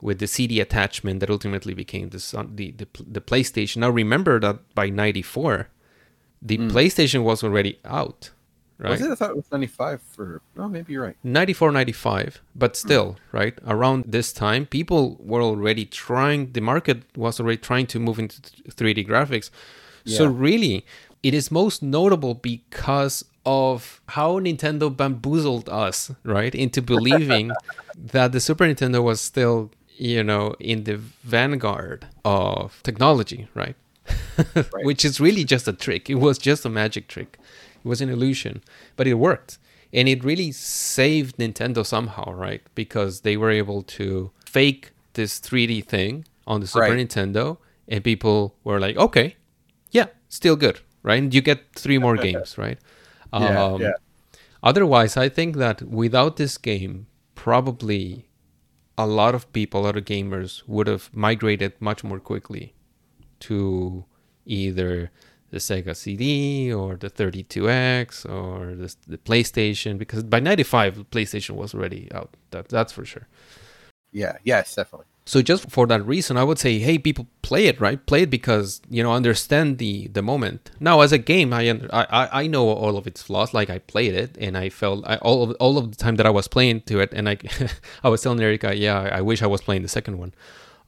[0.00, 2.18] with the CD attachment that ultimately became the
[2.54, 3.78] the the, the PlayStation.
[3.78, 5.68] Now remember that by '94,
[6.40, 6.68] the hmm.
[6.68, 8.30] PlayStation was already out,
[8.78, 8.92] right?
[8.92, 9.10] Was it?
[9.10, 10.40] I thought it was 95 for.
[10.56, 11.16] Oh, maybe you're right.
[11.24, 12.86] 94 95 but hmm.
[12.86, 17.98] still right around this time people were already trying the market was already trying to
[17.98, 19.50] move into 3d graphics
[20.04, 20.84] so really
[21.22, 27.52] it is most notable because of how nintendo bamboozled us right into believing
[27.96, 33.76] that the super nintendo was still you know in the vanguard of technology right
[34.82, 37.38] which is really just a trick it was just a magic trick
[37.84, 38.62] it was an illusion
[38.96, 39.58] but it worked
[39.92, 42.62] and it really saved Nintendo somehow, right?
[42.74, 47.08] Because they were able to fake this 3D thing on the Super Right.
[47.08, 47.58] Nintendo,
[47.88, 49.36] and people were like, "Okay,
[49.90, 52.78] yeah, still good, right?" And you get three more games, right?
[53.32, 53.92] Yeah, um, yeah.
[54.62, 58.28] Otherwise, I think that without this game, probably
[58.96, 62.74] a lot of people, a lot of gamers would have migrated much more quickly
[63.40, 64.04] to
[64.46, 65.10] either
[65.50, 71.50] the Sega CD or the 32X or the, the PlayStation because by 95 the PlayStation
[71.50, 73.28] was already out that that's for sure.
[74.12, 74.38] Yeah.
[74.44, 75.06] Yes, definitely.
[75.24, 78.30] So just for that reason I would say hey people play it right play it
[78.30, 80.70] because you know understand the the moment.
[80.80, 84.14] Now as a game I I I- know all of its flaws like I played
[84.14, 86.82] it and I felt I, all of all of the time that I was playing
[86.82, 87.38] to it and I
[88.04, 90.34] I was telling Erica yeah I, I wish I was playing the second one.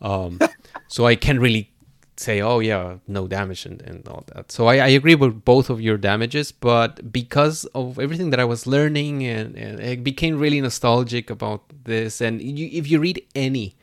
[0.02, 0.40] Um
[0.88, 1.70] so I can't really
[2.16, 4.52] say, oh yeah, no damage and, and all that.
[4.52, 8.44] So I, I agree with both of your damages, but because of everything that I
[8.44, 12.20] was learning and, and I became really nostalgic about this.
[12.20, 13.76] And you, if you read any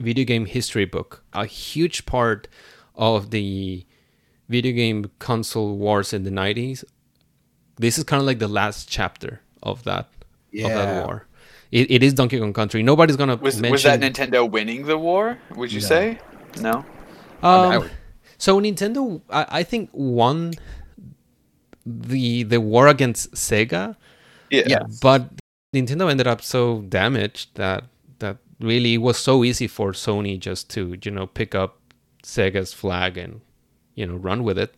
[0.00, 2.48] video game history book, a huge part
[2.94, 3.84] of the
[4.48, 6.84] video game console wars in the 90s,
[7.76, 10.08] this is kind of like the last chapter of that
[10.62, 11.26] of that war.
[11.72, 12.82] It, it is Donkey Kong Country.
[12.84, 15.38] Nobody's gonna Was mention was that Nintendo winning the war?
[15.56, 15.86] Would you No.
[15.86, 16.18] say?
[16.60, 16.72] No.
[17.42, 17.90] Um, I would-
[18.38, 20.54] so Nintendo, I, I think won
[21.86, 23.96] the the war against Sega,
[24.50, 24.62] Yeah.
[24.66, 24.82] Yeah.
[25.02, 25.30] but
[25.74, 27.84] Nintendo ended up so damaged that that
[28.64, 31.78] really it was so easy for Sony just to you know pick up
[32.22, 33.40] Sega's flag and
[33.94, 34.74] you know run with it.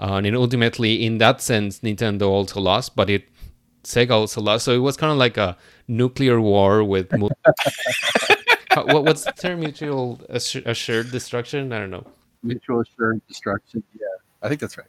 [0.00, 3.28] Uh, and ultimately, in that sense, Nintendo also lost, but it
[3.82, 4.64] Sega also lost.
[4.64, 5.56] So it was kind of like a
[5.88, 7.12] nuclear war with.
[8.76, 9.60] What, what's the term?
[9.60, 11.72] Mutual assur- assured destruction?
[11.72, 12.06] I don't know.
[12.44, 13.82] Mutual assured destruction.
[13.98, 14.06] Yeah,
[14.40, 14.86] I think that's right.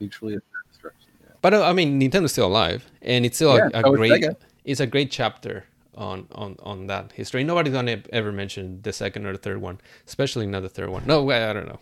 [0.00, 1.10] Mutually assured destruction.
[1.22, 1.34] Yeah.
[1.42, 4.22] But uh, I mean, Nintendo's still alive, and it's still Yeah, a, a great.
[4.22, 4.36] Sega.
[4.64, 5.64] It's a great chapter
[5.96, 7.44] on on on that history.
[7.44, 11.06] Nobody's gonna ever mention the second or the third one, especially not the third one.
[11.06, 11.80] No, I I don't know.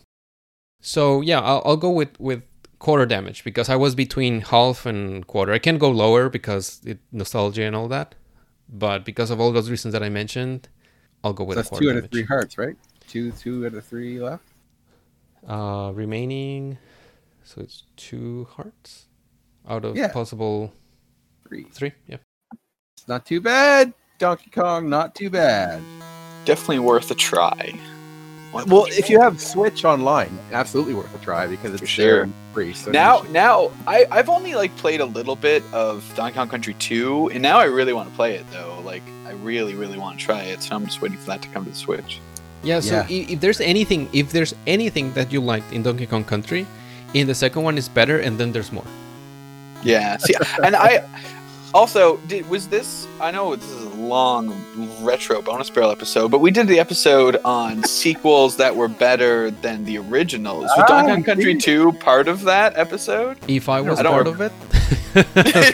[0.80, 2.42] So yeah, I'll, I'll go with with
[2.78, 5.52] quarter damage because I was between half and quarter.
[5.52, 8.14] I can't go lower because it, nostalgia and all that,
[8.68, 10.68] but because of all those reasons that I mentioned,
[11.22, 12.04] I'll go with So that's quarter two out damage.
[12.06, 12.76] of three hearts, right?
[13.08, 14.44] Two, two out of three left.
[15.46, 16.78] Uh, remaining,
[17.44, 19.06] so it's two hearts
[19.68, 20.08] out of Yeah.
[20.08, 20.72] possible
[21.48, 21.64] Three.
[21.72, 21.92] three.
[22.06, 22.18] Yeah.
[22.96, 23.92] It's not too bad.
[24.18, 25.82] Donkey Kong, not too bad.
[26.44, 27.74] Definitely worth a try.
[28.52, 32.28] Well, if you have Switch online, absolutely worth a try because it's For there sure.
[32.52, 32.74] free.
[32.74, 36.48] So now, should- now I I've only like played a little bit of Donkey Kong
[36.50, 38.78] Country 2, and now I really want to play it though.
[38.84, 40.62] Like I really, really want to try it.
[40.62, 42.20] So I'm just waiting for that to come to the Switch.
[42.62, 43.06] Yeah, so Yeah.
[43.08, 46.66] i- if there's anything, if there's anything that you liked in Donkey Kong Country,
[47.14, 48.84] in the second one is better, and then there's more.
[49.82, 50.18] Yeah.
[50.18, 51.02] See, and I
[51.72, 52.48] also did.
[52.50, 53.06] Was this?
[53.18, 54.54] I know this is a long
[55.02, 59.84] retro bonus barrel episode, but we did the episode on sequels that were better than
[59.84, 60.64] the originals.
[60.64, 61.62] Was Ah, Donkey Kong Country did.
[61.62, 63.38] 2 part of that episode?
[63.48, 64.52] If I was I don't part rem- of it,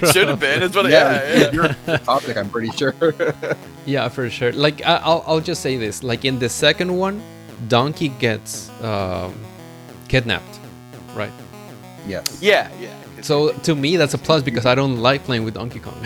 [0.03, 0.63] it should have been.
[0.63, 0.91] Is what.
[0.91, 1.39] yeah, Yeah.
[1.39, 1.51] yeah.
[1.53, 2.37] you're the topic.
[2.37, 2.95] I'm pretty sure.
[3.87, 4.53] yeah, for sure.
[4.53, 7.23] Like I, I'll, I'll just say this: like in the second one,
[7.69, 9.35] Donkey gets um,
[10.09, 10.59] kidnapped,
[11.15, 11.33] right?
[12.07, 12.41] yes.
[12.43, 12.71] Yeah.
[12.81, 12.95] Yeah.
[13.21, 15.99] So to me, that's a plus because I don't like playing with Donkey Kong.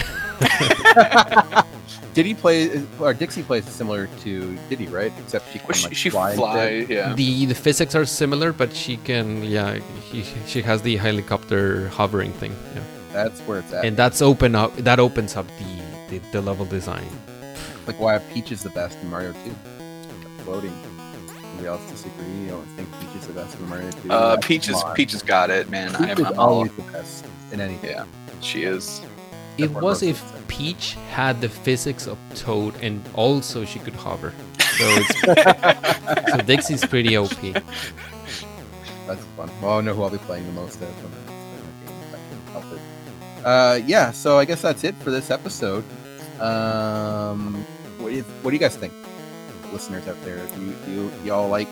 [2.14, 5.12] Diddy play or Dixie plays similar to Diddy, right?
[5.24, 6.34] Except she can Well, she, like she fly.
[6.36, 6.86] fly.
[6.88, 7.14] Yeah.
[7.14, 9.78] the the physics are similar, but she can, yeah,
[10.10, 12.82] he, she has the helicopter hovering thing, yeah.
[13.12, 13.84] That's where it's at.
[13.84, 14.74] and that's open up.
[14.76, 15.72] That opens up the
[16.10, 17.08] the, the level design.
[17.86, 19.38] like why Peach is the best in Mario 2.
[20.44, 20.72] Floating.
[21.44, 22.26] Anybody else disagree?
[22.44, 24.10] You don't think Peach is the best in Mario 2?
[24.12, 25.88] Uh, Come Peach is Peach has got it, man.
[25.90, 26.48] Peach I'm, is I'm all.
[26.60, 27.90] always the best in anything.
[27.90, 28.04] Yeah.
[28.40, 29.00] She is.
[29.64, 30.22] It was if.
[30.52, 34.34] Peach had the physics of Toad and also she could hover.
[34.58, 37.30] So it's so Dixie's pretty OP.
[39.06, 39.50] That's fun.
[39.62, 42.02] Well, I know who I'll be playing the most of when I play my game,
[42.02, 43.46] if I can help it.
[43.46, 45.84] Uh, yeah, so I guess that's it for this episode.
[46.38, 47.64] Um,
[47.98, 48.92] what do you, what do you guys think,
[49.72, 50.44] listeners out there?
[50.48, 51.68] Do you, do you y'all like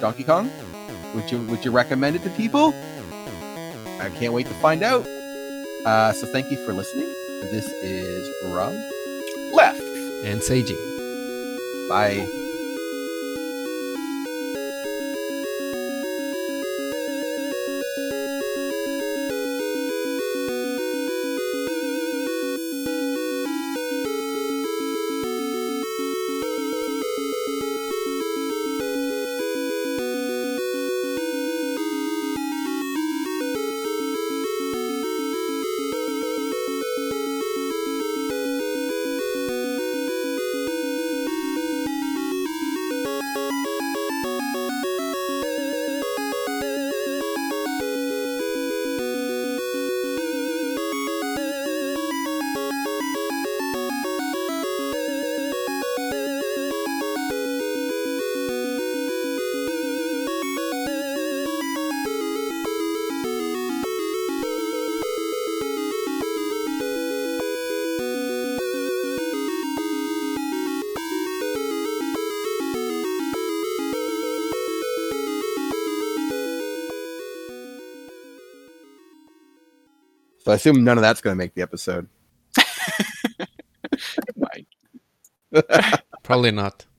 [0.00, 0.48] Donkey Kong?
[1.16, 2.72] Would you would you recommend it to people?
[4.00, 5.04] I can't wait to find out.
[5.84, 7.08] Uh, so thank you for listening.
[7.50, 8.74] This is Rob.
[9.52, 9.80] Left.
[10.24, 10.76] And Seiji.
[11.88, 12.26] Bye.
[80.48, 82.08] So I assume none of that's going to make the episode.
[86.22, 86.86] Probably not.